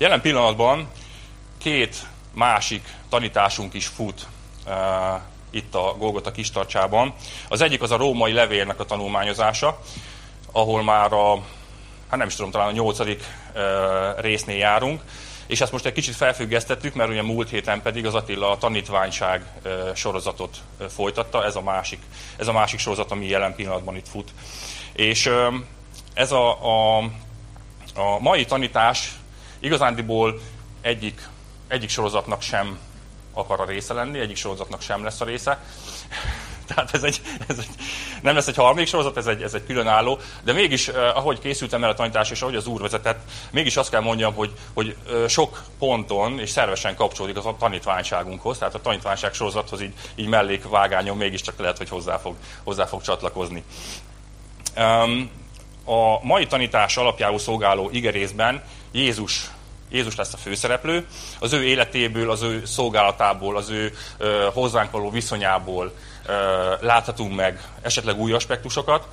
Jelen 0.00 0.20
pillanatban 0.20 0.88
két 1.58 2.06
másik 2.34 2.94
tanításunk 3.08 3.74
is 3.74 3.86
fut 3.86 4.26
uh, 4.66 4.72
itt 5.50 5.74
a 5.74 5.94
Golgota 5.98 6.30
kistarcsában. 6.30 7.14
Az 7.48 7.60
egyik 7.60 7.82
az 7.82 7.90
a 7.90 7.96
római 7.96 8.32
levélnek 8.32 8.80
a 8.80 8.84
tanulmányozása, 8.84 9.80
ahol 10.52 10.82
már 10.82 11.12
a, 11.12 11.34
hát 12.08 12.18
nem 12.18 12.26
is 12.26 12.34
tudom, 12.34 12.50
talán 12.50 12.68
a 12.68 12.72
nyolcadik 12.72 13.22
uh, 13.54 14.20
résznél 14.20 14.56
járunk, 14.56 15.02
és 15.46 15.60
ezt 15.60 15.72
most 15.72 15.86
egy 15.86 15.92
kicsit 15.92 16.14
felfüggesztettük, 16.14 16.94
mert 16.94 17.10
ugye 17.10 17.22
múlt 17.22 17.48
héten 17.48 17.82
pedig 17.82 18.06
az 18.06 18.14
Attila 18.14 18.50
a 18.50 18.58
tanítványság 18.58 19.44
sorozatot 19.94 20.56
folytatta, 20.88 21.44
ez 21.44 21.56
a 21.56 21.62
másik, 21.62 22.00
ez 22.36 22.48
a 22.48 22.52
másik 22.52 22.78
sorozat, 22.78 23.10
ami 23.10 23.26
jelen 23.26 23.54
pillanatban 23.54 23.96
itt 23.96 24.08
fut. 24.08 24.32
És 24.92 25.30
ez 26.14 26.32
a, 26.32 26.50
a, 26.50 26.98
a 27.94 28.18
mai 28.20 28.44
tanítás 28.44 29.19
igazándiból 29.60 30.40
egyik, 30.80 31.28
egyik 31.68 31.88
sorozatnak 31.88 32.42
sem 32.42 32.78
akar 33.32 33.60
a 33.60 33.64
része 33.64 33.94
lenni, 33.94 34.18
egyik 34.18 34.36
sorozatnak 34.36 34.82
sem 34.82 35.04
lesz 35.04 35.20
a 35.20 35.24
része. 35.24 35.58
Tehát 36.74 36.94
ez 36.94 37.02
egy, 37.02 37.20
ez 37.48 37.58
egy, 37.58 37.68
nem 38.22 38.34
lesz 38.34 38.46
egy 38.46 38.56
harmadik 38.56 38.86
sorozat, 38.86 39.16
ez 39.16 39.26
egy, 39.26 39.42
ez 39.42 39.54
egy 39.54 39.66
különálló, 39.66 40.18
de 40.42 40.52
mégis, 40.52 40.88
eh, 40.88 41.16
ahogy 41.16 41.38
készültem 41.38 41.84
el 41.84 41.90
a 41.90 41.94
tanítás, 41.94 42.30
és 42.30 42.42
ahogy 42.42 42.54
az 42.54 42.66
úr 42.66 42.80
vezetett, 42.80 43.20
mégis 43.50 43.76
azt 43.76 43.90
kell 43.90 44.00
mondjam, 44.00 44.34
hogy, 44.34 44.52
hogy 44.74 44.96
eh, 45.08 45.28
sok 45.28 45.62
ponton 45.78 46.38
és 46.38 46.50
szervesen 46.50 46.94
kapcsolódik 46.94 47.44
a 47.44 47.56
tanítványságunkhoz, 47.58 48.58
tehát 48.58 48.74
a 48.74 48.80
tanítványság 48.80 49.32
sorozathoz 49.32 49.82
így, 49.82 49.94
így 50.14 50.26
mellékvágányon 50.26 51.16
mégiscsak 51.16 51.58
lehet, 51.58 51.78
hogy 51.78 51.88
hozzá 51.88 52.18
fog, 52.18 52.36
hozzá 52.62 52.86
fog 52.86 53.02
csatlakozni. 53.02 53.64
A 55.84 56.24
mai 56.26 56.46
tanítás 56.46 56.96
alapjául 56.96 57.38
szolgáló 57.38 57.88
igerészben 57.92 58.62
Jézus 58.92 59.50
Jézus 59.90 60.16
lesz 60.16 60.32
a 60.32 60.36
főszereplő, 60.36 61.06
az 61.38 61.52
ő 61.52 61.64
életéből, 61.64 62.30
az 62.30 62.42
ő 62.42 62.64
szolgálatából, 62.64 63.56
az 63.56 63.70
ő 63.70 63.92
ö, 64.18 64.48
hozzánk 64.52 64.90
való 64.90 65.10
viszonyából 65.10 65.92
ö, 66.26 66.32
láthatunk 66.80 67.34
meg 67.34 67.64
esetleg 67.82 68.18
új 68.18 68.32
aspektusokat, 68.32 69.06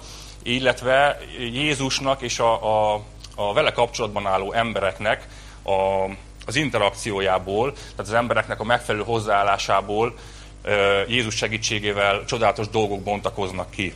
illetve 0.44 1.20
Jézusnak 1.40 2.22
és 2.22 2.40
a, 2.40 2.94
a, 2.94 3.02
a 3.36 3.54
vele 3.54 3.72
kapcsolatban 3.72 4.28
álló 4.28 4.52
embereknek 4.52 5.28
a, 5.64 6.10
az 6.46 6.56
interakciójából, 6.56 7.72
tehát 7.72 8.00
az 8.00 8.14
embereknek 8.14 8.60
a 8.60 8.64
megfelelő 8.64 9.04
hozzáállásából 9.04 10.16
ö, 10.64 11.02
Jézus 11.08 11.36
segítségével 11.36 12.26
csodálatos 12.26 12.70
dolgok 12.70 13.02
bontakoznak 13.04 13.70
ki. 13.70 13.94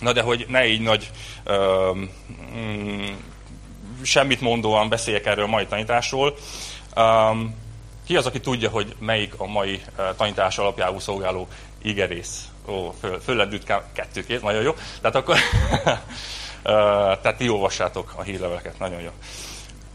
Na 0.00 0.12
de 0.12 0.22
hogy 0.22 0.46
ne 0.48 0.66
így 0.66 0.80
nagy 0.80 1.10
ö, 1.44 1.90
mm, 2.56 3.12
semmit 4.04 4.40
mondóan 4.40 4.88
beszéljek 4.88 5.26
erről 5.26 5.44
a 5.44 5.48
mai 5.48 5.66
tanításról. 5.66 6.34
Um, 6.96 7.54
ki 8.06 8.16
az, 8.16 8.26
aki 8.26 8.40
tudja, 8.40 8.70
hogy 8.70 8.94
melyik 8.98 9.34
a 9.36 9.46
mai 9.46 9.82
uh, 9.98 10.04
tanítás 10.16 10.58
alapjául 10.58 11.00
szolgáló 11.00 11.48
igerész? 11.82 12.48
Ó, 12.66 12.90
föl, 13.00 13.20
föllendült 13.20 13.72
kettő 13.92 14.24
kéz, 14.24 14.42
nagyon 14.42 14.62
jó. 14.62 14.74
Tehát 15.00 15.16
akkor, 15.16 15.36
uh, 15.84 15.92
tehát 17.20 17.36
ti 17.36 17.48
olvassátok 17.48 18.12
a 18.16 18.22
hírleveleket, 18.22 18.78
nagyon 18.78 19.00
jó. 19.00 19.10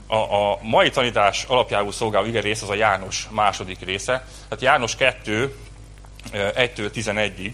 A, 0.07 0.52
a 0.52 0.59
mai 0.61 0.89
tanítás 0.89 1.43
alapjául 1.43 1.91
szolgáló 1.91 2.25
igerész 2.25 2.61
az 2.61 2.69
a 2.69 2.73
János 2.73 3.27
második 3.31 3.80
része. 3.80 4.25
Tehát 4.47 4.63
János 4.63 4.95
2, 4.95 5.55
1-től 6.33 6.89
11-ig 6.95 7.53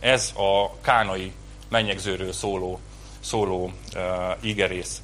ez 0.00 0.32
a 0.36 0.80
kánai 0.80 1.32
mennyegzőről 1.68 2.32
szóló, 2.32 2.80
szóló 3.20 3.72
igerész. 4.40 5.02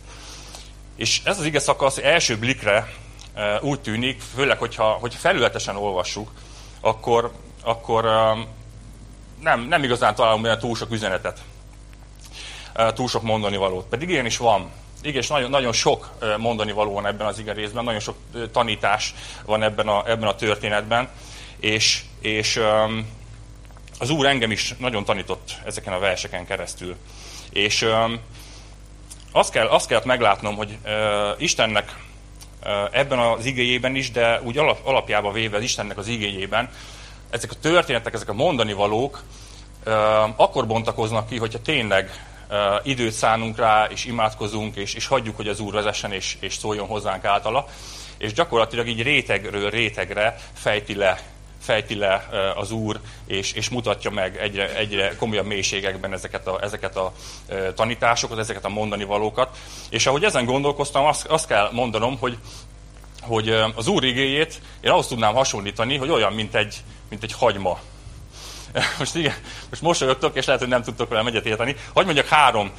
És 0.96 1.20
ez 1.24 1.38
az 1.38 1.44
ige 1.44 1.58
szakasz 1.58 1.98
első 1.98 2.38
blikre 2.38 2.92
e, 3.34 3.58
úgy 3.60 3.80
tűnik, 3.80 4.20
főleg, 4.34 4.58
hogyha, 4.58 4.84
hogy 4.84 5.14
felületesen 5.14 5.76
olvassuk, 5.76 6.30
akkor, 6.80 7.32
akkor 7.62 8.04
e, 8.04 8.36
nem, 9.42 9.60
nem 9.60 9.82
igazán 9.82 10.14
találunk 10.14 10.42
benne 10.42 10.56
túl 10.56 10.76
sok 10.76 10.90
üzenetet, 10.90 11.40
e, 12.72 12.92
túl 12.92 13.08
sok 13.08 13.22
mondani 13.22 13.56
valót. 13.56 13.86
Pedig 13.86 14.08
ilyen 14.08 14.26
is 14.26 14.36
van. 14.36 14.70
Igen, 15.02 15.20
és 15.20 15.28
nagyon, 15.28 15.50
nagyon 15.50 15.72
sok 15.72 16.10
mondani 16.38 16.72
való 16.72 16.92
van 16.92 17.06
ebben 17.06 17.26
az 17.26 17.38
ige 17.38 17.52
részben, 17.52 17.84
nagyon 17.84 18.00
sok 18.00 18.16
tanítás 18.52 19.14
van 19.44 19.62
ebben 19.62 19.88
a, 19.88 20.10
ebben 20.10 20.28
a 20.28 20.34
történetben, 20.34 21.08
és, 21.60 22.02
és 22.20 22.60
az 23.98 24.10
Úr 24.10 24.26
engem 24.26 24.50
is 24.50 24.74
nagyon 24.78 25.04
tanított 25.04 25.56
ezeken 25.64 25.92
a 25.92 25.98
verseken 25.98 26.46
keresztül. 26.46 26.96
És 27.50 27.86
azt, 29.36 29.50
kell, 29.50 29.66
azt 29.66 29.86
kellett 29.86 30.04
meglátnom, 30.04 30.56
hogy 30.56 30.78
uh, 30.84 30.90
Istennek 31.38 31.96
uh, 32.64 32.70
ebben 32.90 33.18
az 33.18 33.44
igényében 33.44 33.94
is, 33.94 34.10
de 34.10 34.40
úgy 34.42 34.58
alap, 34.58 34.78
alapjába 34.84 35.32
véve 35.32 35.56
az 35.56 35.62
Istennek 35.62 35.98
az 35.98 36.08
igényében, 36.08 36.70
ezek 37.30 37.50
a 37.50 37.54
történetek, 37.60 38.14
ezek 38.14 38.28
a 38.28 38.32
mondani 38.32 38.72
valók 38.72 39.22
uh, 39.86 39.92
akkor 40.36 40.66
bontakoznak 40.66 41.28
ki, 41.28 41.38
hogyha 41.38 41.60
tényleg 41.62 42.10
uh, 42.50 42.56
időt 42.82 43.12
szánunk 43.12 43.58
rá, 43.58 43.84
és 43.84 44.04
imádkozunk, 44.04 44.76
és, 44.76 44.94
és 44.94 45.06
hagyjuk, 45.06 45.36
hogy 45.36 45.48
az 45.48 45.60
Úr 45.60 45.72
vezessen, 45.72 46.12
és, 46.12 46.36
és 46.40 46.54
szóljon 46.54 46.86
hozzánk 46.86 47.24
általa. 47.24 47.66
És 48.18 48.32
gyakorlatilag 48.32 48.86
így 48.86 49.02
rétegről 49.02 49.70
rétegre 49.70 50.36
fejti 50.52 50.94
le 50.94 51.20
fejti 51.66 51.94
le 51.94 52.28
az 52.56 52.70
Úr, 52.70 53.00
és, 53.26 53.52
és 53.52 53.68
mutatja 53.68 54.10
meg 54.10 54.36
egyre, 54.36 54.74
egyre 54.74 55.16
komolyabb 55.16 55.46
mélységekben 55.46 56.12
ezeket 56.12 56.46
a, 56.46 56.58
ezeket 56.62 56.96
a 56.96 57.12
tanításokat, 57.74 58.38
ezeket 58.38 58.64
a 58.64 58.68
mondani 58.68 59.04
valókat. 59.04 59.58
És 59.90 60.06
ahogy 60.06 60.24
ezen 60.24 60.44
gondolkoztam, 60.44 61.04
azt, 61.04 61.26
azt 61.26 61.46
kell 61.46 61.68
mondanom, 61.72 62.18
hogy, 62.18 62.38
hogy 63.20 63.48
az 63.74 63.86
Úr 63.86 64.04
igéjét 64.04 64.60
én 64.80 64.90
ahhoz 64.90 65.06
tudnám 65.06 65.34
hasonlítani, 65.34 65.96
hogy 65.96 66.10
olyan, 66.10 66.32
mint 66.32 66.54
egy, 66.54 66.76
mint 67.08 67.22
egy 67.22 67.32
hagyma. 67.32 67.78
Most 68.98 69.14
igen, 69.14 69.34
most 69.70 69.82
mosolyogtok, 69.82 70.36
és 70.36 70.46
lehet, 70.46 70.60
hogy 70.60 70.70
nem 70.70 70.82
tudtok 70.82 71.08
velem 71.08 71.26
egyet 71.26 71.46
érteni. 71.46 71.76
Hogy 71.92 72.04
mondjak 72.04 72.26
három 72.26 72.70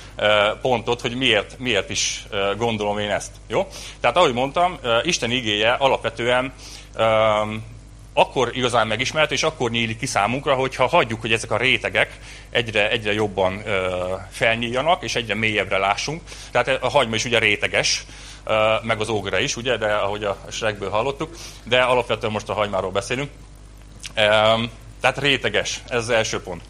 pontot, 0.61 1.01
hogy 1.01 1.15
miért, 1.15 1.59
miért 1.59 1.89
is 1.89 2.27
gondolom 2.57 2.99
én 2.99 3.09
ezt. 3.09 3.31
Jó? 3.47 3.67
Tehát 3.99 4.17
ahogy 4.17 4.33
mondtam, 4.33 4.77
Isten 5.03 5.31
igéje 5.31 5.71
alapvetően 5.71 6.53
akkor 8.17 8.51
igazán 8.53 8.87
megismert, 8.87 9.31
és 9.31 9.43
akkor 9.43 9.69
nyílik 9.71 9.97
ki 9.97 10.05
számunkra, 10.05 10.55
hogyha 10.55 10.87
hagyjuk, 10.87 11.21
hogy 11.21 11.31
ezek 11.31 11.51
a 11.51 11.57
rétegek 11.57 12.17
egyre, 12.49 12.89
egyre 12.89 13.13
jobban 13.13 13.61
ö, 13.65 14.13
felnyíljanak, 14.31 15.03
és 15.03 15.15
egyre 15.15 15.35
mélyebbre 15.35 15.77
lássunk. 15.77 16.21
Tehát 16.51 16.83
a 16.83 16.89
hagyma 16.89 17.15
is 17.15 17.25
ugye 17.25 17.39
réteges, 17.39 18.05
meg 18.81 18.99
az 18.99 19.09
ógra 19.09 19.39
is, 19.39 19.55
ugye, 19.55 19.77
de 19.77 19.93
ahogy 19.93 20.23
a 20.23 20.37
Shrekből 20.51 20.89
hallottuk, 20.89 21.35
de 21.63 21.81
alapvetően 21.81 22.31
most 22.31 22.49
a 22.49 22.53
hagymáról 22.53 22.91
beszélünk. 22.91 23.29
Tehát 25.01 25.17
réteges, 25.17 25.81
ez 25.87 25.97
az 25.97 26.09
első 26.09 26.41
pont. 26.41 26.61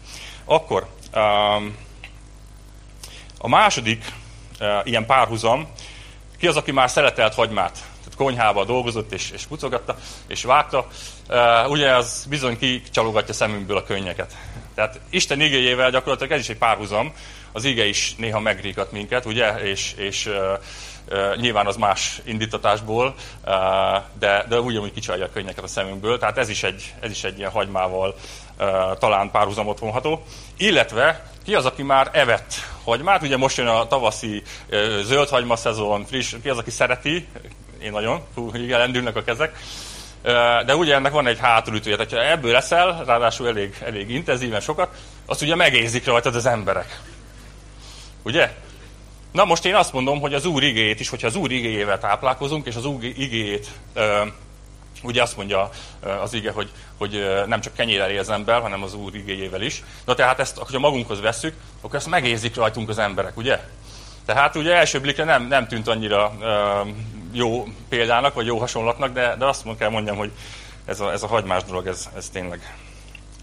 Akkor 0.44 0.86
a 3.38 3.48
második 3.48 4.04
ilyen 4.84 5.06
párhuzam, 5.06 5.68
ki 6.38 6.46
az, 6.46 6.56
aki 6.56 6.72
már 6.72 6.90
szeletelt 6.90 7.34
hagymát? 7.34 7.78
Konyhába 8.18 8.64
dolgozott, 8.64 9.12
és, 9.12 9.30
és 9.30 9.46
pucogatta, 9.46 9.96
és 10.26 10.42
vágta, 10.42 10.86
uh, 11.28 11.70
ugye 11.70 11.94
az 11.94 12.26
bizony 12.28 12.58
kicsalogatja 12.58 13.34
szemünkből 13.34 13.76
a 13.76 13.82
könnyeket. 13.82 14.36
Tehát 14.74 15.00
Isten 15.10 15.40
igéjével 15.40 15.90
gyakorlatilag 15.90 16.32
ez 16.32 16.40
is 16.40 16.48
egy 16.48 16.56
párhuzam, 16.56 17.12
az 17.52 17.64
ige 17.64 17.84
is 17.84 18.14
néha 18.16 18.40
megríkat 18.40 18.92
minket, 18.92 19.24
ugye, 19.24 19.54
és, 19.54 19.92
és 19.96 20.26
uh, 20.26 20.34
uh, 21.10 21.36
nyilván 21.36 21.66
az 21.66 21.76
más 21.76 22.20
indítatásból, 22.24 23.14
de, 24.18 24.44
de 24.48 24.60
ugyanúgy 24.60 24.92
kicsalja 24.92 25.24
a 25.24 25.30
könnyeket 25.32 25.64
a 25.64 25.66
szemünkből, 25.66 26.18
tehát 26.18 26.38
ez 26.38 26.48
is 26.48 26.62
egy, 26.62 26.94
ez 27.00 27.10
is 27.10 27.24
egy 27.24 27.38
ilyen 27.38 27.50
hagymával 27.50 28.14
talán 28.98 29.30
párhuzamot 29.30 29.78
vonható. 29.78 30.22
Illetve 30.56 31.30
ki 31.44 31.54
az, 31.54 31.64
aki 31.64 31.82
már 31.82 32.10
evett 32.12 32.54
hagymát, 32.84 33.22
ugye 33.22 33.36
most 33.36 33.56
jön 33.56 33.66
a 33.66 33.86
tavaszi 33.86 34.42
zöldhagyma 35.02 35.56
szezon, 35.56 36.04
friss, 36.04 36.34
ki 36.42 36.48
az, 36.48 36.58
aki 36.58 36.70
szereti, 36.70 37.26
én 37.82 37.90
nagyon, 37.90 38.22
hú, 38.34 38.50
igen, 38.54 38.78
lendülnek 38.78 39.16
a 39.16 39.22
kezek. 39.22 39.58
De 40.66 40.76
ugye 40.76 40.94
ennek 40.94 41.12
van 41.12 41.26
egy 41.26 41.38
hátulütője, 41.38 41.96
tehát 41.96 42.12
ha 42.12 42.30
ebből 42.30 42.52
leszel, 42.52 43.04
ráadásul 43.06 43.48
elég, 43.48 43.76
elég 43.84 44.10
intenzíven 44.10 44.60
sokat, 44.60 44.94
azt 45.26 45.42
ugye 45.42 45.54
megérzik 45.54 46.06
rajtad 46.06 46.34
az 46.34 46.46
emberek. 46.46 47.00
Ugye? 48.22 48.54
Na 49.32 49.44
most 49.44 49.64
én 49.64 49.74
azt 49.74 49.92
mondom, 49.92 50.20
hogy 50.20 50.34
az 50.34 50.44
Úr 50.44 50.62
igéjét 50.62 51.00
is, 51.00 51.08
hogyha 51.08 51.26
az 51.26 51.34
Úr 51.34 51.50
igéjével 51.50 51.98
táplálkozunk, 51.98 52.66
és 52.66 52.76
az 52.76 52.84
Úr 52.84 53.04
igéjét, 53.04 53.68
ugye 55.02 55.22
azt 55.22 55.36
mondja 55.36 55.70
az 56.22 56.34
ige, 56.34 56.50
hogy, 56.50 56.70
hogy 56.96 57.24
nem 57.46 57.60
csak 57.60 57.74
kenyérrel 57.74 58.10
él 58.10 58.18
az 58.18 58.30
ember, 58.30 58.60
hanem 58.60 58.82
az 58.82 58.94
Úr 58.94 59.14
igéjével 59.14 59.62
is. 59.62 59.82
Na 60.04 60.14
tehát 60.14 60.38
ezt, 60.38 60.56
hogyha 60.58 60.78
magunkhoz 60.78 61.20
vesszük, 61.20 61.54
akkor 61.80 61.94
ezt 61.94 62.06
megérzik 62.06 62.56
rajtunk 62.56 62.88
az 62.88 62.98
emberek, 62.98 63.36
ugye? 63.36 63.60
Tehát 64.24 64.56
ugye 64.56 64.74
első 64.74 65.00
blikre 65.00 65.24
nem, 65.24 65.46
nem 65.46 65.66
tűnt 65.68 65.88
annyira 65.88 66.32
jó 67.32 67.66
példának, 67.88 68.34
vagy 68.34 68.46
jó 68.46 68.58
hasonlatnak, 68.58 69.12
de, 69.12 69.36
de 69.36 69.44
azt 69.46 69.64
kell 69.78 69.88
mondjam, 69.88 70.16
hogy 70.16 70.30
ez 70.84 71.00
a, 71.00 71.12
ez 71.12 71.22
a 71.22 71.26
hagymás 71.26 71.64
dolog, 71.64 71.86
ez, 71.86 72.08
ez 72.16 72.28
tényleg, 72.28 72.76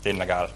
tényleg 0.02 0.30
áll. 0.30 0.50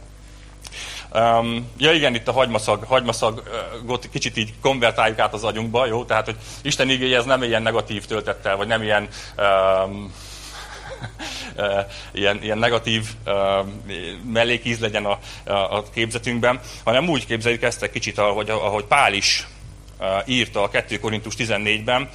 Um, 1.13 1.69
ja 1.77 1.91
igen, 1.91 2.15
itt 2.15 2.27
a 2.27 2.31
hagymaszag, 2.31 2.83
hagymaszagot 2.83 4.09
kicsit 4.11 4.37
így 4.37 4.53
konvertáljuk 4.61 5.19
át 5.19 5.33
az 5.33 5.43
agyunkba, 5.43 5.85
jó? 5.85 6.05
Tehát, 6.05 6.25
hogy 6.25 6.35
Isten 6.61 6.89
igéje 6.89 7.17
ez 7.17 7.25
nem 7.25 7.43
ilyen 7.43 7.61
negatív 7.61 8.05
töltettel, 8.05 8.55
vagy 8.55 8.67
nem 8.67 8.83
ilyen 8.83 9.07
um, 9.37 10.13
ilyen, 12.13 12.43
ilyen 12.43 12.57
negatív 12.57 13.07
uh, 13.25 13.33
mellékíz 14.23 14.79
legyen 14.79 15.05
a, 15.05 15.19
a 15.75 15.89
képzetünkben, 15.89 16.59
hanem 16.83 17.09
úgy 17.09 17.25
képzeljük 17.25 17.61
ezt 17.61 17.83
egy 17.83 17.91
kicsit, 17.91 18.17
ahogy, 18.17 18.49
ahogy 18.49 18.85
Pál 18.85 19.13
is 19.13 19.47
uh, 19.99 20.05
írta 20.25 20.63
a 20.63 20.69
2 20.69 20.99
Korintus 20.99 21.33
14-ben, 21.37 22.01
uh, 22.01 22.09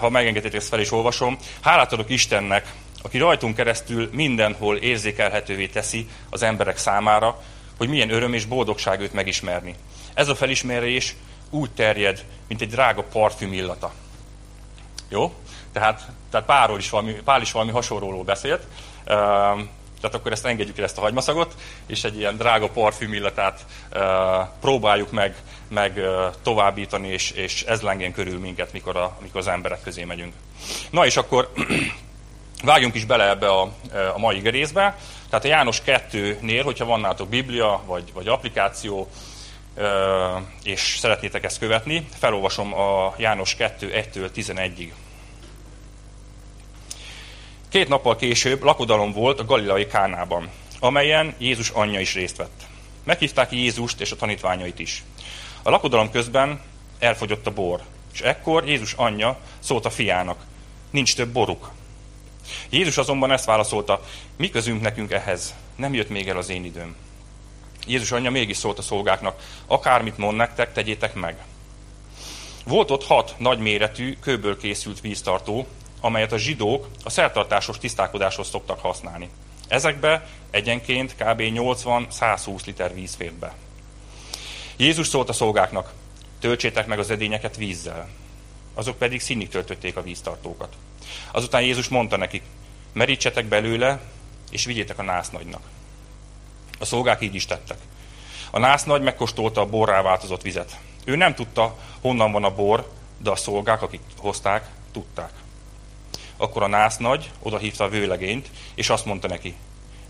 ha 0.00 0.08
megengedhetik, 0.08 0.58
ezt 0.58 0.68
fel 0.68 0.80
is 0.80 0.92
olvasom. 0.92 1.38
Hálát 1.60 1.92
adok 1.92 2.10
Istennek, 2.10 2.72
aki 3.02 3.18
rajtunk 3.18 3.56
keresztül 3.56 4.08
mindenhol 4.12 4.76
érzékelhetővé 4.76 5.66
teszi 5.66 6.08
az 6.30 6.42
emberek 6.42 6.76
számára, 6.76 7.42
hogy 7.78 7.88
milyen 7.88 8.10
öröm 8.10 8.32
és 8.32 8.44
boldogság 8.44 9.00
őt 9.00 9.12
megismerni. 9.12 9.74
Ez 10.14 10.28
a 10.28 10.34
felismerés 10.34 11.14
úgy 11.50 11.70
terjed, 11.70 12.24
mint 12.48 12.60
egy 12.60 12.68
drága 12.68 13.02
parfüm 13.02 13.52
illata. 13.52 13.92
Jó? 15.08 15.32
Tehát, 15.72 16.08
tehát 16.30 16.46
Pálról 16.46 16.78
is 16.78 16.90
valami, 16.90 17.12
Pál 17.12 17.42
valami 17.52 17.70
hasonlóról 17.70 18.24
beszélt. 18.24 18.66
Tehát 20.00 20.16
akkor 20.16 20.32
ezt 20.32 20.46
engedjük 20.46 20.78
el 20.78 20.84
ezt 20.84 20.98
a 20.98 21.00
hagymaszagot, 21.00 21.54
és 21.86 22.04
egy 22.04 22.18
ilyen 22.18 22.36
drága 22.36 22.68
parfüm 22.68 23.12
illatát 23.12 23.66
próbáljuk 24.60 25.10
meg, 25.10 25.34
meg 25.68 26.00
továbbítani, 26.42 27.08
és, 27.08 27.30
és 27.30 27.62
ez 27.62 27.80
lengjen 27.80 28.12
körül 28.12 28.38
minket, 28.38 28.72
mikor, 28.72 28.96
a, 28.96 29.16
mikor 29.22 29.40
az 29.40 29.48
emberek 29.48 29.82
közé 29.82 30.04
megyünk. 30.04 30.32
Na 30.90 31.06
és 31.06 31.16
akkor 31.16 31.52
vágjunk 32.64 32.94
is 32.94 33.04
bele 33.04 33.28
ebbe 33.28 33.48
a, 33.48 33.72
a 34.14 34.18
mai 34.18 34.50
részbe. 34.50 34.96
Tehát 35.30 35.44
a 35.44 35.48
János 35.48 35.82
2-nél, 35.86 36.60
hogyha 36.64 36.84
van 36.84 37.00
nálatok 37.00 37.28
Biblia, 37.28 37.82
vagy, 37.86 38.12
vagy 38.12 38.28
applikáció, 38.28 39.08
és 40.62 40.96
szeretnétek 41.00 41.44
ezt 41.44 41.58
követni, 41.58 42.08
felolvasom 42.18 42.74
a 42.74 43.14
János 43.16 43.54
2, 43.54 43.90
1-től 44.12 44.28
11-ig. 44.36 44.90
Két 47.68 47.88
nappal 47.88 48.16
később 48.16 48.62
lakodalom 48.62 49.12
volt 49.12 49.40
a 49.40 49.44
Galilai 49.44 49.86
Kánában, 49.86 50.50
amelyen 50.80 51.34
Jézus 51.38 51.70
anyja 51.70 52.00
is 52.00 52.14
részt 52.14 52.36
vett. 52.36 52.66
Meghívták 53.04 53.52
Jézust 53.52 54.00
és 54.00 54.12
a 54.12 54.16
tanítványait 54.16 54.78
is. 54.78 55.04
A 55.62 55.70
lakodalom 55.70 56.10
közben 56.10 56.60
elfogyott 56.98 57.46
a 57.46 57.52
bor, 57.52 57.80
és 58.12 58.20
ekkor 58.20 58.68
Jézus 58.68 58.92
anyja 58.92 59.38
szólt 59.58 59.84
a 59.84 59.90
fiának, 59.90 60.44
nincs 60.90 61.16
több 61.16 61.28
boruk. 61.28 61.70
Jézus 62.70 62.96
azonban 62.96 63.32
ezt 63.32 63.44
válaszolta, 63.44 64.02
mi 64.36 64.50
közünk 64.50 64.80
nekünk 64.80 65.12
ehhez, 65.12 65.54
nem 65.76 65.94
jött 65.94 66.08
még 66.08 66.28
el 66.28 66.36
az 66.36 66.48
én 66.48 66.64
időm. 66.64 66.96
Jézus 67.86 68.12
anyja 68.12 68.30
mégis 68.30 68.56
szólt 68.56 68.78
a 68.78 68.82
szolgáknak, 68.82 69.42
akármit 69.66 70.18
mond 70.18 70.36
nektek, 70.36 70.72
tegyétek 70.72 71.14
meg. 71.14 71.36
Volt 72.64 72.90
ott 72.90 73.04
hat 73.04 73.34
nagyméretű, 73.38 74.16
kőből 74.20 74.58
készült 74.58 75.00
víztartó, 75.00 75.66
amelyet 76.00 76.32
a 76.32 76.38
zsidók 76.38 76.88
a 77.04 77.10
szertartásos 77.10 77.78
tisztálkodáshoz 77.78 78.48
szoktak 78.48 78.80
használni. 78.80 79.28
Ezekbe 79.68 80.26
egyenként 80.50 81.14
kb. 81.14 81.40
80-120 81.40 82.64
liter 82.64 82.94
víz 82.94 83.14
fért 83.14 83.34
be. 83.34 83.54
Jézus 84.76 85.06
szólt 85.06 85.28
a 85.28 85.32
szolgáknak, 85.32 85.92
töltsétek 86.40 86.86
meg 86.86 86.98
az 86.98 87.10
edényeket 87.10 87.56
vízzel. 87.56 88.08
Azok 88.74 88.98
pedig 88.98 89.20
színig 89.20 89.48
töltötték 89.48 89.96
a 89.96 90.02
víztartókat. 90.02 90.76
Azután 91.30 91.62
Jézus 91.62 91.88
mondta 91.88 92.16
nekik, 92.16 92.42
merítsetek 92.92 93.44
belőle, 93.44 94.00
és 94.50 94.64
vigyétek 94.64 94.98
a 94.98 95.02
násznagynak. 95.02 95.62
A 96.78 96.84
szolgák 96.84 97.22
így 97.22 97.34
is 97.34 97.46
tettek. 97.46 97.78
A 98.50 98.58
násznagy 98.58 99.02
megkóstolta 99.02 99.60
a 99.60 99.66
borrá 99.66 100.02
változott 100.02 100.42
vizet. 100.42 100.78
Ő 101.04 101.16
nem 101.16 101.34
tudta, 101.34 101.76
honnan 102.00 102.32
van 102.32 102.44
a 102.44 102.54
bor, 102.54 102.90
de 103.18 103.30
a 103.30 103.36
szolgák, 103.36 103.82
akik 103.82 104.00
hozták, 104.16 104.68
tudták. 104.92 105.30
Akkor 106.40 106.62
a 106.62 106.66
násznagy 106.66 107.30
odahívta 107.42 107.84
a 107.84 107.88
vőlegényt, 107.88 108.50
és 108.74 108.88
azt 108.88 109.04
mondta 109.04 109.28
neki, 109.28 109.54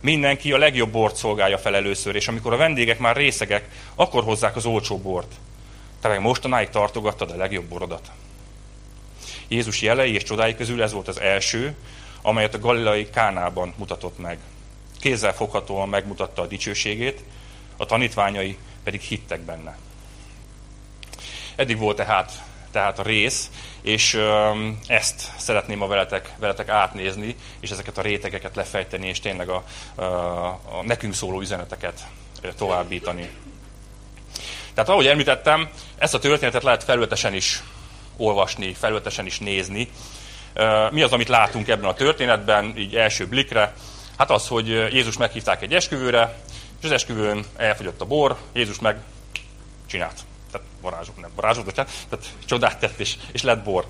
mindenki 0.01 0.53
a 0.53 0.59
legjobb 0.59 0.91
bort 0.91 1.17
szolgálja 1.17 1.59
fel 1.59 1.77
először, 1.77 2.15
és 2.15 2.29
amikor 2.29 2.53
a 2.53 2.57
vendégek 2.57 2.99
már 2.99 3.17
részegek, 3.17 3.69
akkor 3.95 4.25
hozzák 4.25 4.57
az 4.57 4.67
olcsó 4.67 4.99
bort. 4.99 5.35
Te 6.01 6.09
meg 6.09 6.21
mostanáig 6.21 6.69
tartogattad 6.69 7.31
a 7.31 7.37
legjobb 7.37 7.65
borodat. 7.65 8.11
Jézus 9.49 9.83
jelei 9.83 10.15
és 10.15 10.23
csodái 10.23 10.55
közül 10.55 10.83
ez 10.83 10.93
volt 10.93 11.09
az 11.09 11.21
első, 11.21 11.77
amelyet 12.23 12.55
a 12.55 12.59
galilai 12.59 13.11
Kánában 13.11 13.75
mutatott 13.77 14.19
meg. 14.19 14.39
Kézzel 15.01 15.35
foghatóan 15.35 15.89
megmutatta 15.89 16.43
a 16.43 16.47
dicsőségét, 16.47 17.23
a 17.77 17.87
tanítványai 17.87 18.57
pedig 18.85 19.01
hittek 19.01 19.41
benne. 19.41 19.79
Eddig 21.57 21.79
volt 21.79 21.97
tehát, 21.97 22.43
tehát 22.71 22.99
a 22.99 23.03
rész, 23.03 23.51
és 23.83 24.21
ezt 24.87 25.31
szeretném 25.37 25.79
ma 25.79 25.87
veletek, 25.87 26.33
veletek 26.39 26.69
átnézni, 26.69 27.37
és 27.61 27.71
ezeket 27.71 27.99
a 27.99 28.03
rétegeket 28.03 28.57
lefejteni, 28.57 29.09
és 29.09 29.21
tényleg 29.21 29.49
a, 29.49 29.65
a, 29.95 30.05
a 30.49 30.83
nekünk 30.83 31.15
szóló 31.15 31.41
üzeneteket 31.41 32.07
továbbítani. 32.57 33.31
Tehát 34.75 34.89
ahogy 34.89 35.07
említettem, 35.07 35.69
ezt 35.99 36.15
a 36.15 36.19
történetet 36.19 36.63
lehet 36.63 36.85
felületesen 36.85 37.35
is 37.35 37.63
olvasni, 38.17 38.75
felületesen 38.75 39.27
is 39.27 39.39
nézni. 39.39 39.91
Mi 40.91 41.03
az, 41.03 41.13
amit 41.13 41.29
látunk 41.29 41.69
ebben 41.69 41.89
a 41.89 41.95
történetben, 41.95 42.75
így 42.77 42.97
első 42.97 43.27
blikre? 43.27 43.75
Hát 44.19 44.31
az, 44.31 44.49
hogy 44.49 44.69
Jézus 44.69 45.17
meghívták 45.17 45.63
egy 45.63 45.75
esküvőre, 45.75 46.39
és 46.79 46.85
az 46.85 46.91
esküvőn 46.91 47.45
elfogyott 47.57 48.01
a 48.01 48.05
bor, 48.05 48.37
Jézus 48.53 48.79
meg 48.79 48.97
csinált. 49.87 50.21
Tehát 50.53 50.67
varázsok, 50.81 51.21
nem 51.21 51.31
varázsok, 51.35 51.65
bocsánat, 51.65 51.93
tehát 52.09 52.27
csodát 52.47 52.79
tett, 52.79 52.99
és, 52.99 53.17
és 53.33 53.43
lett 53.43 53.65
bor. 53.65 53.87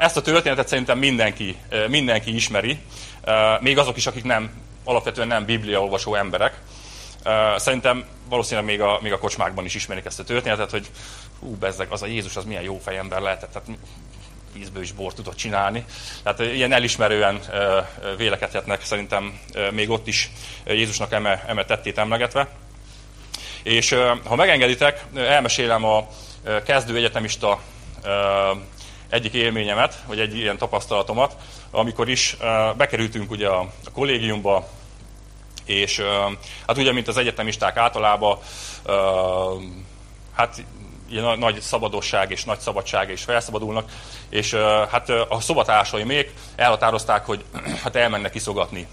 Ezt 0.00 0.16
a 0.16 0.22
történetet 0.22 0.68
szerintem 0.68 0.98
mindenki, 0.98 1.56
mindenki 1.88 2.34
ismeri, 2.34 2.78
még 3.60 3.78
azok 3.78 3.96
is, 3.96 4.06
akik 4.06 4.24
nem, 4.24 4.50
alapvetően 4.84 5.28
nem 5.28 5.44
bibliaolvasó 5.44 6.14
emberek. 6.14 6.60
Szerintem 7.56 8.04
valószínűleg 8.28 8.68
még 8.68 8.80
a, 8.80 8.98
még 9.02 9.12
a 9.12 9.18
kocsmákban 9.18 9.64
is 9.64 9.74
ismerik 9.74 10.04
ezt 10.04 10.20
a 10.20 10.24
történetet, 10.24 10.70
hogy 10.70 10.90
hú, 11.40 11.56
bezzeg, 11.56 11.90
az 11.90 12.02
a 12.02 12.06
Jézus 12.06 12.36
az 12.36 12.44
milyen 12.44 12.62
jó 12.62 12.78
fejember 12.78 13.20
lehetett, 13.20 13.52
tehát 13.52 13.68
vízből 14.52 14.82
is 14.82 14.92
bort 14.92 15.16
tudott 15.16 15.36
csinálni. 15.36 15.84
Tehát 16.22 16.40
ilyen 16.40 16.72
elismerően 16.72 17.40
vélekedhetnek 18.16 18.84
szerintem 18.84 19.40
még 19.72 19.90
ott 19.90 20.06
is 20.06 20.30
Jézusnak 20.64 21.12
eme, 21.12 21.44
eme 21.46 21.64
tettét 21.64 21.98
emlegetve. 21.98 22.48
És 23.62 23.96
ha 24.24 24.34
megengeditek, 24.34 25.04
elmesélem 25.14 25.84
a 25.84 26.08
kezdő 26.64 26.96
egyetemista 26.96 27.60
egyik 29.08 29.32
élményemet, 29.32 30.02
vagy 30.06 30.20
egy 30.20 30.36
ilyen 30.36 30.58
tapasztalatomat, 30.58 31.36
amikor 31.70 32.08
is 32.08 32.36
bekerültünk 32.76 33.30
ugye 33.30 33.48
a, 33.48 33.68
kollégiumba, 33.92 34.68
és 35.64 36.02
hát 36.66 36.78
ugye, 36.78 36.92
mint 36.92 37.08
az 37.08 37.16
egyetemisták 37.16 37.76
általában, 37.76 38.38
hát 40.34 40.64
ilyen 41.10 41.38
nagy 41.38 41.60
szabadosság 41.60 42.30
és 42.30 42.44
nagy 42.44 42.58
szabadság 42.58 43.10
is 43.10 43.22
felszabadulnak, 43.22 43.90
és 44.28 44.54
hát 44.90 45.08
a 45.08 45.40
szobatársai 45.40 46.02
még 46.02 46.32
elhatározták, 46.56 47.26
hogy 47.26 47.44
hát 47.82 47.96
elmennek 47.96 48.34
iszogatni, 48.34 48.86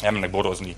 elmennek 0.00 0.30
borozni. 0.30 0.76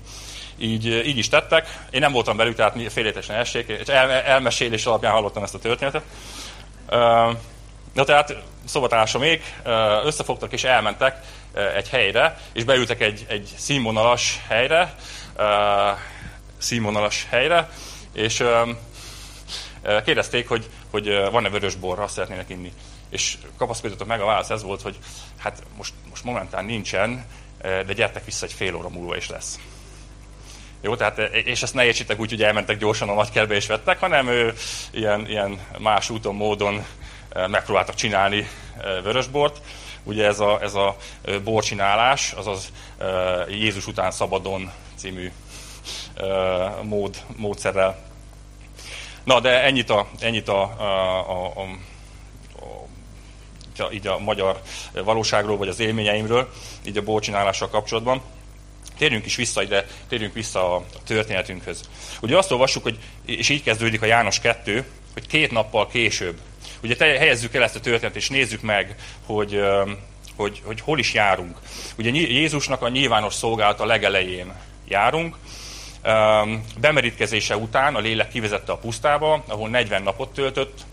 Így, 0.61 0.85
így 0.85 1.17
is 1.17 1.29
tettek. 1.29 1.79
Én 1.89 1.99
nem 1.99 2.11
voltam 2.11 2.37
velük, 2.37 2.55
tehát 2.55 2.91
félétesen 2.91 3.35
essék, 3.35 3.67
és 3.67 3.87
el, 3.87 4.11
elmesélés 4.11 4.85
alapján 4.85 5.11
hallottam 5.11 5.43
ezt 5.43 5.55
a 5.55 5.59
történetet. 5.59 6.03
Na 7.93 8.03
tehát 8.03 8.35
még 9.19 9.43
összefogtak 10.03 10.51
és 10.51 10.63
elmentek 10.63 11.19
egy 11.75 11.89
helyre, 11.89 12.39
és 12.53 12.63
beültek 12.63 13.01
egy, 13.01 13.25
egy 13.27 13.53
színvonalas 13.57 14.41
helyre, 14.47 14.95
színvonalas 16.57 17.27
helyre, 17.29 17.69
és 18.13 18.43
kérdezték, 20.05 20.47
hogy, 20.47 20.69
hogy 20.91 21.29
van-e 21.31 21.49
vörös 21.49 21.75
borra, 21.75 22.07
szeretnének 22.07 22.49
inni. 22.49 22.73
És 23.09 23.37
kapaszkodjatok 23.57 24.07
meg, 24.07 24.21
a 24.21 24.25
válasz 24.25 24.49
ez 24.49 24.63
volt, 24.63 24.81
hogy 24.81 24.97
hát 25.37 25.63
most, 25.77 25.93
most 26.09 26.23
momentán 26.23 26.65
nincsen, 26.65 27.25
de 27.61 27.93
gyertek 27.93 28.25
vissza 28.25 28.45
egy 28.45 28.53
fél 28.53 28.75
óra 28.75 28.89
múlva 28.89 29.15
is 29.15 29.29
lesz. 29.29 29.59
Jó, 30.81 30.95
tehát, 30.95 31.17
és 31.17 31.61
ezt 31.61 31.73
ne 31.73 31.85
értsétek 31.85 32.19
úgy, 32.19 32.29
hogy 32.29 32.43
elmentek 32.43 32.77
gyorsan 32.77 33.09
a 33.09 33.13
nagykerbe 33.13 33.55
és 33.55 33.67
vettek, 33.67 33.99
hanem 33.99 34.27
ő 34.27 34.53
ilyen, 34.91 35.27
ilyen 35.27 35.59
más 35.79 36.09
úton, 36.09 36.35
módon 36.35 36.85
megpróbáltak 37.47 37.95
csinálni 37.95 38.47
vörösbort. 39.03 39.61
Ugye 40.03 40.25
ez 40.25 40.39
a, 40.39 40.61
ez 40.61 40.73
a 40.73 40.95
borcsinálás, 41.43 42.31
azaz 42.31 42.71
Jézus 43.49 43.87
után 43.87 44.11
szabadon 44.11 44.71
című 44.95 45.31
mód, 46.81 47.17
módszerrel. 47.35 47.99
Na, 49.23 49.39
de 49.39 49.63
ennyit 49.63 49.89
a, 49.89 50.07
ennyit 50.19 50.47
a, 50.47 50.61
a, 50.61 51.29
a, 51.29 51.61
a 51.61 51.69
így 53.91 54.07
a 54.07 54.19
magyar 54.19 54.61
valóságról, 54.93 55.57
vagy 55.57 55.67
az 55.67 55.79
élményeimről, 55.79 56.49
így 56.85 56.97
a 56.97 57.03
borcsinálással 57.03 57.69
kapcsolatban. 57.69 58.21
Térjünk 59.01 59.25
is 59.25 59.35
vissza 59.35 59.61
ide, 59.61 59.85
térjünk 60.09 60.33
vissza 60.33 60.75
a 60.75 60.85
történetünkhöz. 61.05 61.89
Ugye 62.21 62.37
azt 62.37 62.51
olvassuk, 62.51 62.83
hogy, 62.83 62.97
és 63.25 63.49
így 63.49 63.63
kezdődik 63.63 64.01
a 64.01 64.05
János 64.05 64.39
2, 64.39 64.85
hogy 65.13 65.27
két 65.27 65.51
nappal 65.51 65.87
később. 65.87 66.39
Ugye 66.83 66.95
te, 66.95 67.05
helyezzük 67.05 67.55
el 67.55 67.63
ezt 67.63 67.75
a 67.75 67.79
történetet, 67.79 68.15
és 68.15 68.29
nézzük 68.29 68.61
meg, 68.61 68.95
hogy, 69.25 69.61
hogy, 70.35 70.61
hogy 70.63 70.81
hol 70.81 70.99
is 70.99 71.13
járunk. 71.13 71.57
Ugye 71.97 72.09
Jézusnak 72.09 72.81
a 72.81 72.89
nyilvános 72.89 73.33
szolgálata 73.33 73.85
legelején 73.85 74.53
járunk, 74.87 75.35
bemerítkezése 76.77 77.57
után 77.57 77.95
a 77.95 77.99
lélek 77.99 78.29
kivezette 78.29 78.71
a 78.71 78.77
pusztába, 78.77 79.43
ahol 79.47 79.69
40 79.69 80.03
napot 80.03 80.33
töltött, 80.33 80.85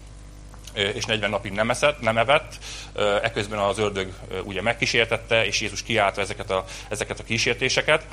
és 0.94 1.04
40 1.04 1.30
napig 1.30 1.52
nem, 1.52 1.70
eszett, 1.70 2.00
nem 2.00 2.18
evett. 2.18 2.52
Eközben 3.22 3.58
az 3.58 3.78
ördög 3.78 4.12
ugye 4.44 4.62
megkísértette, 4.62 5.46
és 5.46 5.60
Jézus 5.60 5.82
kiállta 5.82 6.20
ezeket 6.20 6.50
a, 6.50 6.64
ezeket 6.88 7.20
a 7.20 7.24
kísértéseket. 7.24 8.04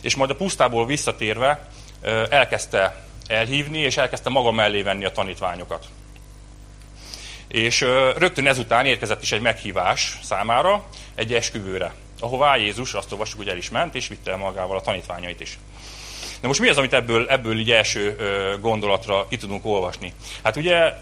És 0.00 0.14
majd 0.14 0.30
a 0.30 0.36
pusztából 0.36 0.86
visszatérve 0.86 1.68
elkezdte 2.30 3.04
elhívni, 3.26 3.78
és 3.78 3.96
elkezdte 3.96 4.30
maga 4.30 4.50
mellé 4.50 4.82
venni 4.82 5.04
a 5.04 5.12
tanítványokat. 5.12 5.86
És 7.48 7.80
rögtön 8.16 8.46
ezután 8.46 8.86
érkezett 8.86 9.22
is 9.22 9.32
egy 9.32 9.40
meghívás 9.40 10.18
számára 10.22 10.84
egy 11.14 11.34
esküvőre, 11.34 11.94
ahová 12.20 12.56
Jézus, 12.56 12.94
azt 12.94 13.12
olvassuk, 13.12 13.38
hogy 13.38 13.48
el 13.48 13.56
is 13.56 13.70
ment, 13.70 13.94
és 13.94 14.08
vitte 14.08 14.36
magával 14.36 14.76
a 14.76 14.80
tanítványait 14.80 15.40
is. 15.40 15.58
Na 16.40 16.48
most 16.48 16.60
mi 16.60 16.68
az, 16.68 16.78
amit 16.78 16.92
ebből, 16.92 17.26
ebből 17.28 17.58
így 17.58 17.70
első 17.70 18.16
gondolatra 18.60 19.26
ki 19.28 19.36
tudunk 19.36 19.66
olvasni? 19.66 20.12
Hát 20.42 20.56
ugye 20.56 20.92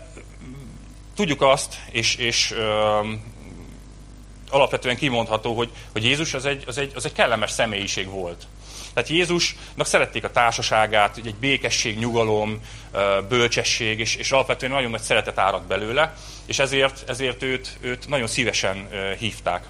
tudjuk 1.15 1.43
azt, 1.43 1.81
és, 1.91 2.15
és 2.15 2.51
ö, 2.51 3.01
alapvetően 4.53 4.97
kimondható, 4.97 5.55
hogy, 5.55 5.71
hogy 5.93 6.05
Jézus 6.05 6.35
az 6.35 6.45
egy, 6.45 6.65
az, 6.67 6.79
egy, 6.79 6.93
az 6.95 7.05
egy 7.05 7.13
kellemes 7.13 7.51
személyiség 7.51 8.09
volt. 8.09 8.47
Tehát 8.95 9.09
Jézusnak 9.09 9.87
szerették 9.87 10.25
a 10.25 10.31
társaságát, 10.31 11.17
egy 11.25 11.35
békesség, 11.35 11.99
nyugalom, 11.99 12.61
bölcsesség, 13.29 13.99
és, 13.99 14.15
és 14.15 14.33
alapvetően 14.33 14.73
nagyon 14.73 14.91
nagy 14.91 15.01
szeretet 15.01 15.39
árad 15.39 15.63
belőle, 15.63 16.15
és 16.47 16.59
ezért, 16.59 17.11
ezért 17.11 17.43
őt, 17.43 17.79
őt 17.81 18.09
nagyon 18.09 18.27
szívesen 18.27 18.89
hívták 19.19 19.65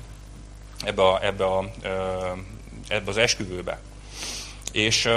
ebbe, 0.84 1.02
a, 1.02 1.24
ebbe, 1.24 1.44
a, 1.44 1.70
ebbe 2.88 3.10
az 3.10 3.16
esküvőbe. 3.16 3.80
És 4.72 5.08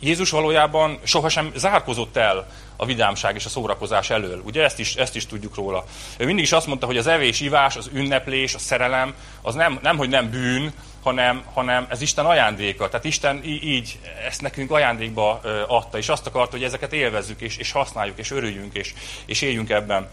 Jézus 0.00 0.30
valójában 0.30 0.98
sohasem 1.02 1.52
zárkozott 1.56 2.16
el 2.16 2.48
a 2.76 2.84
vidámság 2.84 3.34
és 3.34 3.44
a 3.44 3.48
szórakozás 3.48 4.10
elől. 4.10 4.42
Ugye 4.44 4.64
ezt 4.64 4.78
is, 4.78 4.94
ezt 4.94 5.16
is 5.16 5.26
tudjuk 5.26 5.54
róla. 5.54 5.84
Ő 6.16 6.24
mindig 6.24 6.44
is 6.44 6.52
azt 6.52 6.66
mondta, 6.66 6.86
hogy 6.86 6.96
az 6.96 7.06
evés, 7.06 7.40
ivás, 7.40 7.76
az 7.76 7.90
ünneplés, 7.92 8.54
a 8.54 8.58
szerelem, 8.58 9.14
az 9.42 9.54
nem, 9.54 9.78
nem 9.82 9.96
hogy 9.96 10.08
nem 10.08 10.30
bűn, 10.30 10.72
hanem, 11.02 11.42
hanem 11.52 11.86
ez 11.90 12.00
Isten 12.00 12.26
ajándéka. 12.26 12.88
Tehát 12.88 13.04
Isten 13.04 13.44
így 13.44 13.98
ezt 14.26 14.40
nekünk 14.40 14.70
ajándékba 14.70 15.40
adta, 15.66 15.98
és 15.98 16.08
azt 16.08 16.26
akarta, 16.26 16.56
hogy 16.56 16.64
ezeket 16.64 16.92
élvezzük, 16.92 17.40
és, 17.40 17.56
és 17.56 17.72
használjuk, 17.72 18.18
és 18.18 18.30
örüljünk, 18.30 18.74
és, 18.74 18.94
és 19.26 19.42
éljünk 19.42 19.70
ebben. 19.70 20.08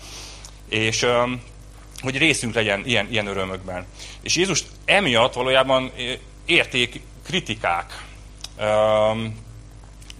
És 0.69 1.05
hogy 2.01 2.17
részünk 2.17 2.53
legyen 2.53 2.81
ilyen, 2.85 3.07
ilyen 3.11 3.27
örömökben. 3.27 3.85
És 4.21 4.35
Jézus 4.35 4.63
emiatt 4.85 5.33
valójában 5.33 5.91
érték 6.45 7.01
kritikák. 7.25 8.05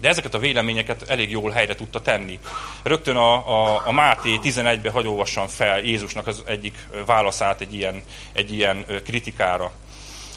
De 0.00 0.08
ezeket 0.08 0.34
a 0.34 0.38
véleményeket 0.38 1.10
elég 1.10 1.30
jól 1.30 1.50
helyre 1.50 1.74
tudta 1.74 2.00
tenni. 2.00 2.38
Rögtön 2.82 3.16
a, 3.16 3.34
a, 3.34 3.82
a 3.86 3.92
Máté 3.92 4.38
11-be 4.42 4.90
hagy 4.90 5.06
olvassam 5.06 5.46
fel 5.46 5.80
Jézusnak 5.80 6.26
az 6.26 6.42
egyik 6.46 6.88
válaszát 7.06 7.60
egy 7.60 7.74
ilyen, 7.74 8.02
egy 8.32 8.52
ilyen 8.52 8.84
kritikára. 9.04 9.72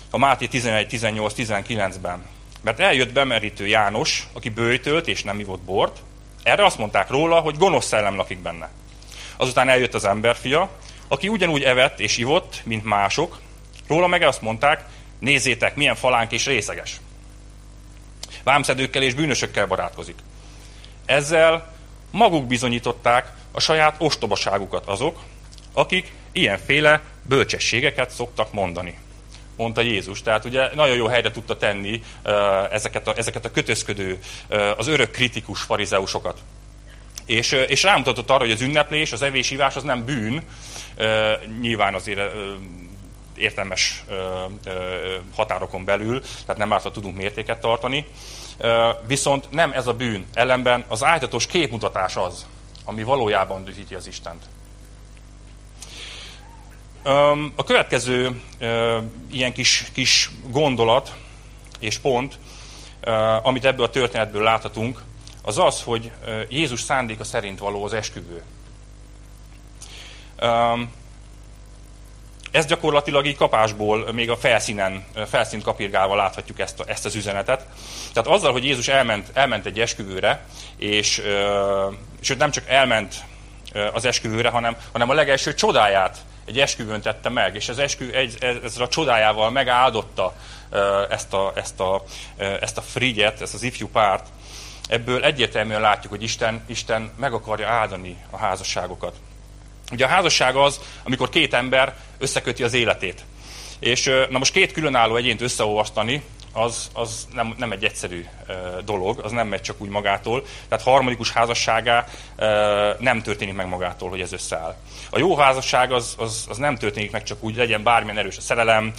A 0.10 0.18
Máté 0.18 0.46
11, 0.46 0.88
18, 0.88 1.34
19-ben. 1.38 2.26
Mert 2.62 2.80
eljött 2.80 3.12
bemerítő 3.12 3.68
János, 3.68 4.28
aki 4.34 4.50
bőjtölt 4.50 5.08
és 5.08 5.24
nem 5.24 5.40
ivott 5.40 5.62
bort. 5.62 6.00
Erre 6.44 6.66
azt 6.66 6.78
mondták 6.78 7.10
róla, 7.10 7.40
hogy 7.40 7.58
gonosz 7.58 7.86
szellem 7.86 8.16
lakik 8.16 8.40
benne. 8.40 8.70
Azután 9.38 9.70
eljött 9.70 9.94
az 9.94 10.06
emberfia, 10.06 10.70
aki 11.08 11.28
ugyanúgy 11.28 11.64
evett 11.64 12.00
és 12.00 12.18
ivott, 12.18 12.62
mint 12.64 12.84
mások. 12.84 13.40
Róla 13.88 14.08
meg 14.08 14.22
azt 14.22 14.42
mondták, 14.42 14.84
nézzétek, 15.20 15.76
milyen 15.76 15.96
falánk 15.96 16.32
és 16.32 16.46
részeges 16.46 17.00
vámszedőkkel 18.44 19.02
és 19.02 19.14
bűnösökkel 19.14 19.68
barátkozik. 19.68 20.16
Ezzel 21.06 21.74
maguk 22.12 22.48
bizonyították 22.48 23.32
a 23.52 23.60
saját 23.60 23.96
ostobaságukat 23.98 24.86
azok, 24.86 25.20
akik 25.74 26.12
ilyenféle 26.32 27.02
bölcsességeket 27.22 28.10
szoktak 28.10 28.54
mondani. 28.54 28.98
Mondta 29.56 29.82
Jézus. 29.82 30.22
Tehát 30.22 30.46
ugye 30.46 30.76
nagyon 30.76 30.96
jó 30.96 31.08
helyre 31.08 31.32
tudta 31.32 31.58
tenni 31.58 32.04
ezeket 32.72 33.08
a, 33.08 33.18
ezeket 33.18 33.46
a 33.46 33.52
kötözködő, 33.52 34.20
az 34.78 34.88
örök 34.88 35.12
kritikus 35.12 35.62
farizeusokat. 35.62 36.40
És, 37.26 37.52
és 37.52 37.84
rámutatott 37.84 38.30
arra, 38.30 38.40
hogy 38.40 38.52
az 38.52 38.62
ünneplés, 38.62 39.12
az 39.12 39.22
evésívás 39.22 39.76
az 39.76 39.84
nem 39.84 40.06
bűn, 40.06 40.42
nyilván 41.62 41.94
azért 41.94 42.20
értelmes 43.36 44.04
határokon 45.36 45.86
belül, 45.86 46.22
tehát 46.22 46.58
nem 46.58 46.74
árt, 46.74 46.92
tudunk 46.92 47.16
mértéket 47.16 47.60
tartani. 47.60 48.06
Viszont 49.08 49.52
nem 49.52 49.72
ez 49.72 49.88
a 49.88 49.94
bűn, 49.94 50.26
ellenben 50.34 50.86
az 50.88 51.04
ájtatos 51.04 51.46
képmutatás 51.46 52.16
az, 52.16 52.46
ami 52.86 53.04
valójában 53.04 53.64
dühíti 53.64 53.96
az 53.96 54.08
Istent. 54.08 54.44
A 57.56 57.64
következő 57.64 58.42
ilyen 59.32 59.54
kis, 59.54 59.86
kis 59.94 60.30
gondolat 60.48 61.16
és 61.80 61.98
pont, 61.98 62.38
amit 63.44 63.66
ebből 63.66 63.86
a 63.86 63.90
történetből 63.90 64.44
láthatunk, 64.44 65.02
az 65.42 65.58
az, 65.58 65.84
hogy 65.84 66.12
Jézus 66.50 66.82
szándéka 66.82 67.24
szerint 67.24 67.60
való 67.60 67.84
az 67.84 67.94
esküvő. 67.94 68.44
Ez 72.52 72.66
gyakorlatilag 72.66 73.26
így 73.26 73.36
kapásból, 73.36 74.12
még 74.12 74.30
a 74.30 74.38
felszínen, 74.38 75.06
felszínt 75.28 75.64
kapirgálva 75.64 76.16
láthatjuk 76.16 76.60
ezt, 76.60 76.80
a, 76.80 76.84
ezt 76.88 77.06
az 77.06 77.16
üzenetet. 77.16 77.66
Tehát 78.14 78.30
azzal, 78.30 78.52
hogy 78.52 78.64
Jézus 78.64 78.88
elment, 78.88 79.30
elment 79.34 79.66
egy 79.66 79.80
esküvőre, 79.80 80.46
és 80.78 81.22
sőt 82.20 82.38
nem 82.38 82.52
csak 82.52 82.68
elment 82.68 83.16
az 83.94 84.06
esküvőre, 84.06 84.50
hanem, 84.50 84.76
hanem 84.92 85.10
a 85.10 85.14
legelső 85.14 85.54
csodáját 85.54 86.18
egy 86.46 86.60
esküvőn 86.60 87.02
tette 87.02 87.30
meg, 87.30 87.56
és 87.56 87.70
az 87.70 87.80
eskü, 87.80 88.12
egy, 88.12 88.38
ezzel 88.64 88.84
a 88.84 88.88
csodájával 88.88 89.52
megáldotta 89.52 90.34
ezt 91.10 91.34
a, 91.34 91.52
ezt 91.56 91.80
a, 91.80 92.04
ezt 92.38 92.78
a 92.78 92.82
frigyet, 92.82 93.42
ezt 93.42 93.54
az 93.54 93.64
ifjú 93.64 93.88
párt. 93.88 94.28
Ebből 94.88 95.24
egyértelműen 95.24 95.82
látjuk, 95.82 96.12
hogy 96.12 96.24
Isten, 96.24 96.64
Isten 96.68 97.12
meg 97.16 97.34
akarja 97.34 97.68
áldani 97.68 98.18
a 98.30 98.38
házasságokat. 98.38 99.16
Ugye 99.92 100.06
a 100.06 100.08
házasság 100.08 100.56
az, 100.56 100.80
amikor 101.04 101.30
két 101.30 101.54
ember 101.54 101.96
összeköti 102.18 102.64
az 102.64 102.74
életét. 102.74 103.24
És 103.80 104.12
na 104.30 104.38
most 104.38 104.54
két 104.54 104.72
különálló 104.72 105.16
egyént 105.16 105.42
összeolvasztani, 105.42 106.22
az, 106.54 106.90
az 106.94 107.28
nem, 107.34 107.54
nem 107.58 107.72
egy 107.72 107.84
egyszerű 107.84 108.26
dolog, 108.86 109.20
az 109.20 109.32
nem 109.32 109.48
megy 109.48 109.62
csak 109.62 109.82
úgy 109.82 109.90
magától. 109.90 110.44
Tehát 110.68 110.84
harmadikus 110.84 111.32
házasságá 111.32 112.06
nem 113.00 113.22
történik 113.22 113.56
meg 113.56 113.68
magától, 113.68 114.10
hogy 114.10 114.22
ez 114.22 114.34
összeáll. 114.34 114.76
A 115.10 115.20
jó 115.20 115.38
házasság 115.38 115.92
az, 115.92 116.16
az, 116.18 116.46
az 116.50 116.58
nem 116.58 116.76
történik 116.76 117.12
meg 117.12 117.24
csak 117.24 117.44
úgy, 117.44 117.56
legyen 117.56 117.84
bármilyen 117.84 118.18
erős 118.18 118.38
a 118.38 118.42
szerelem, 118.42 118.94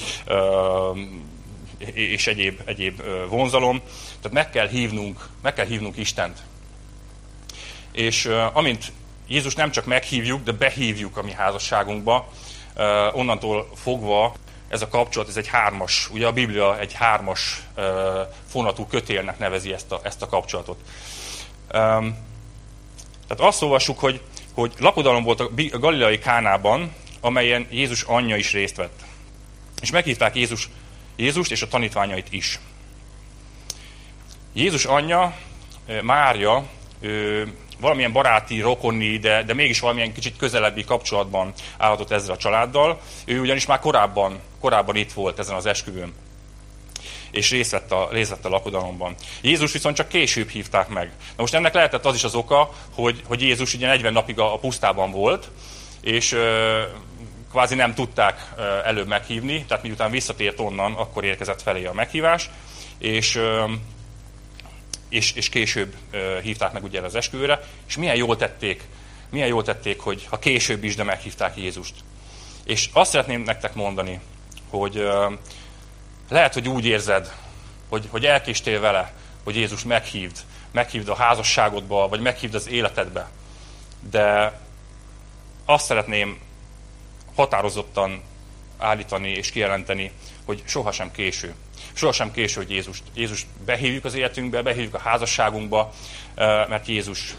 és 1.93 2.27
egyéb, 2.27 2.61
egyéb 2.65 3.03
vonzalom. 3.29 3.81
Tehát 4.21 4.33
meg 4.33 4.51
kell 4.51 4.69
hívnunk, 4.69 5.29
meg 5.43 5.55
kell 5.55 5.67
hívnunk 5.67 5.97
Istent. 5.97 6.39
És 7.93 8.31
amint 8.53 8.93
Jézus 9.29 9.55
nem 9.55 9.71
csak 9.71 9.87
meghívjuk, 9.87 10.43
de 10.43 10.53
behívjuk 10.53 11.17
a 11.17 11.23
mi 11.23 11.33
házasságunkba. 11.33 12.29
Onnantól 13.13 13.71
fogva 13.75 14.35
ez 14.69 14.83
a 14.83 14.89
kapcsolat, 14.89 15.29
ez 15.29 15.37
egy 15.37 15.49
hármas, 15.49 16.09
ugye 16.13 16.27
a 16.27 16.33
Biblia 16.33 16.79
egy 16.79 16.93
hármas 16.93 17.63
fonatú 18.49 18.87
kötélnek 18.87 19.39
nevezi 19.39 19.73
ezt 19.73 19.93
a, 19.93 20.01
ezt 20.03 20.23
a 20.23 20.27
kapcsolatot. 20.27 20.79
Tehát 21.69 23.41
azt 23.41 23.63
olvassuk, 23.63 23.99
hogy, 23.99 24.21
hogy 24.53 24.73
lakodalom 24.79 25.23
volt 25.23 25.41
a 25.41 25.79
galileai 25.79 26.19
Kánában, 26.19 26.95
amelyen 27.21 27.67
Jézus 27.71 28.03
anyja 28.03 28.37
is 28.37 28.53
részt 28.53 28.77
vett. 28.77 29.01
És 29.81 29.91
meghívták 29.91 30.35
Jézus, 30.37 30.69
Jézust 31.17 31.51
és 31.51 31.63
a 31.63 31.69
tanítványait 31.69 32.27
is. 32.31 32.59
Jézus 34.53 34.85
anyja, 34.85 35.37
Mária, 36.03 36.65
valamilyen 37.83 38.13
baráti, 38.13 38.61
rokoni, 38.61 39.19
de, 39.19 39.43
de 39.43 39.55
mégis 39.55 39.81
valamilyen 39.81 40.13
kicsit 40.13 40.37
közelebbi 40.37 40.85
kapcsolatban 40.85 41.53
állhatott 41.79 42.11
ezzel 42.11 42.35
a 42.35 42.37
családdal. 42.37 43.01
Ő 43.25 43.41
ugyanis 43.41 43.67
már 43.67 43.79
korábban, 43.79 44.39
korábban 44.61 44.97
itt 44.97 45.13
volt 45.13 45.39
ezen 45.39 45.57
az 45.57 45.67
esküvőn 45.67 46.13
és 47.31 47.51
részt 47.51 47.71
vett, 47.71 47.93
a, 47.93 48.09
részt 48.11 48.31
vett 48.31 48.45
a 48.45 48.49
lakodalomban. 48.49 49.15
Jézus 49.41 49.73
viszont 49.73 49.97
csak 49.97 50.09
később 50.09 50.49
hívták 50.49 50.89
meg. 50.89 51.07
Na 51.07 51.35
most 51.37 51.55
ennek 51.55 51.75
lehetett 51.75 52.05
az 52.05 52.15
is 52.15 52.25
az 52.25 52.35
oka, 52.35 52.71
hogy, 52.95 53.23
hogy 53.27 53.41
Jézus 53.41 53.75
ugye 53.75 53.87
40 53.87 54.13
napig 54.13 54.39
a, 54.39 54.55
a 54.55 54.59
pusztában 54.59 55.11
volt, 55.11 55.51
és 56.01 56.33
ö, 56.33 56.83
kvázi 57.51 57.75
nem 57.75 57.95
tudták 57.95 58.55
előbb 58.85 59.07
meghívni, 59.07 59.65
tehát 59.65 59.83
miután 59.83 60.11
visszatért 60.11 60.61
onnan, 60.61 60.93
akkor 60.93 61.25
érkezett 61.25 61.63
felé 61.63 61.85
a 61.85 61.93
meghívás, 61.93 62.51
és, 62.99 63.41
és, 65.13 65.33
és 65.33 65.49
később 65.49 65.95
hívták 66.43 66.73
meg 66.73 66.85
ugye 66.85 67.01
az 67.01 67.15
esküvőre, 67.15 67.61
és 67.87 67.97
milyen 67.97 68.17
jól 68.17 68.37
tették, 68.37 68.83
milyen 69.31 69.49
jól 69.49 69.63
tették, 69.63 70.01
hogy 70.01 70.27
ha 70.31 70.39
később 70.39 70.85
is, 70.85 70.95
de 70.95 71.03
meghívták 71.03 71.57
Jézust. 71.57 71.95
És 72.65 72.89
azt 72.93 73.11
szeretném 73.11 73.43
nektek 73.43 73.75
mondani, 73.75 74.21
hogy 74.71 75.09
lehet, 76.29 76.55
hogy 76.55 76.69
úgy 76.69 76.85
érzed, 76.85 77.33
hogy, 77.89 78.09
hogy 78.11 78.27
elkéstél 78.27 78.81
vele, 78.81 79.13
hogy 79.45 79.57
Jézus 79.57 79.85
meghívd, 79.85 80.39
meghívd 80.71 81.09
a 81.09 81.15
házasságodba, 81.15 82.09
vagy 82.09 82.21
meghívd 82.21 82.55
az 82.55 82.69
életedbe. 82.69 83.31
De 84.11 84.59
azt 85.65 85.85
szeretném 85.85 86.39
határozottan 87.35 88.23
állítani 88.79 89.31
és 89.31 89.51
kijelenteni, 89.51 90.13
hogy 90.45 90.63
sohasem 90.67 91.11
késő. 91.11 91.55
Sohasem 91.93 92.33
késő, 92.33 92.61
hogy 92.61 92.71
Jézus, 92.71 93.03
Jézus 93.15 93.47
behívjuk 93.65 94.05
az 94.05 94.15
életünkbe, 94.15 94.63
behívjuk 94.63 94.95
a 94.95 94.99
házasságunkba, 94.99 95.93
mert 96.69 96.87
Jézus, 96.87 97.35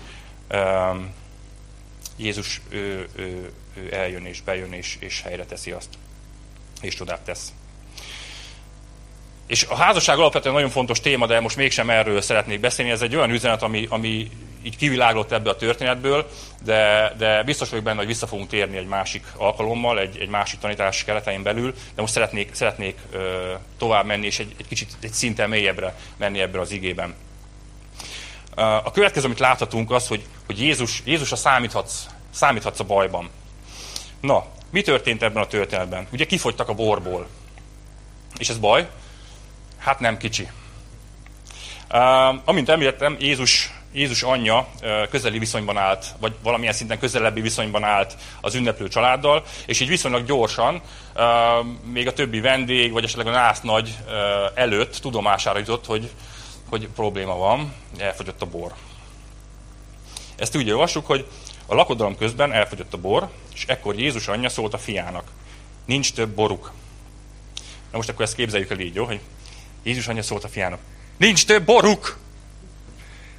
Jézus 2.17 2.61
ő, 2.69 3.07
ő, 3.15 3.51
ő 3.73 3.93
eljön 3.93 4.25
és 4.25 4.41
bejön 4.41 4.73
és, 4.73 4.97
és 4.99 5.21
helyre 5.21 5.45
teszi 5.45 5.71
azt, 5.71 5.89
és 6.81 6.95
csodát 6.95 7.21
tesz. 7.21 7.53
És 9.47 9.65
a 9.69 9.75
házasság 9.75 10.17
alapvetően 10.17 10.53
nagyon 10.53 10.69
fontos 10.69 10.99
téma, 10.99 11.25
de 11.25 11.39
most 11.39 11.55
mégsem 11.55 11.89
erről 11.89 12.21
szeretnék 12.21 12.59
beszélni. 12.59 12.91
Ez 12.91 13.01
egy 13.01 13.15
olyan 13.15 13.29
üzenet, 13.29 13.61
ami, 13.61 13.85
ami 13.89 14.31
így 14.63 14.77
kiviláglott 14.77 15.31
ebbe 15.31 15.49
a 15.49 15.55
történetből, 15.55 16.29
de, 16.63 17.13
de 17.17 17.43
biztos 17.43 17.69
vagyok 17.69 17.85
benne, 17.85 17.97
hogy 17.97 18.07
vissza 18.07 18.27
fogunk 18.27 18.49
térni 18.49 18.77
egy 18.77 18.87
másik 18.87 19.25
alkalommal, 19.37 19.99
egy, 19.99 20.17
egy 20.17 20.29
másik 20.29 20.59
tanítás 20.59 21.03
keretein 21.03 21.43
belül, 21.43 21.73
de 21.95 22.01
most 22.01 22.13
szeretnék, 22.13 22.53
szeretnék 22.53 22.97
ö, 23.11 23.53
tovább 23.77 24.05
menni, 24.05 24.25
és 24.25 24.39
egy, 24.39 24.55
egy 24.57 24.67
kicsit 24.67 24.91
egy 25.01 25.13
szinten 25.13 25.49
mélyebbre 25.49 25.95
menni 26.17 26.41
ebben 26.41 26.61
az 26.61 26.71
igében. 26.71 27.15
A 28.55 28.91
következő, 28.91 29.25
amit 29.25 29.39
láthatunk, 29.39 29.91
az, 29.91 30.07
hogy, 30.07 30.25
hogy 30.45 30.61
Jézus, 30.61 31.01
Jézusra 31.05 31.35
számíthatsz, 31.35 32.05
számíthatsz 32.29 32.79
a 32.79 32.83
bajban. 32.83 33.29
Na, 34.19 34.45
mi 34.69 34.81
történt 34.81 35.23
ebben 35.23 35.43
a 35.43 35.47
történetben? 35.47 36.07
Ugye 36.11 36.25
kifogytak 36.25 36.69
a 36.69 36.73
borból. 36.73 37.27
És 38.37 38.49
ez 38.49 38.57
baj? 38.57 38.89
Hát 39.77 39.99
nem 39.99 40.17
kicsi. 40.17 40.49
Uh, 41.91 42.41
amint 42.45 42.69
említettem, 42.69 43.15
Jézus, 43.19 43.71
Jézus 43.93 44.23
anyja 44.23 44.69
közeli 45.09 45.39
viszonyban 45.39 45.77
állt, 45.77 46.05
vagy 46.19 46.33
valamilyen 46.43 46.73
szinten 46.73 46.99
közelebbi 46.99 47.41
viszonyban 47.41 47.83
állt 47.83 48.17
az 48.41 48.55
ünneplő 48.55 48.87
családdal, 48.87 49.43
és 49.65 49.79
így 49.79 49.87
viszonylag 49.87 50.25
gyorsan, 50.25 50.81
még 51.83 52.07
a 52.07 52.13
többi 52.13 52.39
vendég, 52.39 52.91
vagy 52.91 53.03
esetleg 53.03 53.27
a 53.27 53.31
nász 53.31 53.61
nagy 53.61 53.97
előtt 54.53 54.95
tudomására 54.95 55.59
jutott, 55.59 55.85
hogy, 55.85 56.09
hogy 56.69 56.87
probléma 56.87 57.37
van, 57.37 57.73
elfogyott 57.97 58.41
a 58.41 58.45
bor. 58.45 58.73
Ezt 60.35 60.55
úgy 60.55 60.71
olvassuk, 60.71 61.05
hogy 61.05 61.27
a 61.65 61.75
lakodalom 61.75 62.17
közben 62.17 62.51
elfogyott 62.53 62.93
a 62.93 62.97
bor, 62.97 63.29
és 63.53 63.65
ekkor 63.65 63.99
Jézus 63.99 64.27
anyja 64.27 64.49
szólt 64.49 64.73
a 64.73 64.77
fiának. 64.77 65.31
Nincs 65.85 66.13
több 66.13 66.29
boruk. 66.29 66.71
Na 67.91 67.97
most 67.97 68.09
akkor 68.09 68.25
ezt 68.25 68.35
képzeljük 68.35 68.69
el 68.69 68.79
így, 68.79 68.95
jó? 68.95 69.05
Hogy 69.05 69.19
Jézus 69.83 70.07
anyja 70.07 70.23
szólt 70.23 70.43
a 70.43 70.47
fiának. 70.47 70.79
Nincs 71.17 71.45
több 71.45 71.63
boruk! 71.65 72.17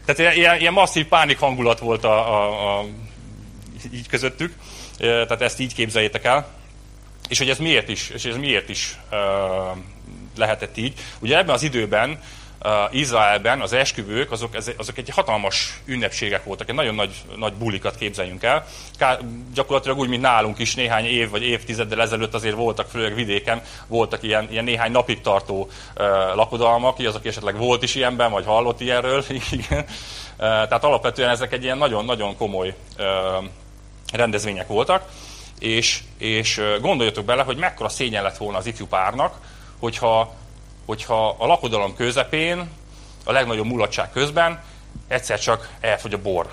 Tehát 0.05 0.37
ilyen, 0.37 0.61
ilyen 0.61 0.73
masszív 0.73 1.07
pánik 1.07 1.39
hangulat 1.39 1.79
volt 1.79 2.05
a, 2.05 2.35
a, 2.35 2.79
a, 2.79 2.85
így 3.93 4.09
közöttük. 4.09 4.55
Tehát 4.99 5.43
ezt 5.43 5.61
így 5.61 5.75
képzeljétek 5.75 6.25
el. 6.25 6.49
És 7.29 7.39
hogy 7.39 7.49
ez 7.49 7.59
miért 7.59 7.89
is, 7.89 8.09
és 8.09 8.25
ez 8.25 8.37
miért 8.37 8.69
is 8.69 8.99
uh, 9.11 9.19
lehetett 10.37 10.77
így. 10.77 11.01
Ugye 11.19 11.37
ebben 11.37 11.55
az 11.55 11.63
időben 11.63 12.21
Izraelben 12.91 13.61
az 13.61 13.73
esküvők, 13.73 14.31
azok, 14.33 14.57
azok 14.77 14.99
egy 14.99 15.09
hatalmas 15.09 15.81
ünnepségek 15.85 16.45
voltak, 16.45 16.69
egy 16.69 16.75
nagyon 16.75 16.95
nagy, 16.95 17.15
nagy 17.37 17.53
bulikat 17.53 17.97
képzeljünk 17.97 18.43
el. 18.43 18.67
Ká, 18.99 19.19
gyakorlatilag 19.55 19.99
úgy, 19.99 20.09
mint 20.09 20.23
nálunk 20.23 20.59
is 20.59 20.75
néhány 20.75 21.05
év 21.05 21.31
vagy 21.31 21.43
évtizeddel 21.43 22.01
ezelőtt 22.01 22.35
azért 22.35 22.55
voltak, 22.55 22.89
főleg 22.89 23.15
vidéken, 23.15 23.63
voltak 23.87 24.23
ilyen, 24.23 24.49
ilyen 24.51 24.65
néhány 24.65 24.93
napig 24.93 25.21
tartó 25.21 25.61
uh, 25.97 26.05
lakodalmak, 26.35 26.99
az, 26.99 27.15
aki 27.15 27.29
esetleg 27.29 27.57
volt 27.57 27.83
is 27.83 27.95
ilyenben, 27.95 28.31
vagy 28.31 28.45
hallott 28.45 28.81
ilyenről. 28.81 29.25
Igen. 29.51 29.79
Uh, 29.79 29.87
tehát 30.37 30.85
alapvetően 30.85 31.31
ezek 31.31 31.53
egy 31.53 31.63
ilyen 31.63 31.79
nagyon-nagyon 31.79 32.37
komoly 32.37 32.75
uh, 32.99 33.05
rendezvények 34.13 34.67
voltak, 34.67 35.09
és, 35.59 36.03
és 36.19 36.61
gondoljatok 36.81 37.25
bele, 37.25 37.43
hogy 37.43 37.57
mekkora 37.57 37.89
szégyen 37.89 38.23
lett 38.23 38.37
volna 38.37 38.59
az 38.59 38.67
ifjú 38.67 38.87
párnak, 38.87 39.35
hogyha 39.79 40.35
hogyha 40.87 41.29
a 41.39 41.47
lakodalom 41.47 41.95
közepén, 41.95 42.71
a 43.25 43.33
legnagyobb 43.33 43.67
mulatság 43.67 44.11
közben 44.11 44.63
egyszer 45.09 45.39
csak 45.39 45.71
elfogy 45.81 46.13
a 46.13 46.23
bor. 46.23 46.51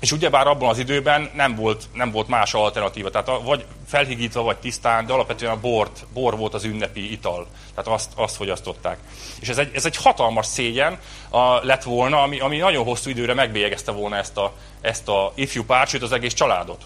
És 0.00 0.12
ugyebár 0.12 0.46
abban 0.46 0.68
az 0.68 0.78
időben 0.78 1.30
nem 1.34 1.54
volt, 1.54 1.84
nem 1.92 2.10
volt 2.10 2.28
más 2.28 2.54
alternatíva, 2.54 3.10
tehát 3.10 3.42
vagy 3.42 3.64
felhigítva, 3.86 4.42
vagy 4.42 4.56
tisztán, 4.56 5.06
de 5.06 5.12
alapvetően 5.12 5.52
a 5.52 5.60
bort, 5.60 6.06
bor 6.12 6.36
volt 6.36 6.54
az 6.54 6.64
ünnepi 6.64 7.12
ital. 7.12 7.46
Tehát 7.74 7.90
azt, 8.00 8.12
azt 8.16 8.36
fogyasztották. 8.36 8.98
És 9.40 9.48
ez 9.48 9.58
egy, 9.58 9.70
ez 9.74 9.84
egy 9.84 9.96
hatalmas 9.96 10.46
szégyen 10.46 10.98
a, 11.28 11.64
lett 11.66 11.82
volna, 11.82 12.22
ami, 12.22 12.40
ami 12.40 12.56
nagyon 12.56 12.84
hosszú 12.84 13.10
időre 13.10 13.34
megbélyegezte 13.34 13.92
volna 13.92 14.16
ezt 14.16 14.36
a, 14.36 14.52
ezt 14.80 15.08
a 15.08 15.32
ifjú 15.34 15.64
párt, 15.64 15.88
sőt 15.88 16.02
az 16.02 16.12
egész 16.12 16.34
családot. 16.34 16.84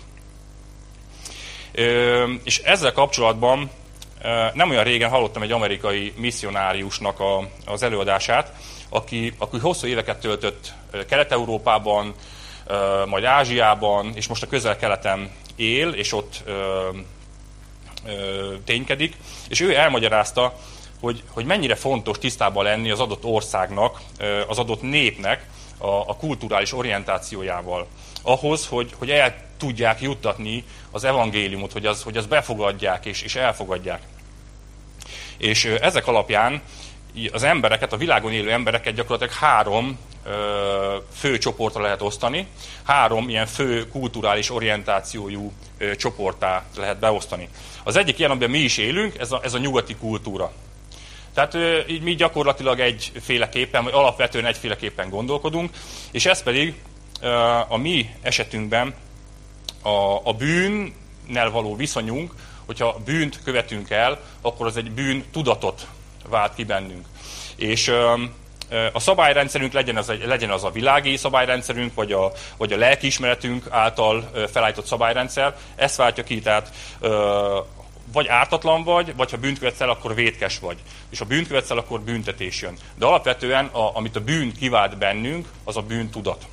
Ö, 1.73 2.33
és 2.45 2.59
ezzel 2.59 2.93
kapcsolatban 2.93 3.71
nem 4.53 4.71
olyan 4.71 4.85
régen 4.85 5.11
hallottam 5.11 5.43
egy 5.43 5.53
amerikai 5.53 6.13
misszionáriusnak 6.17 7.21
a, 7.21 7.49
az 7.67 7.83
előadását, 7.83 8.53
aki, 8.89 9.35
aki 9.39 9.59
hosszú 9.59 9.87
éveket 9.87 10.21
töltött 10.21 10.73
Kelet-Európában, 11.09 12.15
majd 13.07 13.25
Ázsiában, 13.25 14.13
és 14.15 14.27
most 14.27 14.43
a 14.43 14.47
közel-keleten 14.47 15.31
él, 15.57 15.89
és 15.89 16.13
ott 16.13 16.43
ö, 16.45 16.89
ö, 18.07 18.55
ténykedik, 18.65 19.17
és 19.49 19.61
ő 19.61 19.75
elmagyarázta, 19.75 20.55
hogy, 21.01 21.23
hogy 21.31 21.45
mennyire 21.45 21.75
fontos 21.75 22.19
tisztában 22.19 22.65
lenni 22.65 22.91
az 22.91 23.01
adott 23.01 23.25
országnak, 23.25 24.01
az 24.47 24.59
adott 24.59 24.83
népnek 24.83 25.47
a, 25.79 25.87
a 25.87 26.17
kulturális 26.17 26.73
orientációjával. 26.73 27.87
Ahhoz, 28.23 28.67
hogy, 28.67 28.95
hogy 28.99 29.11
el 29.11 29.35
tudják 29.57 30.01
juttatni 30.01 30.65
az 30.91 31.05
evangéliumot, 31.05 31.73
hogy 31.73 31.87
az, 31.87 32.03
hogy 32.03 32.17
az 32.17 32.27
befogadják 32.27 33.07
és, 33.07 33.23
és 33.23 33.37
elfogadják. 33.37 34.03
És 35.37 35.65
ezek 35.65 36.07
alapján 36.07 36.63
az 37.33 37.43
embereket, 37.43 37.93
a 37.93 37.97
világon 37.97 38.33
élő 38.33 38.51
embereket 38.51 38.95
gyakorlatilag 38.95 39.33
három 39.33 39.99
ö, 40.25 40.97
fő 41.15 41.39
csoportra 41.39 41.83
lehet 41.83 42.03
osztani, 42.03 42.47
három 42.83 43.29
ilyen 43.29 43.47
fő 43.47 43.89
kulturális 43.89 44.51
orientációjú 44.51 45.53
ö, 45.79 45.97
csoportá 45.97 46.65
lehet 46.77 46.99
beosztani. 46.99 47.49
Az 47.85 47.97
egyik 47.97 48.19
ilyen, 48.19 48.31
amiben 48.31 48.51
mi 48.51 48.59
is 48.59 48.77
élünk, 48.77 49.19
ez 49.19 49.33
a, 49.33 49.41
ez 49.43 49.55
a 49.55 49.59
nyugati 49.59 49.95
kultúra. 49.95 50.53
Tehát 51.35 51.57
így 51.89 52.03
mi 52.03 52.15
gyakorlatilag 52.15 52.81
egyféleképpen, 52.81 53.85
vagy 53.85 53.93
alapvetően 53.93 54.47
egyféleképpen 54.47 55.09
gondolkodunk, 55.09 55.71
és 56.11 56.27
ez 56.27 56.43
pedig 56.43 56.75
a 57.69 57.77
mi 57.77 58.11
esetünkben 58.23 58.95
a, 59.83 60.21
a 60.23 60.33
bűnnel 60.33 61.51
való 61.51 61.77
viszonyunk, 61.77 62.35
hogyha 62.67 63.01
bűnt 63.05 63.43
követünk 63.45 63.91
el, 63.91 64.21
akkor 64.41 64.67
az 64.67 64.77
egy 64.77 64.91
bűn 64.91 65.25
tudatot 65.33 65.87
vált 66.29 66.55
ki 66.55 66.65
bennünk. 66.65 67.07
És 67.57 67.93
a 68.93 69.01
szabályrendszerünk 69.01 69.73
legyen 69.73 69.97
az, 69.97 70.09
egy, 70.09 70.27
legyen 70.27 70.51
az 70.51 70.65
a 70.65 70.71
világi 70.71 71.17
szabályrendszerünk, 71.17 71.95
vagy 71.95 72.13
a, 72.13 72.33
vagy 72.57 72.73
a 72.73 72.77
lelkiismeretünk 72.77 73.67
által 73.71 74.31
felállított 74.53 74.87
szabályrendszer, 74.87 75.57
ezt 75.77 75.97
váltja 75.97 76.25
ki, 76.25 76.41
tehát 76.41 76.73
vagy 78.13 78.27
ártatlan 78.27 78.85
vagy, 78.85 79.17
vagy 79.17 79.31
ha 79.31 79.37
bűnt 79.37 79.59
követsz 79.59 79.81
el, 79.81 79.91
akkor 79.91 80.15
vétkes 80.15 80.59
vagy. 80.59 80.79
És 81.11 81.19
ha 81.19 81.25
bűnt 81.25 81.47
követsz 81.47 81.71
el, 81.71 81.79
akkor 81.79 82.01
büntetés 82.01 82.61
jön. 82.61 82.77
De 82.95 83.07
alapvetően, 83.07 83.67
a, 83.67 83.97
amit 83.97 84.17
a 84.17 84.21
bűn 84.21 84.53
kivált 84.53 84.99
bennünk, 84.99 85.49
az 85.65 85.77
a 85.77 85.83
bűntudat. 85.83 86.47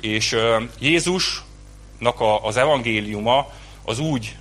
És 0.00 0.32
uh, 0.32 0.62
Jézusnak 0.78 2.20
a, 2.20 2.44
az 2.44 2.56
evangéliuma 2.56 3.46
az 3.84 3.98
úgy 3.98 4.36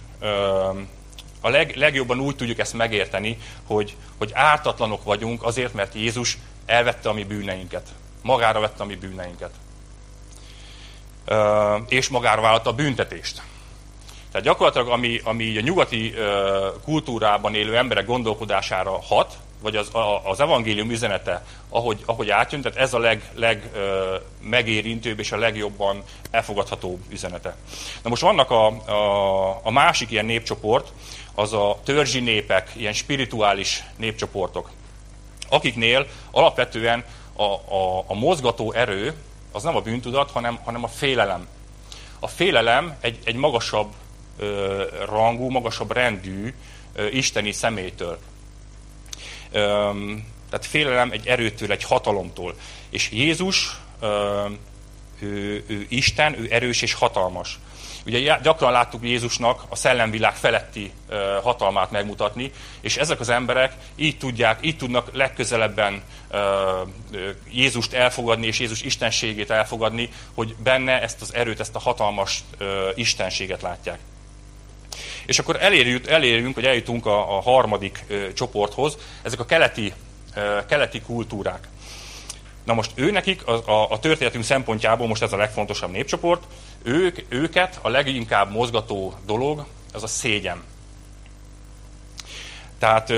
a 1.41 1.49
leg, 1.49 1.75
legjobban 1.75 2.19
úgy 2.19 2.35
tudjuk 2.35 2.59
ezt 2.59 2.73
megérteni, 2.73 3.38
hogy, 3.67 3.95
hogy 4.17 4.31
ártatlanok 4.33 5.03
vagyunk 5.03 5.43
azért, 5.43 5.73
mert 5.73 5.93
Jézus 5.93 6.38
elvette 6.65 7.09
a 7.09 7.13
mi 7.13 7.23
bűneinket. 7.23 7.88
Magára 8.21 8.59
vette 8.59 8.83
a 8.83 8.85
mi 8.85 8.95
bűneinket. 8.95 9.51
És 11.88 12.09
magára 12.09 12.41
vállalta 12.41 12.69
a 12.69 12.73
büntetést. 12.73 13.41
Tehát 14.36 14.50
gyakorlatilag, 14.50 14.88
ami, 14.88 15.19
ami 15.24 15.58
a 15.58 15.62
nyugati 15.62 16.13
kultúrában 16.84 17.56
élő 17.56 17.78
emberek 17.78 18.06
gondolkodására 18.06 19.02
hat, 19.02 19.38
vagy 19.62 19.76
az, 19.76 19.91
az 20.24 20.39
evangélium 20.39 20.91
üzenete, 20.91 21.45
ahogy, 21.69 22.04
ahogy 22.06 22.30
átjön, 22.30 22.62
tehát 22.62 22.78
ez 22.78 22.93
a 22.93 23.00
leg, 23.00 23.30
leg 23.34 23.69
ö, 23.74 24.15
és 25.17 25.32
a 25.32 25.38
legjobban 25.38 26.04
elfogadható 26.32 27.00
üzenete. 27.10 27.56
Na 28.04 28.10
most 28.10 28.21
vannak 28.21 28.52
a, 28.52 28.67
a, 28.67 29.60
a 29.63 29.71
másik 29.71 30.12
ilyen 30.12 30.26
népcsoport, 30.26 30.91
az 31.36 31.54
a 31.54 31.80
törzsi 31.84 32.19
népek, 32.19 32.71
ilyen 32.74 32.93
spirituális 32.93 33.84
népcsoportok, 33.98 34.69
akiknél 35.50 36.08
alapvetően 36.32 37.04
a, 37.36 37.43
a, 37.76 38.04
a 38.08 38.13
mozgató 38.13 38.71
erő 38.71 39.13
az 39.52 39.63
nem 39.63 39.76
a 39.76 39.82
bűntudat, 39.82 40.32
hanem, 40.32 40.60
hanem 40.63 40.84
a 40.84 40.88
félelem. 40.88 41.48
A 42.19 42.28
félelem 42.28 42.95
egy, 43.02 43.19
egy 43.24 43.36
magasabb 43.36 43.88
rangú, 45.06 45.50
magasabb 45.50 45.91
rendű 45.91 46.54
isteni 47.12 47.52
személytől. 47.52 48.19
Ö, 49.52 49.91
tehát 50.50 50.65
félelem 50.65 51.12
egy 51.12 51.28
erőtől, 51.28 51.71
egy 51.71 51.84
hatalomtól. 51.84 52.56
És 52.89 53.12
Jézus, 53.12 53.80
ő, 55.19 55.63
ő 55.67 55.86
Isten, 55.89 56.39
ő 56.39 56.48
erős 56.50 56.82
és 56.82 56.93
hatalmas. 56.93 57.60
Ugye 58.06 58.39
gyakran 58.41 58.71
láttuk 58.71 59.04
Jézusnak 59.04 59.63
a 59.69 59.76
szellemvilág 59.76 60.36
feletti 60.36 60.91
hatalmát 61.41 61.91
megmutatni, 61.91 62.52
és 62.82 62.98
ezek 62.98 63.19
az 63.19 63.30
emberek 63.30 63.74
így 63.95 64.17
tudják, 64.17 64.60
így 64.62 64.78
tudnak 64.78 65.10
legközelebben 65.13 66.04
Jézust 67.52 67.93
elfogadni, 67.93 68.48
és 68.48 68.60
Jézus 68.60 68.82
istenségét 68.82 69.50
elfogadni, 69.50 70.10
hogy 70.34 70.56
benne 70.63 71.02
ezt 71.02 71.21
az 71.21 71.34
erőt, 71.34 71.60
ezt 71.60 71.76
a 71.76 71.80
hatalmas 71.80 72.43
istenséget 72.95 73.62
látják. 73.62 74.00
És 75.25 75.39
akkor 75.39 75.57
elérjük, 75.59 76.07
elérjünk, 76.07 76.55
vagy 76.55 76.65
eljutunk 76.65 77.05
a, 77.05 77.38
a 77.38 77.41
harmadik 77.41 78.03
ö, 78.07 78.33
csoporthoz, 78.33 78.97
ezek 79.21 79.39
a 79.39 79.45
keleti, 79.45 79.93
ö, 80.35 80.57
keleti 80.67 81.01
kultúrák. 81.01 81.67
Na 82.63 82.73
most 82.73 82.91
ő 82.95 83.11
nekik 83.11 83.47
a, 83.47 83.69
a, 83.71 83.91
a 83.91 83.99
történetünk 83.99 84.43
szempontjából 84.43 85.07
most 85.07 85.21
ez 85.21 85.33
a 85.33 85.38
legfontosabb 85.38 85.91
népcsoport, 85.91 86.43
ők, 86.83 87.19
őket 87.29 87.79
a 87.81 87.89
leginkább 87.89 88.51
mozgató 88.51 89.13
dolog 89.25 89.65
az 89.93 90.03
a 90.03 90.07
szégyen. 90.07 90.63
Tehát 92.79 93.13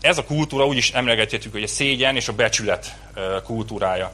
ez 0.00 0.18
a 0.18 0.24
kultúra 0.24 0.66
úgy 0.66 0.76
is 0.76 0.90
emlegethetjük, 0.90 1.52
hogy 1.52 1.62
a 1.62 1.66
szégyen 1.66 2.16
és 2.16 2.28
a 2.28 2.32
becsület 2.32 2.96
kultúrája. 3.44 4.12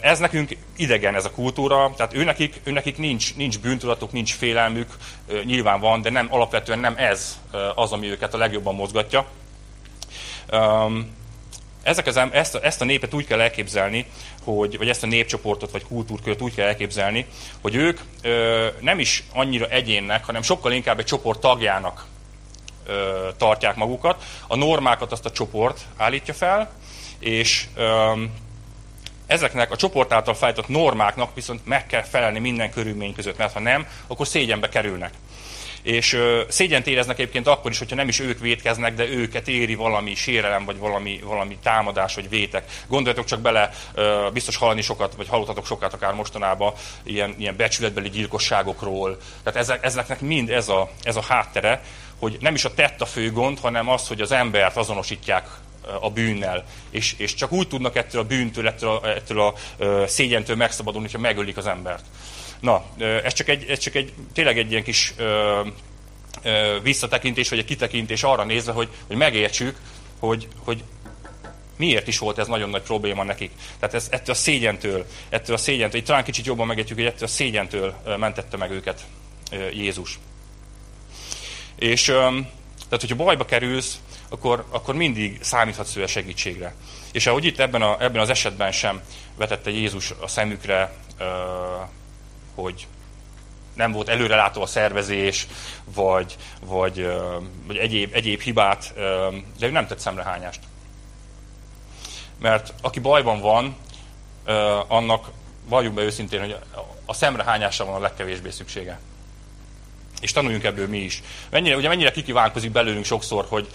Ez 0.00 0.18
nekünk 0.18 0.56
idegen 0.76 1.14
ez 1.14 1.24
a 1.24 1.30
kultúra, 1.30 1.92
tehát 1.96 2.14
őnekik, 2.14 2.60
őnekik 2.64 2.98
nincs, 2.98 3.36
nincs 3.36 3.58
bűntudatuk, 3.58 4.12
nincs 4.12 4.34
félelmük, 4.34 4.96
nyilván 5.44 5.80
van, 5.80 6.02
de 6.02 6.10
nem 6.10 6.26
alapvetően 6.30 6.78
nem 6.78 6.94
ez 6.96 7.40
az, 7.74 7.92
ami 7.92 8.06
őket 8.06 8.34
a 8.34 8.38
legjobban 8.38 8.74
mozgatja. 8.74 9.26
Ezek 11.82 12.06
az, 12.06 12.20
ezt, 12.30 12.54
a, 12.54 12.64
ezt 12.64 12.80
a 12.80 12.84
népet 12.84 13.14
úgy 13.14 13.26
kell 13.26 13.40
elképzelni, 13.40 14.06
hogy, 14.44 14.78
vagy 14.78 14.88
ezt 14.88 15.02
a 15.02 15.06
népcsoportot 15.06 15.70
vagy 15.70 15.84
kultúrkört 15.84 16.40
úgy 16.40 16.54
kell 16.54 16.66
elképzelni, 16.66 17.26
hogy 17.60 17.74
ők 17.74 18.00
ö, 18.22 18.66
nem 18.80 18.98
is 18.98 19.24
annyira 19.32 19.66
egyénnek, 19.66 20.24
hanem 20.24 20.42
sokkal 20.42 20.72
inkább 20.72 20.98
egy 20.98 21.04
csoport 21.04 21.40
tagjának 21.40 22.06
ö, 22.86 23.28
tartják 23.36 23.76
magukat. 23.76 24.22
A 24.46 24.56
normákat 24.56 25.12
azt 25.12 25.24
a 25.24 25.30
csoport 25.30 25.80
állítja 25.96 26.34
fel, 26.34 26.72
és 27.18 27.66
ö, 27.74 28.12
ezeknek 29.30 29.70
a 29.70 29.76
csoport 29.76 30.12
által 30.12 30.34
felállított 30.34 30.68
normáknak 30.68 31.34
viszont 31.34 31.66
meg 31.66 31.86
kell 31.86 32.02
felelni 32.02 32.38
minden 32.38 32.70
körülmény 32.70 33.14
között, 33.14 33.38
mert 33.38 33.52
ha 33.52 33.60
nem, 33.60 33.86
akkor 34.06 34.26
szégyenbe 34.26 34.68
kerülnek. 34.68 35.12
És 35.82 36.12
ö, 36.12 36.42
szégyent 36.48 36.86
éreznek 36.86 37.18
egyébként 37.18 37.46
akkor 37.46 37.70
is, 37.70 37.78
hogyha 37.78 37.96
nem 37.96 38.08
is 38.08 38.20
ők 38.20 38.38
vétkeznek, 38.38 38.94
de 38.94 39.08
őket 39.08 39.48
éri 39.48 39.74
valami 39.74 40.14
sérelem, 40.14 40.64
vagy 40.64 40.78
valami, 40.78 41.20
valami 41.24 41.58
támadás, 41.62 42.14
vagy 42.14 42.28
vétek. 42.28 42.64
Gondoljatok 42.88 43.24
csak 43.24 43.40
bele, 43.40 43.70
ö, 43.94 44.28
biztos 44.32 44.56
hallani 44.56 44.82
sokat, 44.82 45.14
vagy 45.14 45.28
hallottatok 45.28 45.66
sokat 45.66 45.92
akár 45.92 46.14
mostanában 46.14 46.72
ilyen, 47.02 47.34
ilyen 47.38 47.56
becsületbeli 47.56 48.08
gyilkosságokról. 48.08 49.18
Tehát 49.42 49.58
ezek, 49.58 49.84
ezeknek 49.84 50.20
mind 50.20 50.50
ez 50.50 50.68
a, 50.68 50.90
ez 51.02 51.16
a 51.16 51.22
háttere, 51.28 51.82
hogy 52.18 52.36
nem 52.40 52.54
is 52.54 52.64
a 52.64 52.74
tett 52.74 53.00
a 53.00 53.06
fő 53.06 53.32
gond, 53.32 53.58
hanem 53.58 53.88
az, 53.88 54.08
hogy 54.08 54.20
az 54.20 54.32
embert 54.32 54.76
azonosítják 54.76 55.46
a 56.00 56.10
bűnnel. 56.10 56.64
És, 56.90 57.14
és 57.16 57.34
csak 57.34 57.52
úgy 57.52 57.68
tudnak 57.68 57.96
ettől 57.96 58.20
a 58.20 58.24
bűntől, 58.24 58.66
ettől 58.66 58.90
a, 58.90 59.08
ettől 59.08 59.40
a 59.40 59.54
szégyentől 60.06 60.56
megszabadulni, 60.56 61.06
hogyha 61.06 61.22
megölik 61.22 61.56
az 61.56 61.66
embert. 61.66 62.04
Na, 62.60 62.84
ez 62.98 63.32
csak 63.32 63.48
egy, 63.48 63.64
ez 63.68 63.78
csak 63.78 63.94
egy 63.94 64.12
tényleg 64.32 64.58
egy 64.58 64.70
ilyen 64.70 64.82
kis 64.82 65.14
ö, 65.16 65.60
ö, 66.42 66.78
visszatekintés, 66.82 67.48
vagy 67.48 67.58
egy 67.58 67.64
kitekintés 67.64 68.22
arra 68.22 68.44
nézve, 68.44 68.72
hogy, 68.72 68.88
hogy 69.06 69.16
megértsük, 69.16 69.76
hogy, 70.18 70.48
hogy 70.64 70.84
miért 71.76 72.08
is 72.08 72.18
volt 72.18 72.38
ez 72.38 72.46
nagyon 72.46 72.70
nagy 72.70 72.82
probléma 72.82 73.24
nekik. 73.24 73.50
Tehát 73.78 73.94
ez, 73.94 74.08
ettől 74.10 74.34
a 74.34 74.38
szégyentől, 74.38 75.06
ettől 75.28 75.56
a 75.56 75.58
szégyentől, 75.58 76.00
itt 76.00 76.06
talán 76.06 76.24
kicsit 76.24 76.46
jobban 76.46 76.66
megértjük, 76.66 76.98
hogy 76.98 77.06
ettől 77.06 77.28
a 77.28 77.30
szégyentől 77.30 77.94
mentette 78.18 78.56
meg 78.56 78.70
őket 78.70 79.04
Jézus. 79.72 80.18
És 81.78 82.04
tehát, 82.04 83.06
hogyha 83.06 83.16
bajba 83.16 83.44
kerülsz, 83.44 84.00
akkor, 84.30 84.64
akkor 84.70 84.94
mindig 84.94 85.38
számíthatsz 85.42 85.96
ő 85.96 86.02
a 86.02 86.06
segítségre. 86.06 86.74
És 87.12 87.26
ahogy 87.26 87.44
itt 87.44 87.58
ebben, 87.58 87.82
a, 87.82 87.96
ebben 88.02 88.20
az 88.20 88.30
esetben 88.30 88.72
sem 88.72 89.00
vetette 89.36 89.70
Jézus 89.70 90.14
a 90.20 90.28
szemükre 90.28 90.92
hogy 92.54 92.86
nem 93.74 93.92
volt 93.92 94.08
előrelátó 94.08 94.62
a 94.62 94.66
szervezés, 94.66 95.46
vagy, 95.84 96.36
vagy, 96.60 97.12
vagy 97.66 97.76
egyéb, 97.76 98.14
egyéb 98.14 98.40
hibát, 98.40 98.92
de 99.58 99.66
ő 99.66 99.70
nem 99.70 99.86
tett 99.86 99.98
szemrehányást. 99.98 100.60
Mert 102.38 102.72
aki 102.82 103.00
bajban 103.00 103.40
van, 103.40 103.76
annak 104.88 105.30
valljuk 105.68 105.94
be 105.94 106.02
őszintén, 106.02 106.40
hogy 106.40 106.56
a 107.04 107.14
szemrehányásra 107.14 107.84
van 107.84 107.94
a 107.94 108.00
legkevésbé 108.00 108.50
szüksége. 108.50 109.00
És 110.20 110.32
tanuljunk 110.32 110.64
ebből 110.64 110.88
mi 110.88 110.98
is. 110.98 111.22
Mennyire, 111.50 111.76
ugye 111.76 111.88
mennyire 111.88 112.10
kikívánkozik 112.10 112.70
belőlünk 112.70 113.04
sokszor, 113.04 113.46
hogy, 113.48 113.68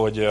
hogy 0.00 0.28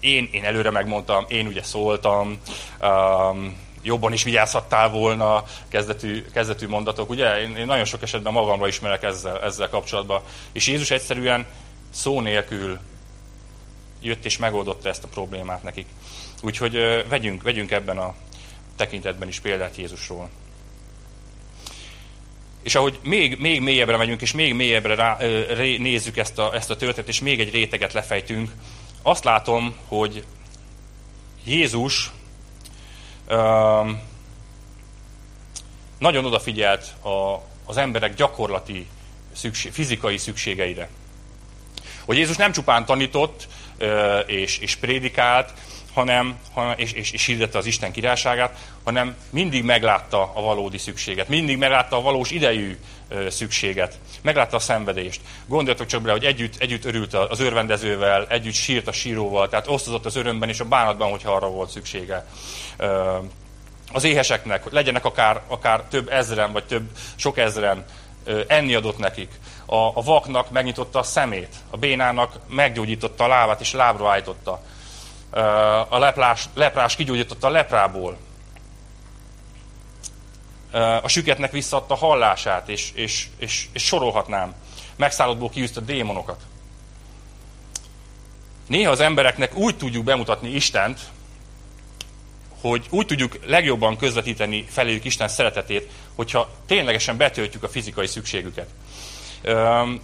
én, 0.00 0.28
én 0.32 0.44
előre 0.44 0.70
megmondtam, 0.70 1.24
én 1.28 1.46
ugye 1.46 1.62
szóltam, 1.62 2.38
um, 2.80 3.56
jobban 3.82 4.12
is 4.12 4.22
vigyázhattál 4.22 4.90
volna, 4.90 5.44
kezdetű, 5.68 6.24
kezdetű 6.32 6.66
mondatok. 6.66 7.10
Ugye 7.10 7.40
én, 7.40 7.56
én 7.56 7.66
nagyon 7.66 7.84
sok 7.84 8.02
esetben 8.02 8.32
magamra 8.32 8.66
ismerek 8.66 9.02
ezzel, 9.02 9.42
ezzel 9.42 9.68
kapcsolatban. 9.68 10.22
És 10.52 10.66
Jézus 10.66 10.90
egyszerűen 10.90 11.46
szó 11.90 12.20
nélkül 12.20 12.78
jött 14.02 14.24
és 14.24 14.36
megoldotta 14.36 14.88
ezt 14.88 15.04
a 15.04 15.08
problémát 15.08 15.62
nekik. 15.62 15.86
Úgyhogy 16.42 17.04
vegyünk, 17.08 17.42
vegyünk 17.42 17.70
ebben 17.70 17.98
a 17.98 18.14
tekintetben 18.76 19.28
is 19.28 19.40
példát 19.40 19.76
Jézusról. 19.76 20.28
És 22.62 22.74
ahogy 22.74 22.98
még, 23.02 23.38
még 23.38 23.60
mélyebbre 23.60 23.96
megyünk, 23.96 24.22
és 24.22 24.32
még 24.32 24.54
mélyebbre 24.54 24.94
rá, 24.94 25.16
ré, 25.54 25.76
nézzük 25.76 26.16
ezt 26.16 26.38
a, 26.38 26.54
ezt 26.54 26.70
a 26.70 26.76
történetet, 26.76 27.08
és 27.08 27.20
még 27.20 27.40
egy 27.40 27.50
réteget 27.50 27.92
lefejtünk, 27.92 28.50
azt 29.02 29.24
látom, 29.24 29.76
hogy 29.88 30.24
Jézus 31.44 32.10
nagyon 35.98 36.24
odafigyelt 36.24 37.04
a, 37.04 37.42
az 37.66 37.76
emberek 37.76 38.14
gyakorlati, 38.14 38.86
szükség, 39.32 39.72
fizikai 39.72 40.16
szükségeire. 40.16 40.88
Hogy 42.04 42.16
Jézus 42.16 42.36
nem 42.36 42.52
csupán 42.52 42.84
tanított 42.86 43.48
és, 44.26 44.58
és 44.58 44.76
prédikált, 44.76 45.52
hanem, 45.98 46.38
és, 46.76 46.92
és, 46.92 47.10
és 47.10 47.26
hirdette 47.26 47.58
az 47.58 47.66
Isten 47.66 47.92
királyságát, 47.92 48.58
hanem 48.84 49.16
mindig 49.30 49.64
meglátta 49.64 50.32
a 50.34 50.40
valódi 50.40 50.78
szükséget, 50.78 51.28
mindig 51.28 51.58
meglátta 51.58 51.96
a 51.96 52.00
valós 52.00 52.30
idejű 52.30 52.78
szükséget, 53.28 53.98
meglátta 54.22 54.56
a 54.56 54.60
szenvedést. 54.60 55.20
Gondoljatok 55.46 55.86
csak 55.86 56.00
bele, 56.00 56.12
hogy 56.12 56.24
együtt, 56.24 56.56
együtt 56.58 56.84
örült 56.84 57.14
az 57.14 57.40
örvendezővel, 57.40 58.26
együtt 58.28 58.54
sírt 58.54 58.86
a 58.86 58.92
síróval, 58.92 59.48
tehát 59.48 59.68
osztozott 59.68 60.06
az 60.06 60.16
örömben 60.16 60.48
és 60.48 60.60
a 60.60 60.64
bánatban, 60.64 61.10
hogyha 61.10 61.32
arra 61.32 61.48
volt 61.48 61.70
szüksége. 61.70 62.26
Az 63.92 64.04
éheseknek, 64.04 64.62
hogy 64.62 64.72
legyenek 64.72 65.04
akár, 65.04 65.42
akár 65.46 65.82
több 65.82 66.08
ezren, 66.08 66.52
vagy 66.52 66.64
több 66.64 66.88
sok 67.16 67.38
ezren, 67.38 67.84
enni 68.46 68.74
adott 68.74 68.98
nekik. 68.98 69.30
A, 69.66 69.76
a 69.76 70.02
vaknak 70.02 70.50
megnyitotta 70.50 70.98
a 70.98 71.02
szemét, 71.02 71.54
a 71.70 71.76
bénának 71.76 72.38
meggyógyította 72.48 73.24
a 73.24 73.28
lábát 73.28 73.60
és 73.60 73.72
lábra 73.72 74.10
állította. 74.10 74.62
A 75.88 75.98
leplás, 75.98 76.48
leprás 76.54 76.96
kigyógyította 76.96 77.46
a 77.46 77.50
leprából. 77.50 78.16
A 81.02 81.08
süketnek 81.08 81.52
visszaadta 81.52 81.94
hallását, 81.94 82.68
és, 82.68 82.90
és, 82.94 83.26
és, 83.38 83.68
és 83.72 83.84
sorolhatnám. 83.84 84.54
Megszállottból 84.96 85.50
kiűzte 85.50 85.80
démonokat. 85.80 86.40
Néha 88.66 88.90
az 88.90 89.00
embereknek 89.00 89.56
úgy 89.56 89.76
tudjuk 89.76 90.04
bemutatni 90.04 90.48
Istent, 90.48 91.00
hogy 92.60 92.86
úgy 92.90 93.06
tudjuk 93.06 93.38
legjobban 93.46 93.96
közvetíteni 93.96 94.64
feléjük 94.68 95.04
Isten 95.04 95.28
szeretetét, 95.28 95.90
hogyha 96.14 96.50
ténylegesen 96.66 97.16
betöltjük 97.16 97.62
a 97.62 97.68
fizikai 97.68 98.06
szükségüket. 98.06 98.68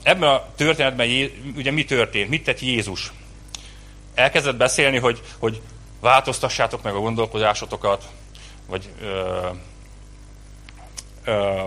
Ebben 0.03 0.29
a 0.29 0.45
történetben 0.57 1.31
ugye 1.57 1.71
mi 1.71 1.85
történt? 1.85 2.29
Mit 2.29 2.45
tett 2.45 2.61
Jézus? 2.61 3.13
Elkezdett 4.15 4.57
beszélni, 4.57 4.99
hogy, 4.99 5.23
hogy 5.39 5.61
változtassátok 6.01 6.83
meg 6.83 6.95
a 6.95 7.01
gondolkodásotokat, 7.01 8.05
vagy, 8.67 8.89
ö, 9.03 9.49
ö, 11.25 11.67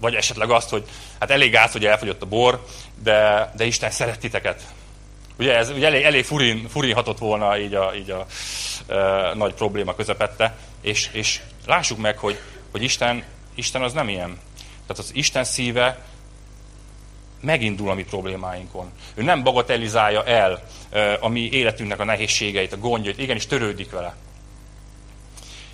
vagy 0.00 0.14
esetleg 0.14 0.50
azt, 0.50 0.68
hogy 0.68 0.84
hát 1.20 1.30
elég 1.30 1.50
gáz, 1.50 1.72
hogy 1.72 1.86
elfogyott 1.86 2.22
a 2.22 2.26
bor, 2.26 2.64
de, 3.02 3.52
de 3.56 3.64
Isten 3.64 3.90
szeret 3.90 4.18
titeket. 4.18 4.62
Ugye 5.38 5.56
ez 5.56 5.70
ugye 5.70 5.86
elég, 5.86 6.02
elég 6.02 6.24
furin, 6.24 6.68
furin 6.68 6.94
hatott 6.94 7.18
volna 7.18 7.58
így 7.58 7.74
a, 7.74 7.94
így 7.94 8.10
a 8.10 8.26
e, 8.92 9.34
nagy 9.34 9.54
probléma 9.54 9.94
közepette, 9.94 10.56
és, 10.80 11.08
és 11.12 11.40
lássuk 11.66 11.98
meg, 11.98 12.18
hogy, 12.18 12.38
hogy 12.70 12.82
Isten, 12.82 13.24
Isten 13.54 13.82
az 13.82 13.92
nem 13.92 14.08
ilyen. 14.08 14.38
Tehát 14.86 14.98
az 14.98 15.10
Isten 15.14 15.44
szíve 15.44 15.98
megindul 17.40 17.90
a 17.90 17.94
mi 17.94 18.04
problémáinkon. 18.04 18.92
Ő 19.14 19.22
nem 19.22 19.42
bagatelizálja 19.42 20.24
el 20.24 20.62
a 21.20 21.28
mi 21.28 21.48
életünknek 21.52 22.00
a 22.00 22.04
nehézségeit, 22.04 22.72
a 22.72 22.78
gondjait, 22.78 23.18
igenis 23.18 23.46
törődik 23.46 23.90
vele. 23.90 24.14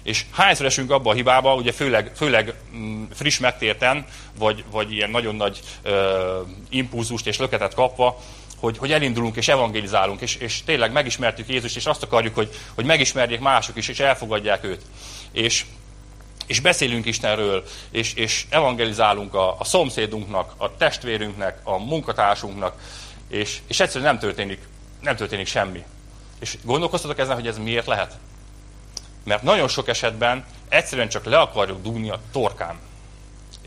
És 0.02 0.24
hányszor 0.32 0.66
esünk 0.66 0.90
abba 0.90 1.10
a 1.10 1.14
hibába, 1.14 1.54
ugye 1.54 1.72
főleg, 1.72 2.12
főleg 2.16 2.54
mm, 2.74 3.04
friss 3.14 3.38
megtérten, 3.38 4.06
vagy, 4.38 4.64
vagy 4.70 4.92
ilyen 4.92 5.10
nagyon 5.10 5.34
nagy 5.34 5.60
ö, 5.82 6.40
impulzust 6.68 7.26
és 7.26 7.38
löketet 7.38 7.74
kapva, 7.74 8.20
hogy, 8.60 8.78
hogy 8.78 8.92
elindulunk 8.92 9.36
és 9.36 9.48
evangelizálunk, 9.48 10.20
és, 10.20 10.36
és 10.36 10.62
tényleg 10.64 10.92
megismertük 10.92 11.48
Jézust, 11.48 11.76
és 11.76 11.86
azt 11.86 12.02
akarjuk, 12.02 12.34
hogy, 12.34 12.50
hogy 12.74 12.84
megismerjék 12.84 13.40
mások 13.40 13.76
is, 13.76 13.88
és 13.88 14.00
elfogadják 14.00 14.64
őt. 14.64 14.82
És, 15.32 15.64
és 16.46 16.60
beszélünk 16.60 17.06
Istenről, 17.06 17.64
és, 17.90 18.14
és 18.14 18.46
evangelizálunk 18.48 19.34
a, 19.34 19.56
a 19.58 19.64
szomszédunknak, 19.64 20.54
a 20.56 20.76
testvérünknek, 20.76 21.60
a 21.62 21.78
munkatársunknak, 21.78 22.80
és, 23.28 23.58
és 23.66 23.80
egyszerűen 23.80 24.10
nem 24.10 24.20
történik, 24.20 24.58
nem 25.00 25.16
történik 25.16 25.46
semmi. 25.46 25.84
És 26.40 26.56
gondolkoztatok 26.62 27.18
ezen, 27.18 27.34
hogy 27.34 27.46
ez 27.46 27.58
miért 27.58 27.86
lehet? 27.86 28.18
Mert 29.24 29.42
nagyon 29.42 29.68
sok 29.68 29.88
esetben 29.88 30.44
egyszerűen 30.68 31.08
csak 31.08 31.24
le 31.24 31.38
akarjuk 31.38 31.82
dugni 31.82 32.10
a 32.10 32.20
torkán. 32.32 32.78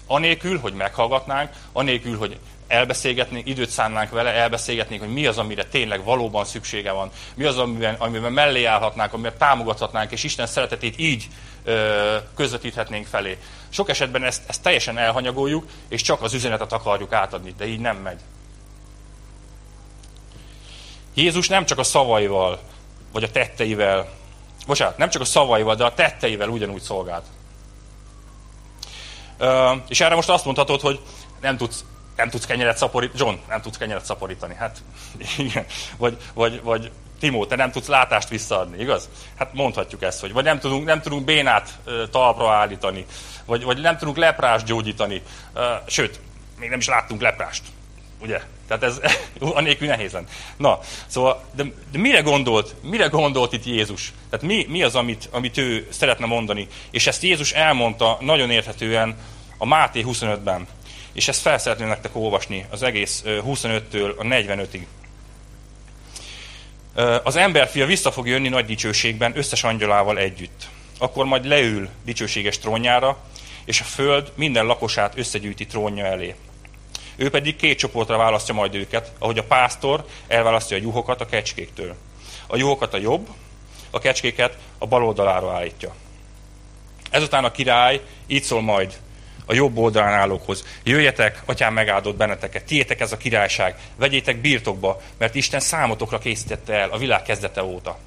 Anélkül, 0.08 0.60
hogy 0.60 0.74
meghallgatnánk, 0.74 1.52
anélkül, 1.72 2.18
hogy 2.18 2.40
elbeszélgetnénk, 2.68 3.48
időt 3.48 3.70
szánnánk 3.70 4.10
vele, 4.10 4.32
elbeszélgetnénk, 4.32 5.02
hogy 5.02 5.14
mi 5.14 5.26
az, 5.26 5.38
amire 5.38 5.66
tényleg 5.66 6.04
valóban 6.04 6.46
szüksége 6.46 6.92
van, 6.92 7.10
mi 7.36 7.44
az, 7.44 7.58
amiben, 7.58 7.96
amiben 7.98 8.34
mellé 8.34 8.66
állhatnánk, 8.66 9.14
amiben 9.14 9.38
támogathatnánk, 9.38 10.12
és 10.12 10.24
Isten 10.24 10.48
szeretetét 10.48 11.00
így 11.00 11.28
ö, 11.64 12.16
közvetíthetnénk 12.36 13.08
felé. 13.08 13.38
Sok 13.70 13.90
esetben 13.90 14.24
ezt, 14.24 14.44
ezt 14.48 14.62
teljesen 14.62 14.98
elhanyagoljuk, 14.98 15.66
és 15.88 16.02
csak 16.02 16.22
az 16.22 16.34
üzenetet 16.34 16.74
akarjuk 16.74 17.14
átadni, 17.14 17.54
de 17.58 17.66
így 17.66 17.80
nem 17.80 17.98
megy. 17.98 18.20
Jézus 21.14 21.48
nem 21.48 21.66
csak 21.66 21.80
a 21.80 21.84
szavaival, 21.84 22.60
vagy 23.12 23.24
a 23.24 23.32
tetteivel, 23.32 24.10
bocsánat, 24.68 24.98
nem 24.98 25.10
csak 25.10 25.22
a 25.22 25.26
szavaival, 25.26 25.76
de 25.76 25.84
a 25.84 25.94
tetteivel 25.94 26.50
ugyanúgy 26.50 26.82
szolgált. 26.82 27.26
Ö, 29.38 29.72
és 29.88 30.02
erre 30.02 30.16
most 30.16 30.30
azt 30.30 30.46
mondhatod, 30.46 30.82
hogy 30.82 31.00
nem 31.42 31.58
tudsz 31.58 31.86
nem 32.16 32.30
tudsz 32.30 32.46
kenyeret 32.46 32.78
szaporítani. 32.78 33.20
John, 33.20 33.36
nem 33.50 33.62
tudsz 33.62 33.78
kenyeret 33.78 34.06
szaporítani. 34.06 34.56
Hát 34.56 34.84
igen. 35.38 35.66
Vagy, 35.98 36.18
vagy, 36.34 36.62
vagy 36.62 36.92
Timó, 37.20 37.46
te 37.46 37.56
nem 37.56 37.72
tudsz 37.72 37.88
látást 37.88 38.30
visszaadni, 38.30 38.80
igaz? 38.80 39.10
Hát 39.38 39.54
mondhatjuk 39.54 40.02
ezt, 40.02 40.20
hogy 40.20 40.34
vagy 40.34 40.44
nem 40.44 40.60
tudunk, 40.60 40.86
nem 40.86 41.02
tudunk 41.02 41.26
bénát 41.26 41.80
talpra 42.12 42.52
állítani, 42.52 43.06
vagy, 43.46 43.64
vagy 43.64 43.82
nem 43.82 43.98
tudunk 43.98 44.18
leprást 44.18 44.66
gyógyítani. 44.66 45.22
Sőt, 45.86 46.20
még 46.60 46.70
nem 46.70 46.80
is 46.80 46.88
láttunk 46.88 47.22
leprást. 47.22 47.64
Ugye? 48.24 48.42
Tehát 48.68 48.84
ez 48.84 49.00
anélkül 49.40 49.88
nehéz 49.88 50.12
lenne. 50.12 50.28
Na, 50.58 50.80
szóval, 51.08 51.44
de, 51.56 51.64
de 51.92 52.00
mire 52.00 52.22
gondolt, 52.22 52.76
mire 52.82 53.08
gondolt 53.08 53.54
itt 53.54 53.66
Jézus? 53.66 54.14
Tehát 54.30 54.46
mi, 54.46 54.66
mi 54.70 54.84
az, 54.84 54.96
amit, 54.96 55.30
amit 55.32 55.58
ő 55.58 55.88
szeretne 55.90 56.26
mondani? 56.26 56.68
És 56.92 57.08
ezt 57.08 57.24
Jézus 57.24 57.52
elmondta 57.52 58.18
nagyon 58.20 58.50
érthetően 58.50 59.18
a 59.58 59.66
Máté 59.66 60.04
25-ben 60.08 60.68
és 61.14 61.28
ezt 61.28 61.42
fel 61.42 61.58
szeretném 61.58 61.88
nektek 61.88 62.16
olvasni 62.16 62.66
az 62.70 62.84
egész 62.84 63.24
25-től 63.26 64.16
a 64.18 64.24
45-ig. 64.24 64.86
Az 67.24 67.36
emberfia 67.36 67.86
vissza 67.86 68.12
fog 68.12 68.28
jönni 68.28 68.50
nagy 68.50 68.66
dicsőségben, 68.66 69.38
összes 69.38 69.64
angyalával 69.64 70.18
együtt. 70.18 70.68
Akkor 71.00 71.26
majd 71.26 71.46
leül 71.46 71.90
dicsőséges 72.06 72.60
trónjára, 72.60 73.18
és 73.66 73.80
a 73.80 73.84
föld 73.84 74.32
minden 74.36 74.66
lakosát 74.66 75.18
összegyűjti 75.18 75.66
trónja 75.66 76.06
elé. 76.06 76.36
Ő 77.16 77.30
pedig 77.30 77.56
két 77.56 77.78
csoportra 77.78 78.18
választja 78.18 78.54
majd 78.54 78.76
őket, 78.76 79.12
ahogy 79.20 79.38
a 79.38 79.44
pásztor 79.44 80.06
elválasztja 80.28 80.78
a 80.78 80.82
juhokat 80.82 81.22
a 81.22 81.26
kecskéktől. 81.26 81.96
A 82.48 82.58
juhokat 82.58 82.94
a 82.94 82.98
jobb, 82.98 83.28
a 83.92 84.00
kecskéket 84.00 84.58
a 84.78 84.88
bal 84.88 85.04
oldalára 85.04 85.54
állítja. 85.54 85.96
Ezután 87.10 87.44
a 87.44 87.52
király 87.52 88.02
így 88.28 88.44
szól 88.44 88.62
majd 88.62 88.94
a 89.46 89.54
jobb 89.54 89.78
oldalán 89.78 90.14
állókhoz. 90.14 90.66
Jöjjetek, 90.84 91.42
atyám 91.46 91.74
megáldott 91.74 92.16
benneteket, 92.16 92.64
tiétek 92.64 93.00
ez 93.00 93.12
a 93.12 93.18
királyság, 93.18 93.76
vegyétek 93.96 94.38
birtokba, 94.38 95.02
mert 95.18 95.36
Isten 95.36 95.60
számotokra 95.60 96.18
készítette 96.18 96.74
el 96.74 96.90
a 96.90 96.98
világ 96.98 97.22
kezdete 97.22 97.64
óta. 97.64 97.98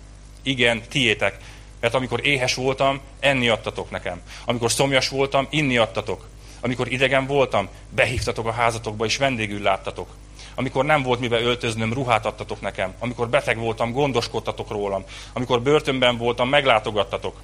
Igen, 0.43 0.83
tiétek, 0.89 1.37
mert 1.81 1.95
amikor 1.95 2.27
éhes 2.27 2.55
voltam, 2.55 3.01
enni 3.21 3.49
adtatok 3.49 3.91
nekem. 3.91 4.23
Amikor 4.45 4.73
szomjas 4.73 5.09
voltam, 5.09 5.47
inni 5.51 5.77
adtatok. 5.77 6.29
Amikor 6.61 6.93
idegen 6.93 7.27
voltam, 7.27 7.69
behívtatok 7.91 8.47
a 8.47 8.53
házatokba, 8.53 9.05
és 9.05 9.17
vendégül 9.17 9.63
láttatok. 9.63 10.09
Amikor 10.55 10.85
nem 10.85 11.03
volt 11.03 11.21
mivel 11.21 11.43
öltöznöm, 11.43 11.93
ruhát 11.93 12.27
adtatok 12.27 12.61
nekem. 12.61 12.95
Amikor 12.99 13.29
beteg 13.29 13.59
voltam, 13.59 13.93
gondoskodtatok 13.93 14.71
rólam. 14.71 15.05
Amikor 15.33 15.63
börtönben 15.63 16.17
voltam, 16.17 16.49
meglátogattatok. 16.49 17.37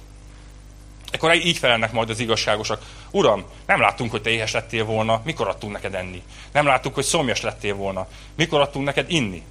Akkor 1.11 1.35
így 1.35 1.57
felelnek 1.57 1.91
majd 1.91 2.09
az 2.09 2.19
igazságosak. 2.19 2.81
Uram, 3.11 3.43
nem 3.65 3.79
láttunk, 3.79 4.11
hogy 4.11 4.21
te 4.21 4.29
éhes 4.29 4.51
lettél 4.51 4.85
volna, 4.85 5.21
mikor 5.25 5.47
adtunk 5.47 5.73
neked 5.73 5.93
enni? 5.93 6.23
Nem 6.51 6.65
láttuk, 6.65 6.93
hogy 6.93 7.03
szomjas 7.03 7.41
lettél 7.41 7.75
volna, 7.75 8.07
mikor 8.35 8.61
adtunk 8.61 8.85
neked 8.85 9.11
inni? 9.11 9.43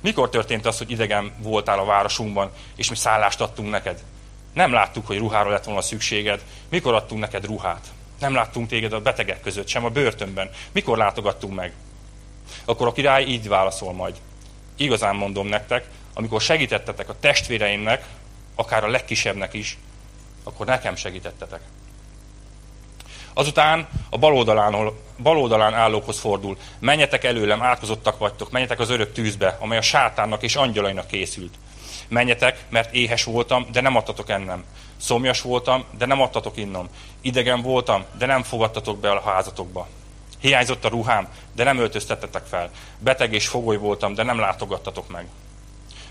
Mikor 0.00 0.28
történt 0.28 0.66
az, 0.66 0.78
hogy 0.78 0.90
idegen 0.90 1.32
voltál 1.38 1.78
a 1.78 1.84
városunkban, 1.84 2.50
és 2.76 2.90
mi 2.90 2.96
szállást 2.96 3.40
adtunk 3.40 3.70
neked? 3.70 4.02
Nem 4.52 4.72
láttuk, 4.72 5.06
hogy 5.06 5.18
ruhára 5.18 5.50
lett 5.50 5.64
volna 5.64 5.80
szükséged. 5.80 6.44
Mikor 6.68 6.94
adtunk 6.94 7.20
neked 7.20 7.46
ruhát? 7.46 7.86
Nem 8.20 8.34
láttunk 8.34 8.68
téged 8.68 8.92
a 8.92 9.00
betegek 9.00 9.40
között, 9.40 9.68
sem 9.68 9.84
a 9.84 9.88
börtönben. 9.88 10.50
Mikor 10.72 10.96
látogattunk 10.96 11.54
meg? 11.54 11.72
Akkor 12.64 12.86
a 12.86 12.92
király 12.92 13.24
így 13.24 13.48
válaszol 13.48 13.92
majd. 13.92 14.14
Igazán 14.76 15.16
mondom 15.16 15.46
nektek, 15.46 15.86
amikor 16.14 16.40
segítettetek 16.40 17.08
a 17.08 17.18
testvéreimnek, 17.20 18.04
akár 18.54 18.84
a 18.84 18.88
legkisebbnek 18.88 19.54
is, 19.54 19.78
akkor 20.44 20.66
nekem 20.66 20.96
segítettetek. 20.96 21.60
Azután 23.32 23.88
a 24.10 24.18
bal 24.18 25.36
oldalán, 25.36 25.74
állókhoz 25.74 26.18
fordul. 26.18 26.56
Menjetek 26.78 27.24
előlem, 27.24 27.62
átkozottak 27.62 28.18
vagytok, 28.18 28.50
menjetek 28.50 28.78
az 28.80 28.90
örök 28.90 29.12
tűzbe, 29.12 29.56
amely 29.60 29.78
a 29.78 29.82
sátánnak 29.82 30.42
és 30.42 30.56
angyalainak 30.56 31.06
készült. 31.06 31.54
Menjetek, 32.08 32.64
mert 32.68 32.94
éhes 32.94 33.24
voltam, 33.24 33.66
de 33.72 33.80
nem 33.80 33.96
adtatok 33.96 34.30
ennem. 34.30 34.64
Szomjas 34.96 35.40
voltam, 35.40 35.84
de 35.98 36.06
nem 36.06 36.20
adtatok 36.20 36.56
innom. 36.56 36.88
Idegen 37.20 37.62
voltam, 37.62 38.04
de 38.18 38.26
nem 38.26 38.42
fogadtatok 38.42 38.98
be 38.98 39.10
a 39.10 39.20
házatokba. 39.20 39.88
Hiányzott 40.40 40.84
a 40.84 40.88
ruhám, 40.88 41.28
de 41.54 41.64
nem 41.64 41.78
öltöztettetek 41.78 42.44
fel. 42.44 42.70
Beteg 42.98 43.32
és 43.32 43.48
fogoly 43.48 43.76
voltam, 43.76 44.14
de 44.14 44.22
nem 44.22 44.38
látogattatok 44.38 45.10
meg. 45.10 45.26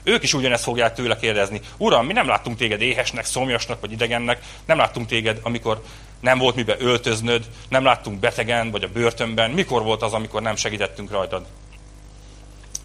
Ők 0.03 0.23
is 0.23 0.33
ugyanezt 0.33 0.63
fogják 0.63 0.93
tőle 0.93 1.17
kérdezni. 1.17 1.61
Uram, 1.77 2.05
mi 2.05 2.13
nem 2.13 2.27
láttunk 2.27 2.57
téged 2.57 2.81
éhesnek, 2.81 3.25
szomjasnak 3.25 3.79
vagy 3.79 3.91
idegennek, 3.91 4.43
nem 4.65 4.77
láttunk 4.77 5.07
téged, 5.07 5.39
amikor 5.43 5.83
nem 6.19 6.37
volt 6.37 6.55
mibe 6.55 6.75
öltöznöd, 6.79 7.45
nem 7.69 7.83
láttunk 7.83 8.19
betegen 8.19 8.71
vagy 8.71 8.83
a 8.83 8.87
börtönben. 8.87 9.51
Mikor 9.51 9.83
volt 9.83 10.01
az, 10.01 10.13
amikor 10.13 10.41
nem 10.41 10.55
segítettünk 10.55 11.11
rajtad? 11.11 11.45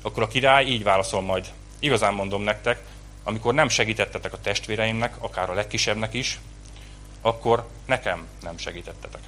Akkor 0.02 0.22
a 0.22 0.28
király 0.28 0.64
így 0.64 0.82
válaszol 0.82 1.20
majd. 1.22 1.46
Igazán 1.78 2.14
mondom 2.14 2.42
nektek, 2.42 2.82
amikor 3.24 3.54
nem 3.54 3.68
segítettetek 3.68 4.32
a 4.32 4.40
testvéreimnek, 4.40 5.14
akár 5.18 5.50
a 5.50 5.54
legkisebbnek 5.54 6.14
is, 6.14 6.40
akkor 7.20 7.68
nekem 7.86 8.26
nem 8.42 8.58
segítettetek. 8.58 9.20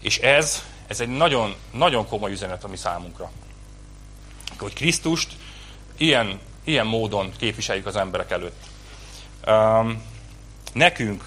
És 0.00 0.18
ez, 0.18 0.62
ez 0.86 1.00
egy 1.00 1.08
nagyon, 1.08 1.54
nagyon 1.70 2.06
komoly 2.06 2.32
üzenet 2.32 2.64
a 2.64 2.68
mi 2.68 2.76
számunkra 2.76 3.30
hogy 4.58 4.72
Krisztust 4.72 5.32
ilyen, 5.96 6.40
ilyen 6.64 6.86
módon 6.86 7.32
képviseljük 7.38 7.86
az 7.86 7.96
emberek 7.96 8.30
előtt. 8.30 8.64
Um, 9.46 10.02
nekünk, 10.72 11.24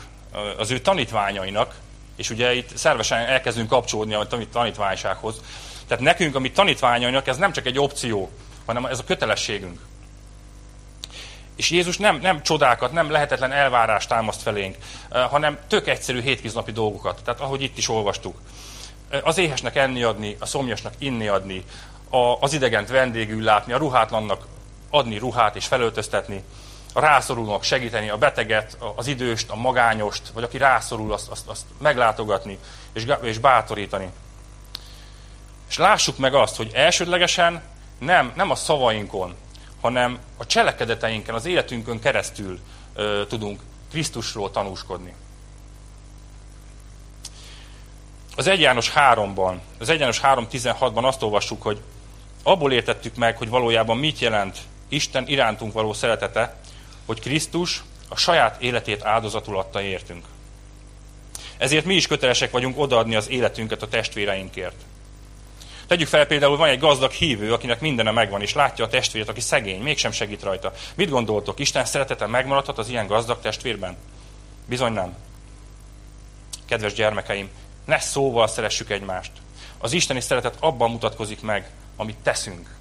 az 0.58 0.72
ő 0.72 0.80
tanítványainak, 0.80 1.76
és 2.16 2.30
ugye 2.30 2.54
itt 2.54 2.78
szervesen 2.78 3.20
elkezdünk 3.20 3.70
kapcsolódni 3.70 4.14
a 4.14 4.28
tanítványsághoz, 4.52 5.42
tehát 5.88 6.04
nekünk, 6.04 6.36
ami 6.36 6.52
tanítványainak, 6.52 7.28
ez 7.28 7.38
nem 7.38 7.52
csak 7.52 7.66
egy 7.66 7.80
opció, 7.80 8.32
hanem 8.66 8.86
ez 8.86 9.00
a 9.00 9.04
kötelességünk. 9.04 9.80
És 11.56 11.70
Jézus 11.70 11.98
nem, 11.98 12.16
nem 12.16 12.44
csodákat, 12.44 12.92
nem 12.92 13.12
lehetetlen 13.12 13.52
elvárást 13.52 14.10
támaszt 14.10 14.42
felénk, 14.42 14.78
hanem 15.10 15.58
tök 15.68 15.88
egyszerű 15.88 16.22
hétköznapi 16.22 16.72
dolgokat. 16.72 17.22
Tehát 17.24 17.40
ahogy 17.40 17.62
itt 17.62 17.78
is 17.78 17.90
olvastuk. 17.90 18.42
az 19.24 19.38
éhesnek 19.38 19.76
enni 19.76 20.04
adni, 20.04 20.36
a 20.40 20.46
szomjasnak 20.46 20.94
inni 20.98 21.28
adni, 21.28 21.64
a, 22.10 22.38
az 22.40 22.54
idegent 22.54 22.90
vendégül 22.90 23.44
látni, 23.44 23.74
a 23.74 23.78
ruhátlannak 23.78 24.48
adni 24.90 25.18
ruhát 25.18 25.56
és 25.56 25.66
felöltöztetni, 25.66 26.44
a 26.94 27.00
rászorulónak 27.00 27.64
segíteni, 27.64 28.10
a 28.10 28.18
beteget, 28.18 28.78
az 28.96 29.08
időst, 29.08 29.50
a 29.50 29.56
magányost, 29.56 30.22
vagy 30.34 30.44
aki 30.44 30.58
rászorul, 30.58 31.14
azt, 31.14 31.30
azt, 31.30 31.48
azt 31.48 31.66
meglátogatni 31.78 32.58
és, 32.94 33.06
és 33.22 33.38
bátorítani. 33.38 34.10
És 35.70 35.78
lássuk 35.78 36.18
meg 36.18 36.34
azt, 36.34 36.56
hogy 36.56 36.72
elsődlegesen 36.74 37.62
nem, 38.02 38.32
nem 38.36 38.50
a 38.50 38.56
szavainkon, 38.56 39.36
hanem 39.82 40.20
a 40.38 40.46
cselekedeteinken, 40.46 41.36
az 41.36 41.46
életünkön 41.46 42.00
keresztül 42.00 42.60
ö, 42.94 43.24
tudunk 43.28 43.60
Krisztusról 43.92 44.52
tanúskodni. 44.52 45.14
Az 48.36 48.48
1 48.48 48.60
János 48.60 48.92
3-ban, 48.96 49.56
az 49.80 49.90
1 49.90 50.00
János 50.00 50.20
3.16-ban 50.24 51.04
azt 51.04 51.24
olvassuk, 51.24 51.62
hogy 51.62 51.82
abból 52.44 52.72
értettük 52.72 53.16
meg, 53.16 53.38
hogy 53.38 53.50
valójában 53.50 53.98
mit 53.98 54.20
jelent 54.20 54.58
Isten 54.90 55.28
irántunk 55.28 55.74
való 55.74 55.94
szeretete, 55.94 56.56
hogy 57.06 57.20
Krisztus 57.20 57.84
a 58.10 58.16
saját 58.16 58.62
életét 58.62 59.04
áldozatul 59.04 59.58
adta 59.58 59.82
értünk. 59.82 60.26
Ezért 61.58 61.86
mi 61.86 61.94
is 61.94 62.08
kötelesek 62.08 62.52
vagyunk 62.52 62.80
odaadni 62.80 63.16
az 63.16 63.30
életünket 63.30 63.82
a 63.82 63.88
testvéreinkért. 63.88 64.76
Tegyük 65.92 66.08
fel 66.08 66.26
például, 66.26 66.58
van 66.58 66.70
egy 66.70 66.80
gazdag 66.80 67.12
hívő, 67.12 67.54
akinek 67.54 67.82
mindene 67.82 68.12
megvan, 68.12 68.42
és 68.42 68.54
látja 68.54 68.86
a 68.86 68.88
testvért, 68.88 69.30
aki 69.30 69.40
szegény, 69.42 69.82
mégsem 69.82 70.12
segít 70.12 70.44
rajta. 70.44 70.74
Mit 70.96 71.10
gondoltok, 71.10 71.60
Isten 71.60 71.86
szeretete 71.86 72.28
megmaradhat 72.28 72.78
az 72.78 72.90
ilyen 72.90 73.08
gazdag 73.08 73.42
testvérben? 73.42 73.98
Bizony 74.66 74.92
nem. 74.92 75.16
Kedves 76.66 76.94
gyermekeim, 76.94 77.50
ne 77.86 78.00
szóval 78.00 78.48
szeressük 78.48 78.90
egymást. 78.90 79.32
Az 79.78 79.94
isteni 79.94 80.20
szeretet 80.20 80.56
abban 80.60 80.92
mutatkozik 80.92 81.42
meg, 81.42 81.70
amit 81.96 82.18
teszünk. 82.24 82.76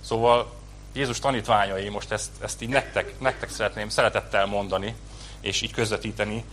Szóval 0.00 0.52
Jézus 0.92 1.18
tanítványai, 1.18 1.88
most 1.88 2.12
ezt, 2.12 2.30
ezt 2.40 2.62
így 2.62 2.68
nektek, 2.68 3.20
nektek 3.20 3.50
szeretném 3.50 3.88
szeretettel 3.88 4.46
mondani, 4.46 4.94
és 5.40 5.62
így 5.62 5.72
közvetíteni, 5.72 6.44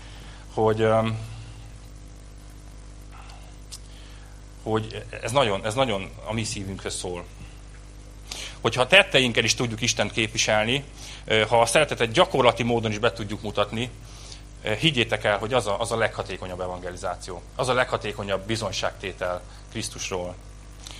hogy, 0.53 0.87
hogy 4.69 5.03
ez 5.21 5.31
nagyon, 5.31 5.65
ez 5.65 5.73
nagyon 5.73 6.09
a 6.25 6.33
mi 6.33 6.43
szívünkhöz 6.43 6.95
szól. 6.95 7.25
Hogyha 8.61 8.81
a 8.81 8.87
tetteinkkel 8.87 9.43
is 9.43 9.55
tudjuk 9.55 9.81
Istent 9.81 10.11
képviselni, 10.11 10.83
ha 11.47 11.61
a 11.61 11.65
szeretetet 11.65 12.11
gyakorlati 12.11 12.63
módon 12.63 12.91
is 12.91 12.97
be 12.97 13.13
tudjuk 13.13 13.41
mutatni, 13.41 13.89
higgyétek 14.79 15.23
el, 15.23 15.37
hogy 15.37 15.53
az 15.53 15.67
a, 15.67 15.79
az 15.79 15.91
a 15.91 15.97
leghatékonyabb 15.97 16.61
evangelizáció. 16.61 17.41
Az 17.55 17.67
a 17.67 17.73
leghatékonyabb 17.73 18.45
bizonyságtétel 18.45 19.41
Krisztusról. 19.71 20.35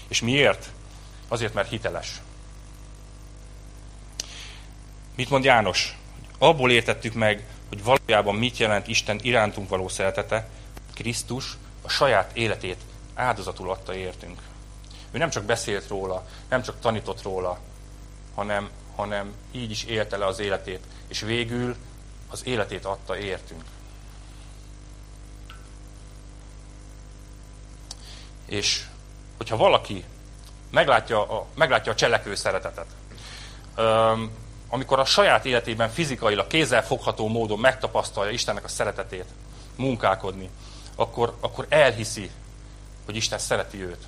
És 0.08 0.22
miért? 0.22 0.70
Azért, 1.28 1.54
mert 1.54 1.70
hiteles. 1.70 2.22
Mit 5.16 5.30
mond 5.30 5.44
János? 5.44 5.98
Abból 6.38 6.72
értettük 6.72 7.14
meg, 7.14 7.46
hogy 7.70 7.84
valójában 7.84 8.36
mit 8.36 8.58
jelent 8.58 8.88
Isten 8.88 9.20
irántunk 9.22 9.70
való 9.70 9.88
szeretete, 9.88 10.50
Krisztus 10.94 11.58
a 11.82 11.90
saját 11.90 12.32
életét 12.34 12.78
áldozatul 13.18 13.70
adta 13.70 13.96
értünk. 13.96 14.42
Ő 15.12 15.18
nem 15.18 15.30
csak 15.30 15.44
beszélt 15.44 15.88
róla, 15.88 16.26
nem 16.50 16.62
csak 16.62 16.80
tanított 16.80 17.22
róla, 17.22 17.60
hanem, 18.36 18.70
hanem 18.96 19.34
így 19.52 19.72
is 19.72 19.84
élte 19.84 20.18
le 20.18 20.26
az 20.26 20.40
életét, 20.40 20.84
és 21.08 21.20
végül 21.20 21.76
az 22.30 22.46
életét 22.46 22.86
adta 22.86 23.18
értünk. 23.18 23.64
És 28.46 28.86
hogyha 29.38 29.58
valaki 29.58 30.06
meglátja 30.72 31.22
a, 31.22 31.46
meglátja 31.56 31.92
a 31.92 31.96
cselekvő 31.96 32.36
szeretetet, 32.36 32.88
amikor 34.70 35.00
a 35.00 35.06
saját 35.06 35.46
életében 35.46 35.90
fizikailag, 35.90 36.48
kézzel 36.48 36.86
fogható 36.86 37.28
módon 37.28 37.60
megtapasztalja 37.60 38.32
Istennek 38.32 38.64
a 38.64 38.68
szeretetét, 38.68 39.26
munkálkodni, 39.76 40.50
akkor, 40.96 41.38
akkor 41.40 41.66
elhiszi, 41.70 42.32
hogy 43.08 43.16
Isten 43.16 43.40
szereti 43.40 43.84
őt. 43.84 44.06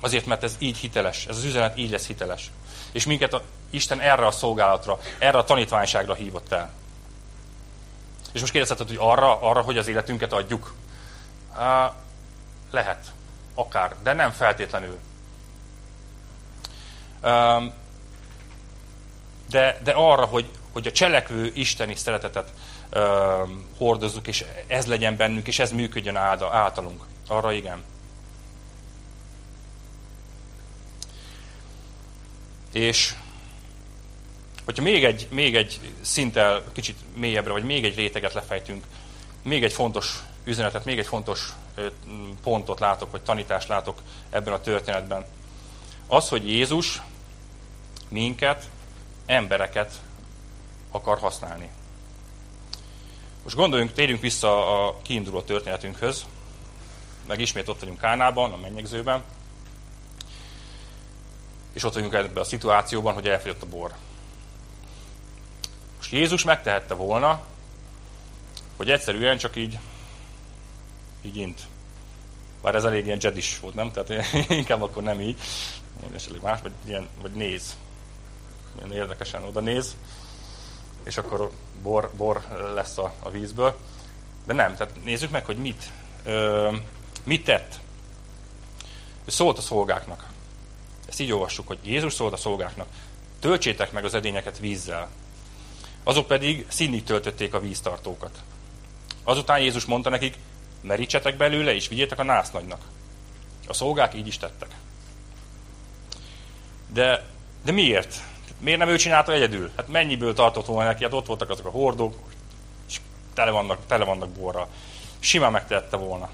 Azért, 0.00 0.26
mert 0.26 0.42
ez 0.42 0.56
így 0.58 0.76
hiteles, 0.76 1.26
ez 1.26 1.36
az 1.36 1.44
üzenet 1.44 1.78
így 1.78 1.90
lesz 1.90 2.06
hiteles. 2.06 2.50
És 2.92 3.06
minket 3.06 3.32
a, 3.32 3.42
Isten 3.70 4.00
erre 4.00 4.26
a 4.26 4.30
szolgálatra, 4.30 4.98
erre 5.18 5.38
a 5.38 5.44
tanítványságra 5.44 6.14
hívott 6.14 6.52
el. 6.52 6.70
És 8.32 8.40
most 8.40 8.52
kérdezheted, 8.52 8.88
hogy 8.88 8.96
arra, 9.00 9.40
arra, 9.40 9.60
hogy 9.60 9.78
az 9.78 9.88
életünket 9.88 10.32
adjuk? 10.32 10.74
Uh, 11.52 11.92
lehet, 12.70 13.06
akár, 13.54 13.94
de 14.02 14.12
nem 14.12 14.30
feltétlenül. 14.30 14.98
Um, 17.22 17.72
de, 19.50 19.80
de 19.84 19.92
arra, 19.92 20.24
hogy, 20.24 20.50
hogy 20.72 20.86
a 20.86 20.92
cselekvő 20.92 21.50
isteni 21.54 21.94
szeretetet 21.94 22.52
uh, 22.92 23.02
hordozzuk, 23.76 24.26
és 24.26 24.44
ez 24.66 24.86
legyen 24.86 25.16
bennünk, 25.16 25.46
és 25.46 25.58
ez 25.58 25.72
működjön 25.72 26.16
általunk. 26.16 27.04
Arra 27.26 27.52
igen. 27.52 27.84
És 32.72 33.14
hogyha 34.64 34.82
még 34.82 35.04
egy, 35.04 35.28
még 35.30 35.56
egy 35.56 35.80
szinttel 36.00 36.64
kicsit 36.72 36.96
mélyebbre, 37.14 37.52
vagy 37.52 37.64
még 37.64 37.84
egy 37.84 37.94
réteget 37.94 38.32
lefejtünk, 38.32 38.84
még 39.42 39.64
egy 39.64 39.72
fontos 39.72 40.22
üzenetet, 40.44 40.84
még 40.84 40.98
egy 40.98 41.06
fontos 41.06 41.52
pontot 42.42 42.80
látok, 42.80 43.10
vagy 43.10 43.22
tanítást 43.22 43.68
látok 43.68 44.02
ebben 44.30 44.52
a 44.52 44.60
történetben. 44.60 45.24
Az, 46.06 46.28
hogy 46.28 46.48
Jézus 46.48 47.02
minket 48.08 48.68
embereket 49.26 50.00
akar 50.90 51.18
használni. 51.18 51.70
Most 53.42 53.56
gondoljunk, 53.56 53.92
térjünk 53.92 54.20
vissza 54.20 54.86
a 54.86 54.96
kiinduló 55.02 55.40
történetünkhöz, 55.40 56.24
meg 57.26 57.40
ismét 57.40 57.68
ott 57.68 57.80
vagyunk 57.80 57.98
Kánában, 57.98 58.52
a 58.52 58.56
mennyegzőben, 58.56 59.22
és 61.72 61.84
ott 61.84 61.94
vagyunk 61.94 62.12
ebben 62.12 62.42
a 62.42 62.44
szituációban, 62.44 63.14
hogy 63.14 63.28
elfogyott 63.28 63.62
a 63.62 63.66
bor. 63.66 63.92
Most 65.96 66.12
Jézus 66.12 66.44
megtehette 66.44 66.94
volna, 66.94 67.44
hogy 68.76 68.90
egyszerűen 68.90 69.38
csak 69.38 69.56
így, 69.56 69.78
így 71.22 71.36
int. 71.36 71.60
Bár 72.62 72.74
ez 72.74 72.84
elég 72.84 73.06
ilyen 73.06 73.18
jedis 73.20 73.58
volt, 73.60 73.74
nem? 73.74 73.92
Tehát 73.92 74.32
inkább 74.48 74.82
akkor 74.82 75.02
nem 75.02 75.20
így, 75.20 75.38
esetleg 76.14 76.42
más, 76.42 76.60
vagy, 76.60 76.72
ilyen, 76.84 77.08
vagy 77.20 77.32
néz 77.32 77.76
milyen 78.74 78.92
érdekesen 78.92 79.44
oda 79.44 79.60
néz, 79.60 79.96
és 81.02 81.16
akkor 81.16 81.50
bor, 81.82 82.10
bor 82.16 82.42
lesz 82.74 82.98
a, 82.98 83.12
a 83.22 83.30
vízből. 83.30 83.76
De 84.46 84.52
nem, 84.52 84.76
tehát 84.76 85.04
nézzük 85.04 85.30
meg, 85.30 85.44
hogy 85.44 85.56
mit, 85.56 85.90
ö, 86.24 86.76
mit 87.24 87.44
tett. 87.44 87.80
Ő 89.24 89.30
szólt 89.30 89.58
a 89.58 89.60
szolgáknak. 89.60 90.26
Ezt 91.08 91.20
így 91.20 91.32
olvassuk, 91.32 91.66
hogy 91.66 91.78
Jézus 91.82 92.12
szólt 92.12 92.32
a 92.32 92.36
szolgáknak. 92.36 92.86
Töltsétek 93.40 93.92
meg 93.92 94.04
az 94.04 94.14
edényeket 94.14 94.58
vízzel. 94.58 95.08
Azok 96.04 96.26
pedig 96.26 96.66
színnig 96.68 97.04
töltötték 97.04 97.54
a 97.54 97.60
víztartókat. 97.60 98.42
Azután 99.24 99.60
Jézus 99.60 99.84
mondta 99.84 100.10
nekik, 100.10 100.38
merítsetek 100.80 101.36
belőle, 101.36 101.74
és 101.74 101.88
vigyétek 101.88 102.18
a 102.18 102.22
násznagynak. 102.22 102.80
A 103.66 103.72
szolgák 103.72 104.14
így 104.14 104.26
is 104.26 104.38
tettek. 104.38 104.68
De, 106.92 107.24
de 107.64 107.72
miért? 107.72 108.22
Miért 108.58 108.78
nem 108.78 108.88
ő 108.88 108.96
csinálta 108.96 109.32
egyedül? 109.32 109.70
Hát 109.76 109.88
mennyiből 109.88 110.34
tartott 110.34 110.66
volna 110.66 110.88
neki? 110.88 111.02
Hát 111.02 111.12
ott 111.12 111.26
voltak 111.26 111.50
azok 111.50 111.66
a 111.66 111.70
hordók, 111.70 112.14
és 112.88 113.00
tele 113.34 113.50
vannak, 113.50 113.86
tele 113.86 114.04
vannak 114.04 114.28
borra. 114.28 114.68
Simán 115.18 115.52
megtehette 115.52 115.96
volna. 115.96 116.30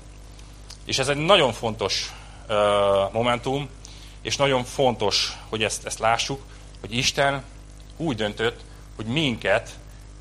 És 0.88 0.98
ez 0.98 1.09
egy 1.09 1.16
nagyon 1.16 1.53
fontos 1.53 2.12
momentum, 3.12 3.68
és 4.22 4.37
nagyon 4.37 4.64
fontos, 4.64 5.38
hogy 5.48 5.62
ezt, 5.62 5.87
ezt 5.87 5.98
lássuk, 5.98 6.42
hogy 6.81 6.96
Isten 6.96 7.44
úgy 7.96 8.16
döntött, 8.16 8.61
hogy 8.96 9.07
minket, 9.07 9.70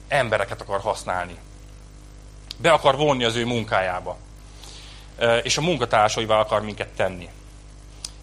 embereket 0.08 0.62
akar 0.62 0.80
használni. 0.80 1.38
Be 2.58 2.72
akar 2.72 2.96
vonni 2.96 3.24
az 3.24 3.36
ő 3.36 3.46
munkájába. 3.46 4.18
És 5.44 5.58
a 5.58 5.62
munkatársaival 5.62 6.40
akar 6.40 6.62
minket 6.62 6.90
tenni 6.90 7.30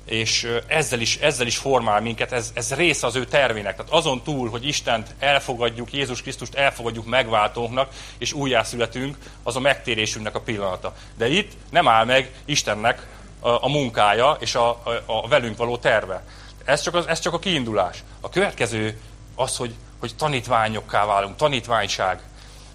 és 0.04 0.48
ezzel 0.66 1.00
is, 1.00 1.16
ezzel 1.16 1.46
is 1.46 1.56
formál 1.56 2.00
minket, 2.00 2.32
ez, 2.32 2.50
ez 2.54 2.74
része 2.74 3.06
az 3.06 3.16
ő 3.16 3.24
tervének. 3.24 3.76
Tehát 3.76 3.92
azon 3.92 4.22
túl, 4.22 4.50
hogy 4.50 4.66
Istent 4.66 5.14
elfogadjuk, 5.18 5.92
Jézus 5.92 6.22
Krisztust 6.22 6.54
elfogadjuk 6.54 7.06
megváltónknak, 7.06 7.92
és 8.18 8.32
újjászületünk, 8.32 9.16
az 9.42 9.56
a 9.56 9.60
megtérésünknek 9.60 10.34
a 10.34 10.40
pillanata. 10.40 10.94
De 11.16 11.28
itt 11.28 11.52
nem 11.70 11.88
áll 11.88 12.04
meg 12.04 12.30
Istennek 12.44 13.06
a, 13.40 13.48
a 13.48 13.68
munkája 13.68 14.36
és 14.40 14.54
a, 14.54 14.68
a, 14.68 15.02
a 15.06 15.28
velünk 15.28 15.56
való 15.56 15.76
terve. 15.76 16.24
Ez 16.64 16.80
csak, 16.80 16.94
az, 16.94 17.06
ez 17.06 17.20
csak 17.20 17.32
a 17.32 17.38
kiindulás. 17.38 18.02
A 18.20 18.28
következő 18.28 19.00
az, 19.34 19.56
hogy, 19.56 19.74
hogy 20.00 20.16
tanítványokká 20.16 21.06
válunk, 21.06 21.36
tanítványság. 21.36 22.22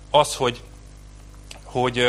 Az, 0.09 0.35
hogy, 0.35 0.61
hogy, 1.63 2.07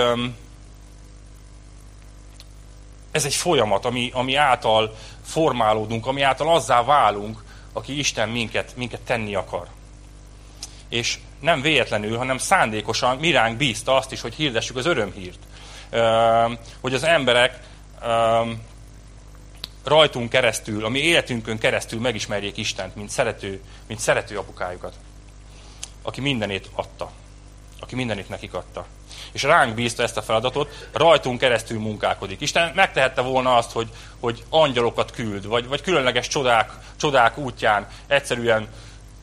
ez 3.11 3.25
egy 3.25 3.35
folyamat, 3.35 3.85
ami, 3.85 4.11
ami 4.15 4.35
által 4.35 4.97
formálódunk, 5.25 6.07
ami 6.07 6.23
által 6.23 6.55
azzá 6.55 6.85
válunk, 6.85 7.45
aki 7.73 7.99
Isten 7.99 8.29
minket, 8.29 8.77
minket 8.77 9.01
tenni 9.01 9.35
akar. 9.35 9.67
És 10.89 11.19
nem 11.41 11.61
véletlenül, 11.61 12.17
hanem 12.17 12.39
szándékosan 12.39 13.17
miránk 13.17 13.57
bízta 13.57 13.97
azt 13.97 14.13
is, 14.13 14.21
hogy 14.21 14.35
hirdessük 14.35 14.77
az 14.77 14.87
örömhírt. 14.87 15.39
Hogy 16.81 16.95
az 16.95 17.03
emberek 17.03 17.61
rajtunk 19.85 20.31
keresztül, 20.31 20.85
a 20.85 20.89
mi 20.89 20.99
életünkön 20.99 21.59
keresztül 21.59 22.01
megismerjék 22.01 22.57
Istent, 22.57 22.95
mint 22.95 23.11
szerető, 23.11 23.63
mint 23.87 24.01
szerető 24.01 24.39
apukájukat, 24.39 24.95
aki 26.03 26.21
mindenét 26.21 26.71
adta, 26.75 27.11
aki 27.81 27.95
mindenét 27.95 28.29
nekik 28.29 28.55
adta. 28.55 28.87
És 29.33 29.43
ránk 29.43 29.75
bízta 29.75 30.03
ezt 30.03 30.17
a 30.17 30.23
feladatot, 30.23 30.89
rajtunk 30.93 31.39
keresztül 31.39 31.79
munkálkodik. 31.79 32.41
Isten 32.41 32.73
megtehette 32.75 33.21
volna 33.21 33.57
azt, 33.57 33.73
hogy, 33.73 33.89
hogy 34.21 34.45
angyalokat 34.49 35.11
küld, 35.11 35.47
vagy, 35.47 35.69
vagy 35.69 35.81
különleges 35.81 36.29
csodák, 36.29 36.71
csodák 36.97 37.39
útján 37.39 37.87
egyszerűen 38.07 38.69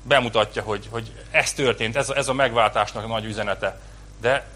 bemutatja, 0.03 0.61
hogy, 0.61 0.87
hogy 0.91 1.11
ez 1.31 1.53
történt, 1.53 1.95
ez 1.95 2.09
a, 2.09 2.15
ez 2.15 2.27
a 2.27 2.33
megváltásnak 2.33 3.03
a 3.03 3.07
nagy 3.07 3.25
üzenete. 3.25 3.79
De, 4.21 4.47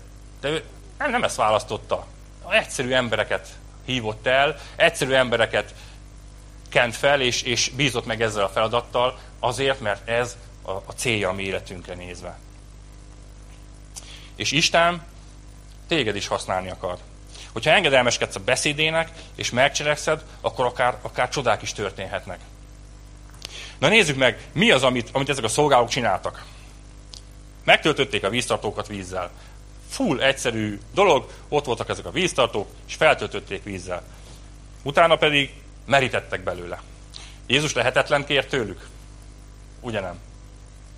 de 0.42 0.50
ő 0.50 0.64
nem, 0.98 1.12
nem 1.12 1.24
ezt 1.24 1.36
választotta. 1.36 2.06
Egyszerű 2.50 2.92
embereket 2.92 3.48
hívott 3.86 4.28
el, 4.28 4.60
egyszerű 4.76 5.12
embereket 5.12 5.74
kent 6.70 6.96
fel, 6.96 7.22
és, 7.22 7.42
és 7.42 7.72
bízott 7.76 8.06
meg 8.06 8.22
ezzel 8.22 8.44
a 8.44 8.50
feladattal, 8.50 9.20
azért, 9.40 9.80
mert 9.80 10.10
ez 10.10 10.38
a, 10.62 10.72
a 10.72 10.92
célja 10.96 11.30
a 11.30 11.34
mi 11.34 11.44
életünkre 11.44 11.94
nézve. 11.94 12.40
És 14.36 14.52
Isten 14.52 15.02
téged 15.92 16.16
is 16.16 16.28
használni 16.28 16.70
akar. 16.70 16.98
Hogyha 17.54 17.72
engedelmeskedsz 17.72 18.36
a 18.36 18.40
beszédének, 18.40 19.12
és 19.36 19.50
megcselekszed, 19.50 20.24
akkor 20.42 20.66
akár, 20.66 20.98
akár 21.02 21.30
csodák 21.30 21.62
is 21.62 21.74
történhetnek. 21.74 22.40
Na 23.80 23.88
nézzük 23.88 24.18
meg, 24.18 24.48
mi 24.54 24.72
az, 24.72 24.84
amit, 24.84 25.10
amit 25.12 25.30
ezek 25.30 25.44
a 25.44 25.48
szolgálók 25.48 25.90
csináltak. 25.90 26.46
Megtöltötték 27.64 28.24
a 28.24 28.30
víztartókat 28.30 28.88
vízzel. 28.88 29.32
Full 29.90 30.22
egyszerű 30.22 30.80
dolog, 30.94 31.30
ott 31.50 31.66
voltak 31.66 31.90
ezek 31.90 32.06
a 32.06 32.12
víztartók, 32.12 32.68
és 32.88 32.96
feltöltötték 32.96 33.64
vízzel. 33.64 34.04
Utána 34.84 35.16
pedig 35.16 35.54
merítettek 35.86 36.44
belőle. 36.44 36.82
Jézus 37.48 37.74
lehetetlen 37.74 38.26
kért 38.26 38.50
tőlük? 38.50 38.88
Ugye 39.82 40.00
nem? 40.00 40.20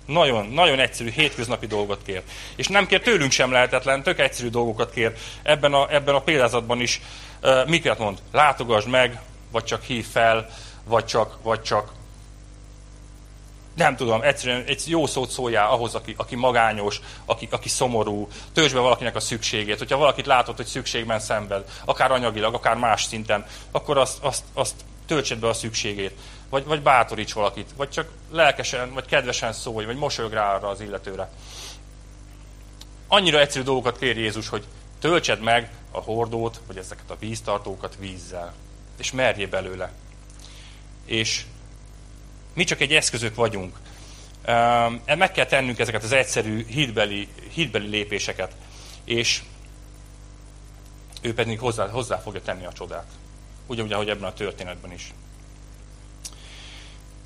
Nagyon, 0.06 0.46
nagyon 0.46 0.78
egyszerű, 0.78 1.10
hétköznapi 1.10 1.66
dolgot 1.66 2.02
kér. 2.04 2.22
És 2.56 2.66
nem 2.66 2.86
kér 2.86 3.00
tőlünk 3.00 3.32
sem 3.32 3.52
lehetetlen, 3.52 4.02
tök 4.02 4.18
egyszerű 4.18 4.48
dolgokat 4.48 4.92
kér. 4.92 5.12
Ebben 5.42 5.74
a, 5.74 5.94
ebben 5.94 6.14
a 6.14 6.22
példázatban 6.22 6.80
is 6.80 7.00
uh, 7.42 7.66
miket 7.68 7.98
mond? 7.98 8.18
Látogasd 8.32 8.88
meg, 8.88 9.20
vagy 9.50 9.64
csak 9.64 9.82
hív 9.82 10.06
fel, 10.06 10.48
vagy 10.84 11.04
csak, 11.04 11.38
vagy 11.42 11.62
csak 11.62 11.92
nem 13.74 13.96
tudom, 13.96 14.22
egyszerűen 14.22 14.64
egy 14.66 14.82
jó 14.86 15.06
szót 15.06 15.30
szóljál 15.30 15.70
ahhoz, 15.70 15.94
aki, 15.94 16.14
aki 16.16 16.36
magányos, 16.36 17.00
aki, 17.24 17.48
aki 17.50 17.68
szomorú, 17.68 18.28
töltsd 18.52 18.74
be 18.74 18.80
valakinek 18.80 19.16
a 19.16 19.20
szükségét. 19.20 19.78
Hogyha 19.78 19.96
valakit 19.96 20.26
látod, 20.26 20.56
hogy 20.56 20.66
szükségben 20.66 21.20
szenved, 21.20 21.64
akár 21.84 22.12
anyagilag, 22.12 22.54
akár 22.54 22.76
más 22.76 23.04
szinten, 23.04 23.46
akkor 23.70 23.98
azt, 23.98 24.18
azt, 24.22 24.42
azt 24.52 24.74
töltsed 25.06 25.38
be 25.38 25.48
a 25.48 25.52
szükségét. 25.52 26.12
Vagy, 26.54 26.64
vagy 26.64 26.82
bátoríts 26.82 27.32
valakit, 27.32 27.70
vagy 27.76 27.90
csak 27.90 28.10
lelkesen, 28.30 28.92
vagy 28.92 29.06
kedvesen 29.06 29.52
szólj, 29.52 29.86
vagy 29.86 29.96
mosolyog 29.96 30.32
rá 30.32 30.54
arra 30.54 30.68
az 30.68 30.80
illetőre. 30.80 31.30
Annyira 33.08 33.40
egyszerű 33.40 33.64
dolgokat 33.64 33.98
kér 33.98 34.16
Jézus, 34.16 34.48
hogy 34.48 34.64
töltsed 35.00 35.40
meg 35.40 35.70
a 35.90 36.00
hordót, 36.00 36.60
vagy 36.66 36.76
ezeket 36.76 37.10
a 37.10 37.16
víztartókat 37.18 37.96
vízzel. 37.98 38.54
És 38.98 39.12
merjél 39.12 39.48
belőle. 39.48 39.92
És 41.04 41.44
mi 42.52 42.64
csak 42.64 42.80
egy 42.80 42.92
eszközök 42.92 43.34
vagyunk. 43.34 43.76
Meg 45.06 45.32
kell 45.32 45.46
tennünk 45.46 45.78
ezeket 45.78 46.02
az 46.02 46.12
egyszerű 46.12 46.66
hídbeli, 46.66 47.28
hídbeli 47.52 47.88
lépéseket, 47.88 48.54
és 49.04 49.42
ő 51.20 51.34
pedig 51.34 51.58
hozzá, 51.58 51.88
hozzá 51.88 52.18
fogja 52.18 52.42
tenni 52.42 52.64
a 52.64 52.72
csodát. 52.72 53.10
Ugyanúgy, 53.66 53.92
ahogy 53.92 54.08
ebben 54.08 54.28
a 54.28 54.32
történetben 54.32 54.92
is. 54.92 55.12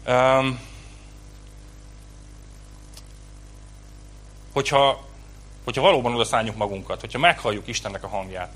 Um, 0.08 0.60
hogyha, 4.52 5.04
hogyha 5.64 5.82
valóban 5.82 6.14
oda 6.14 6.24
szálljuk 6.24 6.56
magunkat, 6.56 7.00
hogyha 7.00 7.18
meghalljuk 7.18 7.68
Istennek 7.68 8.04
a 8.04 8.08
hangját, 8.08 8.52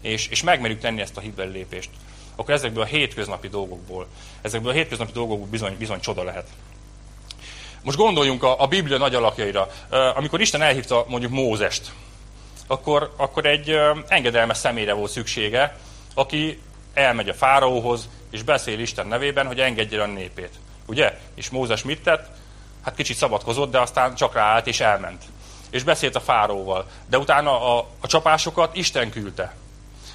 és, 0.00 0.26
és 0.28 0.42
megmerjük 0.42 0.80
tenni 0.80 1.00
ezt 1.00 1.16
a 1.16 1.20
hídbeli 1.20 1.52
lépést, 1.52 1.90
akkor 2.36 2.54
ezekből 2.54 2.82
a 2.82 2.86
hétköznapi 2.86 3.48
dolgokból, 3.48 4.06
ezekből 4.42 4.70
a 4.70 4.74
hétköznapi 4.74 5.12
dolgokból 5.12 5.46
bizony, 5.46 5.76
bizony 5.78 6.00
csoda 6.00 6.22
lehet. 6.22 6.48
Most 7.82 7.98
gondoljunk 7.98 8.42
a, 8.42 8.60
a 8.60 8.66
Biblia 8.66 8.98
nagy 8.98 9.14
alakjaira. 9.14 9.68
Amikor 10.14 10.40
Isten 10.40 10.62
elhívta 10.62 11.04
mondjuk 11.08 11.32
Mózest, 11.32 11.92
akkor, 12.66 13.14
akkor 13.16 13.46
egy 13.46 13.78
engedelmes 14.08 14.56
személyre 14.56 14.92
volt 14.92 15.10
szüksége, 15.10 15.76
aki 16.14 16.60
elmegy 16.94 17.28
a 17.28 17.34
fáraóhoz, 17.34 18.08
és 18.30 18.42
beszél 18.42 18.78
Isten 18.78 19.06
nevében, 19.06 19.46
hogy 19.46 19.60
engedje 19.60 20.02
a 20.02 20.06
népét. 20.06 20.50
Ugye? 20.86 21.18
És 21.34 21.50
Mózes 21.50 21.82
mit 21.82 22.02
tett? 22.02 22.28
Hát 22.82 22.94
kicsit 22.94 23.16
szabadkozott, 23.16 23.70
de 23.70 23.80
aztán 23.80 24.14
csak 24.14 24.34
ráállt 24.34 24.66
és 24.66 24.80
elment. 24.80 25.22
És 25.70 25.82
beszélt 25.82 26.16
a 26.16 26.20
fáraóval. 26.20 26.86
De 27.08 27.18
utána 27.18 27.76
a, 27.76 27.88
a 28.00 28.06
csapásokat 28.06 28.76
Isten 28.76 29.10
küldte. 29.10 29.54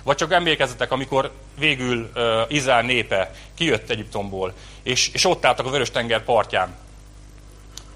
Vagy 0.03 0.15
csak 0.15 0.31
emlékezzetek, 0.31 0.91
amikor 0.91 1.31
végül 1.57 2.11
uh, 2.15 2.21
Izrael 2.47 2.81
népe 2.81 3.31
kijött 3.55 3.89
Egyiptomból, 3.89 4.53
és, 4.83 5.09
és 5.13 5.25
ott 5.25 5.45
álltak 5.45 5.65
a 5.65 5.69
Vörös-tenger 5.69 6.23
partján. 6.23 6.75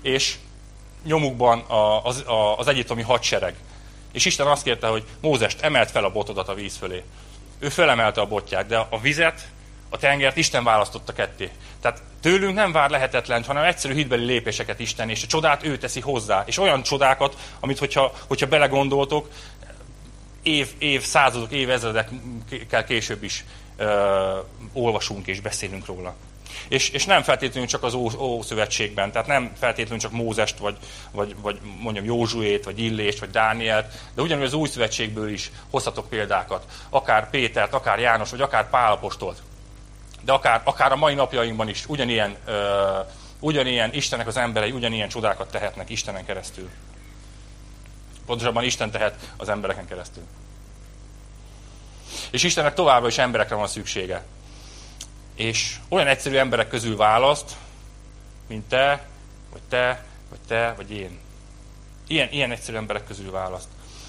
És 0.01 0.35
nyomukban 1.03 1.59
a, 1.59 2.05
az, 2.05 2.23
a, 2.27 2.57
az 2.57 2.67
egyiptomi 2.67 3.01
hadsereg. 3.01 3.55
És 4.11 4.25
Isten 4.25 4.47
azt 4.47 4.63
kérte, 4.63 4.87
hogy 4.87 5.03
Mózest 5.21 5.61
emelt 5.61 5.91
fel 5.91 6.03
a 6.03 6.11
botodat 6.11 6.47
a 6.47 6.53
víz 6.53 6.77
fölé. 6.77 7.03
Ő 7.59 7.69
felemelte 7.69 8.21
a 8.21 8.27
botját, 8.27 8.65
de 8.65 8.77
a 8.89 8.99
vizet, 8.99 9.47
a 9.93 9.97
tengert 9.97 10.37
Isten 10.37 10.63
választotta 10.63 11.13
ketté. 11.13 11.49
Tehát 11.81 12.01
tőlünk 12.21 12.53
nem 12.53 12.71
vár 12.71 12.89
lehetetlen, 12.89 13.43
hanem 13.43 13.63
egyszerű 13.63 13.93
hitbeli 13.93 14.25
lépéseket 14.25 14.79
Isten, 14.79 15.09
és 15.09 15.23
a 15.23 15.27
csodát 15.27 15.65
ő 15.65 15.77
teszi 15.77 15.99
hozzá. 15.99 16.43
És 16.45 16.57
olyan 16.57 16.83
csodákat, 16.83 17.35
amit 17.59 17.77
hogyha, 17.77 18.13
hogyha 18.27 18.47
belegondoltok, 18.47 19.29
év, 20.43 20.67
év, 20.77 21.01
századok, 21.01 21.51
évezredekkel 21.51 22.83
később 22.83 23.23
is 23.23 23.45
ö, 23.77 24.37
olvasunk 24.73 25.27
és 25.27 25.39
beszélünk 25.39 25.85
róla. 25.85 26.15
És, 26.67 26.89
és 26.89 27.05
nem 27.05 27.23
feltétlenül 27.23 27.69
csak 27.69 27.83
az 27.83 27.93
Ószövetségben, 28.17 29.11
tehát 29.11 29.27
nem 29.27 29.51
feltétlenül 29.59 29.99
csak 29.99 30.11
Mózest, 30.11 30.57
vagy, 30.57 30.77
vagy, 31.11 31.35
vagy 31.41 31.59
mondjam 31.79 32.05
Józsuét, 32.05 32.63
vagy 32.63 32.79
Illést, 32.79 33.19
vagy 33.19 33.29
Dánielt, 33.29 33.93
de 34.15 34.21
ugyanúgy 34.21 34.45
az 34.45 34.53
Új 34.53 34.67
Szövetségből 34.67 35.29
is 35.29 35.51
hozhatok 35.69 36.09
példákat. 36.09 36.65
Akár 36.89 37.29
Pétert, 37.29 37.73
akár 37.73 37.99
János, 37.99 38.29
vagy 38.29 38.41
akár 38.41 38.69
Pálapostolt. 38.69 39.41
De 40.25 40.31
akár, 40.31 40.61
akár 40.63 40.91
a 40.91 40.95
mai 40.95 41.13
napjainkban 41.13 41.67
is 41.67 41.85
ugyanilyen, 41.87 42.37
ö, 42.45 42.99
ugyanilyen 43.39 43.93
Istennek 43.93 44.27
az 44.27 44.37
emberei 44.37 44.71
ugyanilyen 44.71 45.09
csodákat 45.09 45.51
tehetnek 45.51 45.89
Istenen 45.89 46.25
keresztül. 46.25 46.69
Pontosabban 48.25 48.63
Isten 48.63 48.91
tehet 48.91 49.31
az 49.37 49.49
embereken 49.49 49.87
keresztül. 49.87 50.23
És 52.31 52.43
Istennek 52.43 52.73
továbbra 52.73 53.07
is 53.07 53.17
emberekre 53.17 53.55
van 53.55 53.67
szüksége. 53.67 54.23
És 55.35 55.75
olyan 55.89 56.07
egyszerű 56.07 56.35
emberek 56.35 56.67
közül 56.67 56.97
választ, 56.97 57.55
mint 58.47 58.67
te, 58.67 59.07
vagy 59.51 59.61
te, 59.69 60.03
vagy 60.29 60.39
te, 60.47 60.73
vagy 60.77 60.91
én. 60.91 61.19
Ilyen, 62.07 62.27
ilyen 62.31 62.51
egyszerű 62.51 62.77
emberek 62.77 63.05
közül 63.05 63.31
választ. 63.31 63.67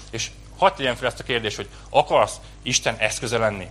És 0.09 0.31
hagyd 0.57 0.75
tegyen 0.75 0.95
fel 0.95 1.07
ezt 1.07 1.19
a 1.19 1.23
kérdést, 1.23 1.55
hogy 1.55 1.69
akarsz 1.89 2.35
Isten 2.61 2.95
eszköze 2.97 3.37
lenni? 3.37 3.67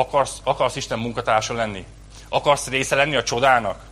Akarsz, 0.00 0.40
akarsz 0.42 0.76
Isten 0.76 0.98
munkatársa 0.98 1.54
lenni? 1.54 1.84
Akarsz 2.28 2.66
része 2.66 2.94
lenni 2.94 3.16
a 3.16 3.22
csodának? 3.22 3.84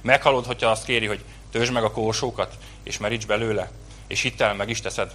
Meghalod, 0.00 0.46
hogyha 0.46 0.70
azt 0.70 0.84
kéri, 0.84 1.06
hogy 1.06 1.24
tőzsd 1.50 1.72
meg 1.72 1.84
a 1.84 1.90
korsókat, 1.90 2.58
és 2.82 2.98
meríts 2.98 3.26
belőle, 3.26 3.70
és 4.06 4.20
hittel 4.20 4.54
meg 4.54 4.68
is 4.68 4.80
teszed. 4.80 5.14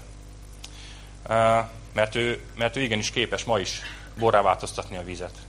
Mert 1.94 2.16
ő, 2.16 2.42
mert 2.56 2.76
ő 2.76 2.82
igenis 2.82 3.12
képes 3.12 3.44
ma 3.44 3.60
is 3.60 3.82
borrá 4.18 4.42
változtatni 4.42 4.98
a 4.98 5.04
vizet. 5.04 5.47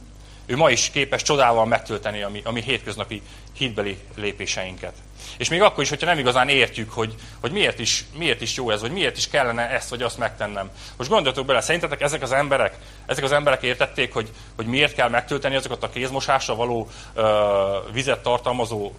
Ő 0.49 0.57
ma 0.57 0.71
is 0.71 0.91
képes 0.91 1.23
csodával 1.23 1.67
megtölteni 1.67 2.23
a 2.23 2.29
mi, 2.29 2.41
a 2.45 2.51
mi 2.51 2.63
hétköznapi 2.63 3.23
hitbeli 3.57 3.99
lépéseinket. 4.17 4.93
És 5.39 5.49
még 5.49 5.63
akkor 5.63 5.83
is, 5.83 5.89
hogyha 5.89 6.07
nem 6.07 6.19
igazán 6.19 6.49
értjük, 6.49 6.93
hogy, 6.93 7.15
hogy 7.41 7.53
miért, 7.53 7.79
is, 7.79 8.05
miért 8.17 8.41
is 8.41 8.55
jó 8.55 8.71
ez, 8.71 8.81
vagy 8.81 8.93
miért 8.93 9.17
is 9.17 9.29
kellene 9.29 9.71
ezt 9.71 9.89
vagy 9.89 10.03
azt 10.03 10.19
megtennem. 10.19 10.71
Most 10.97 11.11
gondoljatok 11.11 11.47
bele, 11.47 11.61
szerintetek 11.61 12.01
ezek 12.01 12.23
az 12.23 12.33
emberek, 12.33 12.77
ezek 13.07 13.25
az 13.25 13.33
emberek 13.33 13.63
értették, 13.63 14.13
hogy, 14.13 14.31
hogy 14.57 14.67
miért 14.67 14.95
kell 14.95 15.09
megtölteni 15.09 15.55
azokat 15.57 15.83
a 15.83 15.91
kézmosásra 15.91 16.55
való 16.55 16.89
ö, 17.15 17.79
vizet 17.93 18.23
tartalmazó 18.23 18.93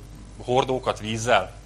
hordókat 0.43 0.99
vízzel? 0.99 1.57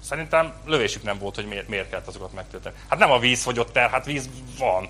Szerintem 0.00 0.52
lövésük 0.64 1.02
nem 1.02 1.18
volt, 1.18 1.34
hogy 1.34 1.46
miért, 1.46 1.68
miért 1.68 1.90
kellett 1.90 2.06
azokat 2.06 2.32
megtölteni. 2.32 2.74
Hát 2.88 2.98
nem 2.98 3.10
a 3.10 3.18
víz 3.18 3.42
fogyott 3.42 3.76
el, 3.76 3.88
hát 3.88 4.04
víz 4.04 4.28
van. 4.58 4.88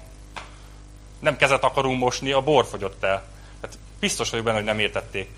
Nem 1.20 1.36
kezet 1.36 1.64
akarunk 1.64 1.98
mosni, 1.98 2.32
a 2.32 2.42
bor 2.42 2.66
fogyott 2.66 3.04
el. 3.04 3.24
Hát 3.62 3.78
biztos 4.00 4.30
vagyok 4.30 4.44
benne, 4.44 4.56
hogy 4.56 4.66
nem 4.66 4.78
értették. 4.78 5.30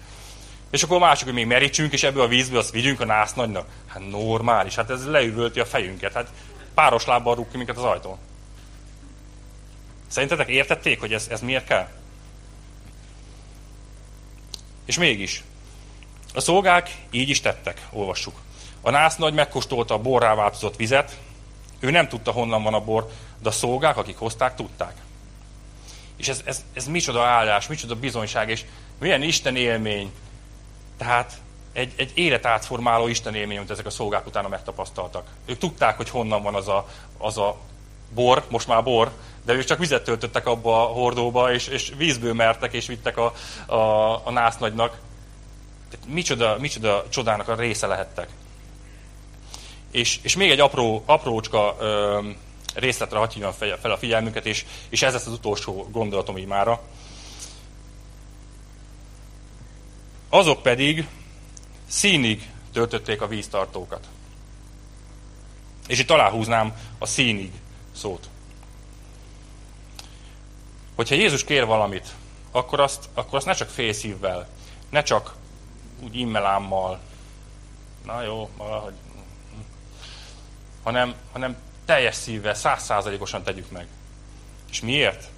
És 0.70 0.82
akkor 0.82 0.96
a 0.96 1.00
másik, 1.00 1.24
hogy 1.24 1.34
még 1.34 1.46
merítsünk, 1.46 1.92
és 1.92 2.02
ebből 2.02 2.22
a 2.22 2.28
vízből 2.28 2.58
azt 2.58 2.70
vigyünk 2.70 3.00
a 3.00 3.04
nász 3.04 3.34
nagynak. 3.34 3.68
Hát 3.86 4.10
normális, 4.10 4.74
hát 4.74 4.90
ez 4.90 5.06
leüvölti 5.06 5.60
a 5.60 5.66
fejünket. 5.66 6.12
Hát 6.12 6.32
páros 6.74 7.04
lábbal 7.06 7.34
rúg 7.34 7.50
ki 7.50 7.56
minket 7.56 7.76
az 7.76 7.84
ajtón. 7.84 8.18
Szerintetek 10.06 10.48
értették, 10.48 11.00
hogy 11.00 11.12
ez, 11.12 11.26
ez 11.30 11.40
miért 11.40 11.66
kell? 11.66 11.88
És 14.84 14.98
mégis, 14.98 15.44
a 16.34 16.40
szolgák 16.40 16.96
így 17.10 17.28
is 17.28 17.40
tettek, 17.40 17.86
olvassuk. 17.90 18.34
A 18.80 18.90
nász 18.90 19.16
nagy 19.16 19.34
megkóstolta 19.34 19.94
a 19.94 19.98
borrá 19.98 20.34
változott 20.34 20.76
vizet, 20.76 21.18
ő 21.80 21.90
nem 21.90 22.08
tudta, 22.08 22.30
honnan 22.30 22.62
van 22.62 22.74
a 22.74 22.84
bor, 22.84 23.10
de 23.42 23.48
a 23.48 23.52
szolgák, 23.52 23.96
akik 23.96 24.16
hozták, 24.16 24.54
tudták. 24.54 24.94
És 26.20 26.28
ez, 26.28 26.42
ez, 26.44 26.64
ez 26.72 26.86
micsoda 26.86 27.24
áldás, 27.24 27.66
micsoda 27.66 27.94
bizonyság, 27.94 28.48
és 28.50 28.64
milyen 28.98 29.22
Isten 29.22 29.56
élmény. 29.56 30.12
Tehát 30.98 31.32
egy, 31.72 31.92
egy 31.96 32.10
élet 32.14 32.46
átformáló 32.46 33.08
Isten 33.08 33.34
élmény, 33.34 33.56
amit 33.56 33.70
ezek 33.70 33.86
a 33.86 33.90
szolgák 33.90 34.26
utána 34.26 34.48
megtapasztaltak. 34.48 35.28
Ők 35.46 35.58
tudták, 35.58 35.96
hogy 35.96 36.08
honnan 36.08 36.42
van 36.42 36.54
az 36.54 36.68
a, 36.68 36.88
az 37.18 37.38
a 37.38 37.56
bor, 38.14 38.44
most 38.48 38.66
már 38.66 38.82
bor, 38.82 39.12
de 39.44 39.52
ők 39.52 39.64
csak 39.64 39.78
vizet 39.78 40.04
töltöttek 40.04 40.46
abba 40.46 40.82
a 40.82 40.92
hordóba, 40.92 41.52
és, 41.52 41.66
és 41.66 41.92
vízből 41.96 42.34
mertek, 42.34 42.72
és 42.72 42.86
vittek 42.86 43.16
a, 43.16 43.32
a, 43.66 44.26
a 44.26 44.30
násznagynak. 44.30 44.98
Tehát 45.90 46.06
micsoda, 46.08 46.56
micsoda 46.58 47.04
csodának 47.08 47.48
a 47.48 47.54
része 47.54 47.86
lehettek. 47.86 48.28
És, 49.90 50.18
és 50.22 50.36
még 50.36 50.50
egy 50.50 50.60
apró, 50.60 51.02
aprócska 51.06 51.76
ö, 51.78 52.20
részletre 52.74 53.18
hagyj 53.18 53.40
fel, 53.40 53.78
fel 53.78 53.90
a 53.90 53.98
figyelmünket, 53.98 54.46
és, 54.46 54.64
és 54.88 55.02
ez 55.02 55.12
lesz 55.12 55.26
az 55.26 55.32
utolsó 55.32 55.88
gondolatom 55.90 56.38
így 56.38 56.46
mára. 56.46 56.82
Azok 60.28 60.62
pedig 60.62 61.08
színig 61.86 62.50
töltötték 62.72 63.20
a 63.20 63.26
víztartókat. 63.26 64.08
És 65.86 65.98
itt 65.98 66.10
aláhúznám 66.10 66.76
a 66.98 67.06
színig 67.06 67.52
szót. 67.92 68.28
Hogyha 70.94 71.14
Jézus 71.14 71.44
kér 71.44 71.66
valamit, 71.66 72.14
akkor 72.50 72.80
azt, 72.80 73.08
akkor 73.14 73.34
azt 73.34 73.46
ne 73.46 73.52
csak 73.52 73.68
félszívvel, 73.68 74.48
ne 74.90 75.02
csak 75.02 75.34
úgy 76.02 76.16
immelámmal, 76.16 77.00
na 78.04 78.22
jó, 78.22 78.48
valahogy, 78.56 78.94
hanem, 80.82 81.14
hanem 81.32 81.56
teljes 81.90 82.14
szívvel, 82.14 82.54
százszázalékosan 82.54 83.42
tegyük 83.42 83.70
meg. 83.70 83.86
És 84.70 84.80
miért? 84.80 85.28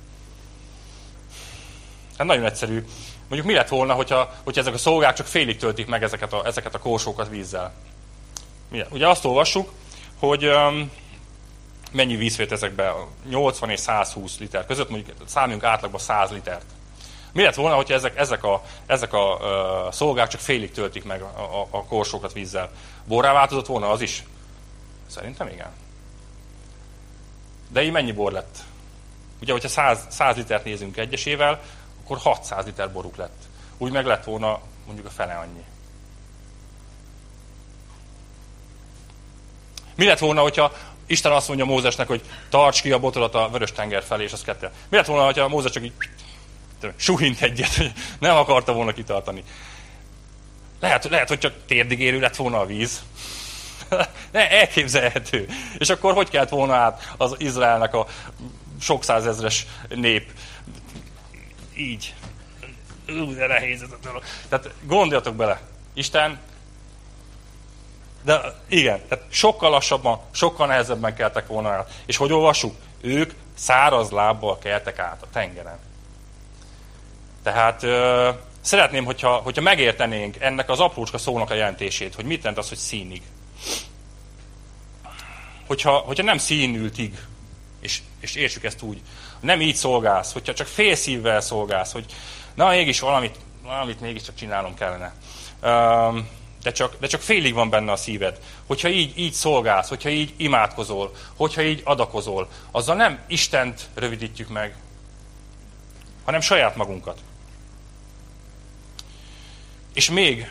Hát 2.18 2.26
nagyon 2.26 2.44
egyszerű. 2.44 2.84
Mondjuk 3.28 3.46
mi 3.46 3.52
lett 3.52 3.68
volna, 3.68 3.94
hogyha, 3.94 4.32
hogyha 4.44 4.60
ezek 4.60 4.74
a 4.74 4.78
szolgák 4.78 5.14
csak 5.14 5.26
félig 5.26 5.56
töltik 5.56 5.86
meg 5.86 6.02
ezeket 6.02 6.32
a, 6.32 6.46
ezeket 6.46 6.74
a 6.74 6.78
korsókat 6.78 7.28
vízzel? 7.28 7.72
Ugye 8.90 9.08
azt 9.08 9.24
olvassuk, 9.24 9.72
hogy 10.18 10.46
um, 10.46 10.90
mennyi 11.92 12.16
víz 12.16 12.34
fért 12.34 12.52
ezekbe? 12.52 12.92
80 13.28 13.70
és 13.70 13.80
120 13.80 14.38
liter 14.38 14.66
között, 14.66 14.90
mondjuk 14.90 15.16
számoljunk 15.26 15.64
átlagban 15.64 16.00
100 16.00 16.30
litert. 16.30 16.66
Mi 17.32 17.42
lett 17.42 17.54
volna, 17.54 17.76
hogyha 17.76 17.94
ezek, 17.94 18.18
ezek 18.18 18.44
a, 18.44 18.62
ezek 18.86 19.12
a 19.12 19.34
uh, 19.34 19.92
szolgák 19.92 20.28
csak 20.28 20.40
félig 20.40 20.70
töltik 20.70 21.04
meg 21.04 21.22
a, 21.22 21.38
a, 21.38 21.66
a 21.70 21.84
korsókat 21.84 22.32
vízzel? 22.32 22.70
Borrá 23.04 23.32
változott 23.32 23.66
volna 23.66 23.90
az 23.90 24.00
is? 24.00 24.24
Szerintem 25.06 25.48
igen. 25.48 25.81
De 27.72 27.82
így 27.82 27.92
mennyi 27.92 28.12
bor 28.12 28.32
lett? 28.32 28.58
Ugye, 29.40 29.52
hogyha 29.52 29.68
100, 29.68 30.06
100 30.08 30.36
litert 30.36 30.64
nézünk 30.64 30.96
egyesével, 30.96 31.62
akkor 32.02 32.18
600 32.18 32.64
liter 32.64 32.92
boruk 32.92 33.16
lett. 33.16 33.42
Úgy 33.78 33.92
meg 33.92 34.06
lett 34.06 34.24
volna 34.24 34.60
mondjuk 34.86 35.06
a 35.06 35.10
fele 35.10 35.34
annyi. 35.34 35.64
Mi 39.94 40.04
lett 40.04 40.18
volna, 40.18 40.40
hogyha 40.40 40.72
Isten 41.06 41.32
azt 41.32 41.48
mondja 41.48 41.64
Mózesnek, 41.64 42.06
hogy 42.06 42.22
tarts 42.48 42.80
ki 42.82 42.92
a 42.92 42.98
botodat 42.98 43.34
a 43.34 43.48
vörös 43.48 43.72
tenger 43.72 44.02
felé, 44.02 44.24
és 44.24 44.32
az 44.32 44.42
kettel. 44.42 44.72
Mi 44.88 44.96
lett 44.96 45.06
volna, 45.06 45.24
hogyha 45.24 45.48
Mózes 45.48 45.72
csak 45.72 45.84
így 45.84 45.92
suhint 46.96 47.42
egyet, 47.42 47.74
hogy 47.74 47.92
nem 48.18 48.36
akarta 48.36 48.72
volna 48.72 48.92
kitartani. 48.92 49.44
Lehet, 50.80 51.04
lehet, 51.04 51.28
hogy 51.28 51.38
csak 51.38 51.54
térdigérő 51.66 52.20
lett 52.20 52.36
volna 52.36 52.60
a 52.60 52.66
víz. 52.66 53.02
Ne, 54.32 54.50
elképzelhető. 54.50 55.48
És 55.78 55.90
akkor 55.90 56.14
hogy 56.14 56.28
kellett 56.28 56.48
volna 56.48 56.74
át 56.74 57.14
az 57.16 57.34
Izraelnek 57.38 57.94
a 57.94 58.06
sok 58.80 59.04
százezres 59.04 59.66
nép? 59.88 60.30
Így. 61.76 62.14
Ú, 63.08 63.34
de 63.34 63.46
nehéz 63.46 63.82
ez 63.82 63.90
a 63.90 63.98
dolog. 64.02 64.22
Tehát 64.48 64.70
gondoljatok 64.82 65.34
bele. 65.34 65.60
Isten 65.94 66.38
de 68.24 68.54
igen, 68.68 69.00
tehát 69.08 69.24
sokkal 69.28 69.70
lassabban, 69.70 70.20
sokkal 70.30 70.66
nehezebben 70.66 71.14
keltek 71.14 71.46
volna 71.46 71.68
át. 71.68 71.90
És 72.06 72.16
hogy 72.16 72.32
olvassuk? 72.32 72.74
Ők 73.00 73.32
száraz 73.54 74.10
lábbal 74.10 74.58
keltek 74.58 74.98
át 74.98 75.22
a 75.22 75.30
tengeren. 75.32 75.78
Tehát 77.42 77.82
ö, 77.82 78.30
szeretném, 78.60 79.04
hogyha, 79.04 79.32
hogyha 79.32 79.62
megértenénk 79.62 80.36
ennek 80.40 80.68
az 80.68 80.80
aprócska 80.80 81.18
szónak 81.18 81.50
a 81.50 81.54
jelentését, 81.54 82.14
hogy 82.14 82.24
mit 82.24 82.38
jelent 82.38 82.58
az, 82.58 82.68
hogy 82.68 82.78
színig. 82.78 83.22
Hogyha, 85.66 85.98
hogyha 85.98 86.24
nem 86.24 86.38
színültig, 86.38 87.18
és, 87.80 88.00
és 88.20 88.34
értsük 88.34 88.64
ezt 88.64 88.82
úgy, 88.82 89.00
nem 89.40 89.60
így 89.60 89.74
szolgálsz, 89.74 90.32
hogyha 90.32 90.54
csak 90.54 90.66
fél 90.66 90.94
szívvel 90.94 91.40
szolgálsz, 91.40 91.92
hogy 91.92 92.04
na 92.54 92.68
mégis 92.68 93.00
valamit, 93.00 93.38
valamit 93.62 94.00
mégiscsak 94.00 94.34
csinálnom 94.34 94.74
kellene. 94.74 95.14
Um, 95.62 96.28
de 96.62 96.72
csak, 96.72 96.96
de 97.00 97.06
csak 97.06 97.20
félig 97.20 97.54
van 97.54 97.70
benne 97.70 97.92
a 97.92 97.96
szíved. 97.96 98.40
Hogyha 98.66 98.88
így, 98.88 99.18
így 99.18 99.32
szolgálsz, 99.32 99.88
hogyha 99.88 100.08
így 100.08 100.34
imádkozol, 100.36 101.14
hogyha 101.36 101.62
így 101.62 101.80
adakozol, 101.84 102.48
azzal 102.70 102.96
nem 102.96 103.20
Istent 103.26 103.88
rövidítjük 103.94 104.48
meg, 104.48 104.76
hanem 106.24 106.40
saját 106.40 106.76
magunkat. 106.76 107.18
És 109.94 110.10
még 110.10 110.50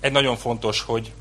egy 0.00 0.12
nagyon 0.12 0.36
fontos, 0.36 0.80
hogy, 0.80 1.12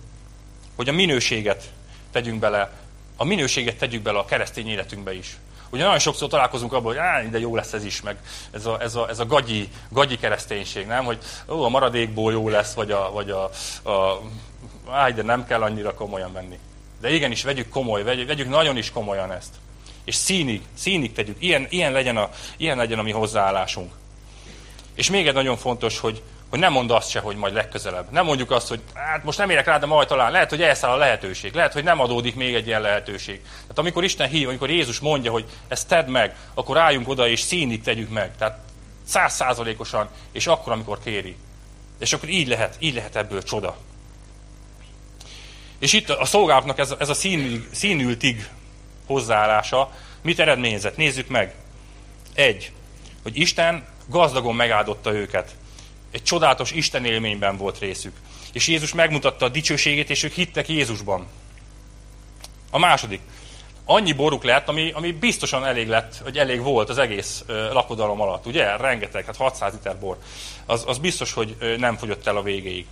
hogy 0.75 0.89
a 0.89 0.91
minőséget 0.91 1.71
tegyünk 2.11 2.39
bele, 2.39 2.71
a 3.17 3.23
minőséget 3.23 3.77
tegyük 3.77 4.01
bele 4.01 4.19
a 4.19 4.25
keresztény 4.25 4.67
életünkbe 4.67 5.13
is. 5.13 5.37
Ugye 5.69 5.83
nagyon 5.83 5.99
sokszor 5.99 6.29
találkozunk 6.29 6.73
abban, 6.73 6.85
hogy 6.85 6.97
á, 6.97 7.21
de 7.21 7.39
jó 7.39 7.55
lesz 7.55 7.73
ez 7.73 7.85
is, 7.85 8.01
meg 8.01 8.17
ez 8.51 8.65
a, 8.65 8.81
ez 8.81 8.95
a, 8.95 9.09
ez 9.09 9.19
a 9.19 9.25
gagyi, 9.25 9.69
gagyi 9.89 10.17
kereszténység, 10.17 10.85
nem? 10.85 11.05
Hogy 11.05 11.17
ó, 11.49 11.63
a 11.63 11.69
maradékból 11.69 12.31
jó 12.31 12.49
lesz, 12.49 12.73
vagy 12.73 12.91
a, 12.91 13.11
vagy 13.11 13.29
a, 13.29 13.43
a 13.89 14.21
áj, 14.89 15.13
de 15.13 15.21
nem 15.21 15.45
kell 15.45 15.61
annyira 15.61 15.93
komolyan 15.93 16.33
venni. 16.33 16.59
De 17.01 17.13
igenis, 17.13 17.43
vegyük 17.43 17.69
komoly, 17.69 18.03
vegyük, 18.03 18.27
vegyük 18.27 18.49
nagyon 18.49 18.77
is 18.77 18.91
komolyan 18.91 19.31
ezt. 19.31 19.53
És 20.03 20.15
színig, 20.15 20.61
színig 20.73 21.11
tegyük. 21.11 21.35
Ilyen, 21.39 21.67
ilyen, 21.69 21.91
legyen 21.91 22.17
a, 22.17 22.29
ilyen 22.57 22.77
legyen 22.77 22.99
a 22.99 23.03
mi 23.03 23.11
hozzáállásunk. 23.11 23.91
És 24.95 25.09
még 25.09 25.27
egy 25.27 25.33
nagyon 25.33 25.57
fontos, 25.57 25.99
hogy, 25.99 26.21
hogy 26.53 26.61
nem 26.61 26.71
mond 26.71 26.91
azt 26.91 27.09
se, 27.09 27.19
hogy 27.19 27.35
majd 27.35 27.53
legközelebb. 27.53 28.11
Nem 28.11 28.25
mondjuk 28.25 28.51
azt, 28.51 28.67
hogy 28.67 28.81
hát 28.93 29.23
most 29.23 29.37
nem 29.37 29.49
érek 29.49 29.65
rá, 29.65 29.77
de 29.77 29.85
majd 29.85 30.07
talán. 30.07 30.31
Lehet, 30.31 30.49
hogy 30.49 30.61
elszáll 30.61 30.91
a 30.91 30.95
lehetőség. 30.95 31.53
Lehet, 31.53 31.73
hogy 31.73 31.83
nem 31.83 31.99
adódik 31.99 32.35
még 32.35 32.53
egy 32.53 32.67
ilyen 32.67 32.81
lehetőség. 32.81 33.41
Tehát 33.41 33.77
amikor 33.77 34.03
Isten 34.03 34.29
hív, 34.29 34.47
amikor 34.47 34.69
Jézus 34.69 34.99
mondja, 34.99 35.31
hogy 35.31 35.45
ezt 35.67 35.87
tedd 35.87 36.09
meg, 36.09 36.35
akkor 36.53 36.77
álljunk 36.77 37.07
oda 37.07 37.27
és 37.27 37.39
színig 37.39 37.81
tegyük 37.81 38.09
meg. 38.09 38.37
Tehát 38.37 38.57
százszázalékosan, 39.03 40.09
és 40.31 40.47
akkor, 40.47 40.73
amikor 40.73 40.99
kéri. 41.03 41.35
És 41.99 42.13
akkor 42.13 42.29
így 42.29 42.47
lehet, 42.47 42.75
így 42.79 42.93
lehet 42.93 43.15
ebből 43.15 43.43
csoda. 43.43 43.77
És 45.79 45.93
itt 45.93 46.09
a 46.09 46.25
szolgálatnak 46.25 46.79
ez, 46.79 46.95
ez 46.99 47.09
a 47.09 47.13
színül, 47.13 47.67
színültig 47.71 48.49
hozzáállása 49.05 49.91
mit 50.21 50.39
eredményezett? 50.39 50.97
Nézzük 50.97 51.27
meg. 51.27 51.55
Egy, 52.33 52.71
hogy 53.23 53.37
Isten 53.37 53.85
gazdagon 54.07 54.55
megáldotta 54.55 55.13
őket 55.13 55.55
egy 56.13 56.23
csodálatos 56.23 56.71
Isten 56.71 57.05
élményben 57.05 57.57
volt 57.57 57.79
részük. 57.79 58.15
És 58.51 58.67
Jézus 58.67 58.93
megmutatta 58.93 59.45
a 59.45 59.49
dicsőségét, 59.49 60.09
és 60.09 60.23
ők 60.23 60.33
hittek 60.33 60.69
Jézusban. 60.69 61.27
A 62.71 62.79
második. 62.79 63.21
Annyi 63.85 64.13
boruk 64.13 64.43
lett, 64.43 64.67
ami, 64.67 64.91
ami 64.91 65.11
biztosan 65.11 65.65
elég 65.65 65.87
lett, 65.87 66.17
hogy 66.23 66.37
elég 66.37 66.61
volt 66.61 66.89
az 66.89 66.97
egész 66.97 67.43
ö, 67.47 67.73
lakodalom 67.73 68.21
alatt. 68.21 68.45
Ugye? 68.45 68.77
Rengeteg, 68.77 69.25
hát 69.25 69.37
600 69.37 69.73
liter 69.73 69.99
bor. 69.99 70.17
Az, 70.65 70.83
az 70.87 70.97
biztos, 70.97 71.33
hogy 71.33 71.55
ö, 71.59 71.77
nem 71.77 71.97
fogyott 71.97 72.27
el 72.27 72.37
a 72.37 72.43
végéig. 72.43 72.85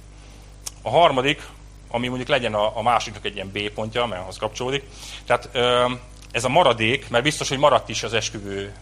A 0.82 0.90
harmadik, 0.90 1.42
ami 1.88 2.08
mondjuk 2.08 2.30
legyen 2.30 2.54
a, 2.54 2.78
a 2.78 2.82
másiknak 2.82 3.26
egy 3.26 3.36
ilyen 3.36 3.52
B 3.52 3.70
pontja, 3.70 4.06
mert 4.06 4.22
ahhoz 4.22 4.38
kapcsolódik. 4.38 4.84
Tehát 5.26 5.50
ö, 5.52 5.86
ez 6.32 6.44
a 6.44 6.50
maradék, 6.50 7.10
mert 7.10 7.24
biztos, 7.24 7.50
hogy 7.50 7.58
maradt 7.58 7.90
is 7.90 8.04
az 8.04 8.14
esküvő 8.14 8.74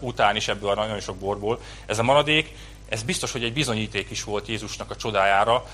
után 0.00 0.36
is 0.36 0.48
ebből 0.48 0.70
a 0.70 0.74
nagyon 0.74 1.00
sok 1.00 1.16
borból, 1.16 1.60
ez 1.86 1.98
a 1.98 2.02
maradék 2.02 2.52
ez 2.88 3.02
biztos, 3.02 3.32
hogy 3.32 3.44
egy 3.44 3.52
bizonyíték 3.52 4.10
is 4.10 4.24
volt 4.24 4.48
Jézusnak 4.48 4.90
a 4.90 4.96
csodájára, 4.96 5.64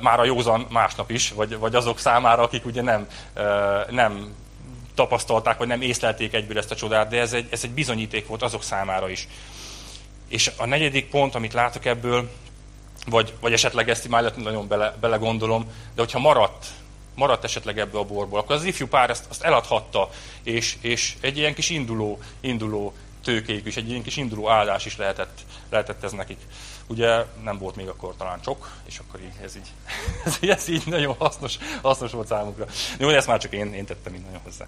már 0.00 0.20
a 0.20 0.24
józan 0.24 0.66
másnap 0.70 1.10
is, 1.10 1.32
vagy, 1.32 1.58
vagy 1.58 1.74
azok 1.74 1.98
számára, 1.98 2.42
akik 2.42 2.66
ugye 2.66 2.82
nem, 2.82 3.06
nem 3.90 4.34
tapasztalták, 4.94 5.58
vagy 5.58 5.68
nem 5.68 5.80
észlelték 5.80 6.32
egyből 6.32 6.58
ezt 6.58 6.70
a 6.70 6.74
csodát, 6.76 7.08
de 7.08 7.20
ez 7.20 7.32
egy, 7.32 7.46
ez 7.50 7.64
egy 7.64 7.70
bizonyíték 7.70 8.26
volt 8.26 8.42
azok 8.42 8.62
számára 8.62 9.08
is. 9.08 9.28
És 10.28 10.50
a 10.56 10.66
negyedik 10.66 11.10
pont, 11.10 11.34
amit 11.34 11.52
látok 11.52 11.84
ebből, 11.84 12.30
vagy, 13.06 13.32
vagy 13.40 13.52
esetleg 13.52 13.88
ezt 13.88 14.08
már 14.08 14.32
nagyon 14.36 14.68
bele, 14.68 14.96
belegondolom, 15.00 15.64
de 15.94 16.00
hogyha 16.00 16.18
maradt, 16.18 16.66
maradt 17.14 17.44
esetleg 17.44 17.78
ebből 17.78 18.00
a 18.00 18.04
borból, 18.04 18.38
akkor 18.38 18.56
az 18.56 18.64
ifjú 18.64 18.86
pár 18.86 19.10
ezt, 19.10 19.24
azt 19.28 19.42
eladhatta, 19.42 20.10
és, 20.42 20.76
és 20.80 21.14
egy 21.20 21.36
ilyen 21.36 21.54
kis 21.54 21.70
induló, 21.70 22.18
induló 22.40 22.94
tőkék 23.22 23.66
is, 23.66 23.76
egy 23.76 23.88
ilyen 23.88 24.02
kis 24.02 24.16
induló 24.16 24.48
áldás 24.48 24.86
is 24.86 24.96
lehetett, 24.96 25.40
lehetett 25.70 26.04
ez 26.04 26.12
nekik. 26.12 26.38
Ugye 26.86 27.24
nem 27.42 27.58
volt 27.58 27.76
még 27.76 27.88
akkor 27.88 28.14
talán 28.16 28.40
csok, 28.40 28.70
és 28.86 28.98
akkor 28.98 29.20
így, 29.20 29.44
ez, 29.44 29.56
így, 29.56 29.72
ez, 30.24 30.38
ez 30.40 30.68
így 30.68 30.82
nagyon 30.86 31.14
hasznos, 31.18 31.58
hasznos 31.82 32.12
volt 32.12 32.26
számukra. 32.26 32.66
Jó, 32.98 33.08
ezt 33.08 33.26
már 33.26 33.38
csak 33.38 33.52
én, 33.52 33.74
én 33.74 33.84
tettem 33.84 34.14
így 34.14 34.22
nagyon 34.24 34.40
hozzá. 34.44 34.66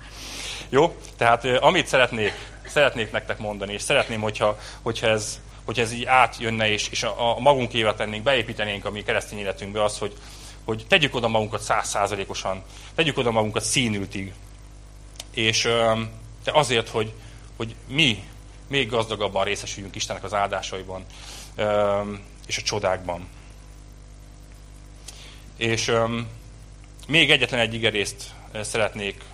Jó, 0.68 0.96
tehát 1.16 1.44
amit 1.44 1.86
szeretnék, 1.86 2.32
szeretnék 2.66 3.10
nektek 3.10 3.38
mondani, 3.38 3.72
és 3.72 3.82
szeretném, 3.82 4.20
hogyha, 4.20 4.58
hogyha 4.82 5.06
ez, 5.06 5.40
hogyha 5.64 5.82
ez 5.82 5.92
így 5.92 6.04
átjönne, 6.04 6.70
és, 6.70 6.88
és 6.88 7.02
a, 7.02 7.36
a 7.36 7.40
magunkével 7.40 7.94
tennénk, 7.94 8.22
beépítenénk 8.22 8.84
a 8.84 8.90
mi 8.90 9.02
keresztény 9.02 9.38
életünkbe 9.38 9.84
az, 9.84 9.98
hogy, 9.98 10.16
hogy 10.64 10.84
tegyük 10.88 11.14
oda 11.14 11.28
magunkat 11.28 11.62
százszázalékosan, 11.62 12.62
tegyük 12.94 13.18
oda 13.18 13.30
magunkat 13.30 13.62
színültig. 13.62 14.32
És 15.30 15.62
de 16.44 16.52
azért, 16.52 16.88
hogy, 16.88 17.12
hogy 17.56 17.74
mi 17.88 18.24
még 18.70 18.88
gazdagabban 18.88 19.44
részesüljünk 19.44 19.96
Istennek 19.96 20.24
az 20.24 20.34
áldásaiban 20.34 21.04
és 22.46 22.58
a 22.58 22.62
csodákban. 22.62 23.28
És 25.56 25.92
még 27.08 27.30
egyetlen 27.30 27.60
egy 27.60 27.74
igerészt 27.74 28.34
szeretnék 28.60 29.24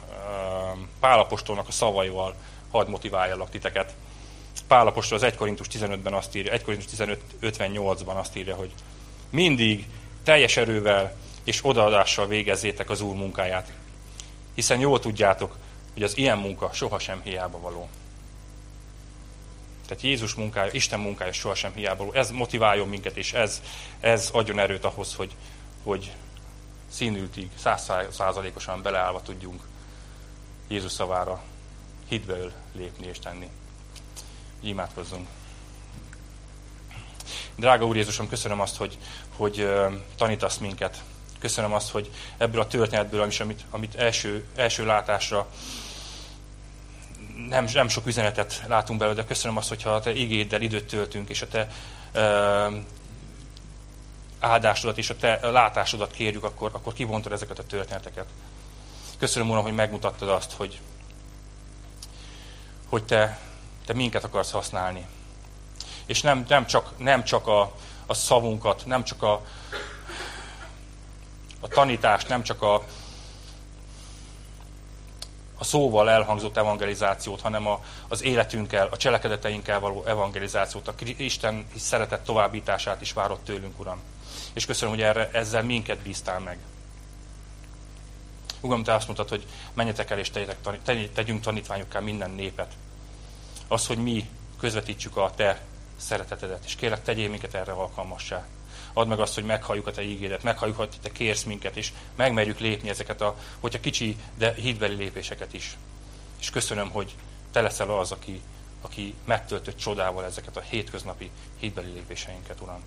Pálapostolnak 1.00 1.68
a 1.68 1.72
szavaival 1.72 2.34
hadd 2.70 2.88
motiváljalak 2.88 3.50
titeket. 3.50 3.94
Pálapostól 4.68 5.16
az 5.16 5.22
1 5.22 5.34
Korintus 5.34 5.66
15-ben 5.72 6.12
azt 6.12 6.36
írja, 6.36 6.52
1 6.52 6.62
Korintus 6.62 6.90
15, 6.90 7.20
58-ban 7.42 8.16
azt 8.16 8.36
írja, 8.36 8.54
hogy 8.54 8.72
mindig 9.30 9.86
teljes 10.24 10.56
erővel 10.56 11.16
és 11.44 11.64
odaadással 11.64 12.26
végezzétek 12.26 12.90
az 12.90 13.00
Úr 13.00 13.14
munkáját, 13.14 13.72
hiszen 14.54 14.80
jól 14.80 15.00
tudjátok, 15.00 15.56
hogy 15.92 16.02
az 16.02 16.16
ilyen 16.16 16.38
munka 16.38 16.70
sohasem 16.72 17.20
hiába 17.22 17.60
való. 17.60 17.88
Tehát 19.86 20.02
Jézus 20.02 20.34
munkája, 20.34 20.72
Isten 20.72 21.00
munkája 21.00 21.32
sohasem 21.32 21.72
hiába 21.74 22.08
Ez 22.12 22.30
motiváljon 22.30 22.88
minket, 22.88 23.16
és 23.16 23.32
ez, 23.32 23.62
ez 24.00 24.28
adjon 24.32 24.58
erőt 24.58 24.84
ahhoz, 24.84 25.14
hogy, 25.14 25.34
hogy 25.82 26.12
színültig, 26.88 27.50
százszázalékosan 27.56 28.82
beleállva 28.82 29.22
tudjunk 29.22 29.62
Jézus 30.68 30.92
szavára 30.92 31.42
hitből 32.08 32.52
lépni 32.72 33.06
és 33.06 33.18
tenni. 33.18 33.48
Imádkozzunk. 34.60 35.28
Drága 37.56 37.86
Úr 37.86 37.96
Jézusom, 37.96 38.28
köszönöm 38.28 38.60
azt, 38.60 38.76
hogy, 38.76 38.98
hogy 39.36 39.68
tanítasz 40.16 40.58
minket. 40.58 41.02
Köszönöm 41.38 41.72
azt, 41.72 41.90
hogy 41.90 42.10
ebből 42.36 42.60
a 42.60 42.66
történetből, 42.66 43.30
amit, 43.40 43.64
amit 43.70 43.94
első, 43.94 44.46
első 44.54 44.84
látásra 44.84 45.48
nem, 47.48 47.66
nem 47.72 47.88
sok 47.88 48.06
üzenetet 48.06 48.62
látunk 48.66 48.98
belőle, 48.98 49.16
de 49.16 49.26
köszönöm 49.26 49.56
azt, 49.56 49.68
hogyha 49.68 49.90
a 49.90 50.00
te 50.00 50.14
igéddel 50.14 50.62
időt 50.62 50.86
töltünk, 50.86 51.28
és 51.28 51.42
a 51.42 51.48
te 51.48 51.68
ö, 52.12 52.76
áldásodat 54.40 54.98
és 54.98 55.10
a 55.10 55.16
te 55.16 55.50
látásodat 55.50 56.10
kérjük, 56.10 56.44
akkor, 56.44 56.70
akkor 56.74 56.92
kivontad 56.92 57.32
ezeket 57.32 57.58
a 57.58 57.66
történeteket. 57.66 58.26
Köszönöm, 59.18 59.50
Uram, 59.50 59.62
hogy 59.62 59.74
megmutattad 59.74 60.28
azt, 60.28 60.52
hogy, 60.52 60.80
hogy 62.88 63.04
te, 63.04 63.38
te 63.86 63.92
minket 63.92 64.24
akarsz 64.24 64.50
használni. 64.50 65.06
És 66.06 66.20
nem, 66.20 66.44
nem 66.48 66.66
csak, 66.66 66.98
nem 66.98 67.24
csak 67.24 67.46
a, 67.46 67.72
a 68.06 68.14
szavunkat, 68.14 68.82
nem 68.86 69.04
csak 69.04 69.22
a, 69.22 69.42
a 71.60 71.68
tanítást, 71.68 72.28
nem 72.28 72.42
csak 72.42 72.62
a, 72.62 72.84
a 75.58 75.64
szóval 75.64 76.10
elhangzott 76.10 76.56
evangelizációt, 76.56 77.40
hanem 77.40 77.66
a, 77.66 77.84
az 78.08 78.22
életünkkel, 78.22 78.88
a 78.90 78.96
cselekedeteinkkel 78.96 79.80
való 79.80 80.04
evangelizációt, 80.06 80.88
a 80.88 80.94
Isten 81.16 81.66
szeretett 81.76 82.24
továbbítását 82.24 83.00
is 83.00 83.12
várott 83.12 83.44
tőlünk, 83.44 83.80
Uram. 83.80 84.00
És 84.52 84.66
köszönöm, 84.66 84.94
hogy 84.94 85.02
erre, 85.02 85.30
ezzel 85.32 85.62
minket 85.62 85.98
bíztál 85.98 86.38
meg. 86.38 86.58
Uram, 88.60 88.82
te 88.82 88.94
azt 88.94 89.06
mondtad, 89.06 89.28
hogy 89.28 89.46
menjetek 89.74 90.10
el 90.10 90.18
és 90.18 90.30
tegyetek, 90.30 90.82
tegyünk 91.12 91.40
tanítványokká 91.40 92.00
minden 92.00 92.30
népet. 92.30 92.72
Az, 93.68 93.86
hogy 93.86 93.98
mi 93.98 94.28
közvetítsük 94.58 95.16
a 95.16 95.32
te 95.36 95.60
szeretetedet, 95.96 96.64
és 96.64 96.74
kérlek, 96.74 97.02
tegyél 97.02 97.28
minket 97.28 97.54
erre 97.54 97.72
alkalmassá. 97.72 98.46
Add 98.96 99.08
meg 99.08 99.20
azt, 99.20 99.34
hogy 99.34 99.44
meghalljuk 99.44 99.86
a 99.86 99.90
te 99.90 100.02
ígédet, 100.02 100.42
meghalljuk, 100.42 100.76
hogy 100.76 100.88
te 101.02 101.12
kérsz 101.12 101.42
minket, 101.42 101.76
és 101.76 101.92
megmerjük 102.14 102.58
lépni 102.58 102.88
ezeket 102.88 103.20
a, 103.20 103.36
hogyha 103.60 103.80
kicsi, 103.80 104.16
de 104.34 104.54
hídbeli 104.54 104.94
lépéseket 104.94 105.52
is. 105.52 105.76
És 106.40 106.50
köszönöm, 106.50 106.90
hogy 106.90 107.14
te 107.52 107.60
leszel 107.60 107.90
az, 107.90 108.12
aki, 108.12 108.40
aki 108.80 109.14
megtöltött 109.24 109.76
csodával 109.76 110.24
ezeket 110.24 110.56
a 110.56 110.60
hétköznapi 110.60 111.30
hídbeli 111.58 111.92
lépéseinket, 111.92 112.60
Uram. 112.60 112.82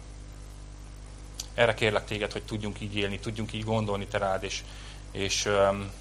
Erre 1.53 1.73
kérlek 1.73 2.05
téged, 2.05 2.31
hogy 2.31 2.43
tudjunk 2.43 2.81
így 2.81 2.95
élni, 2.95 3.19
tudjunk 3.19 3.53
így 3.53 3.63
gondolni 3.63 4.07
te 4.07 4.17
rád, 4.17 4.43
és, 4.43 4.63
és 5.11 5.45
um, 5.45 5.91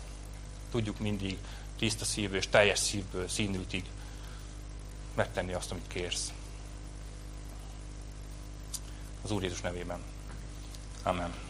tudjuk 0.71 0.99
mindig 0.99 1.39
tiszta 1.79 2.05
szívből 2.05 2.39
és 2.39 2.49
teljes 2.49 2.79
szívből, 2.79 3.29
színültig 3.29 3.85
megtenni 5.15 5.53
azt, 5.53 5.71
amit 5.71 5.87
kérsz. 5.89 6.33
Az 9.23 9.31
Úr 9.31 9.43
Jézus 9.43 9.61
nevében. 9.61 9.99
Amen. 11.03 11.48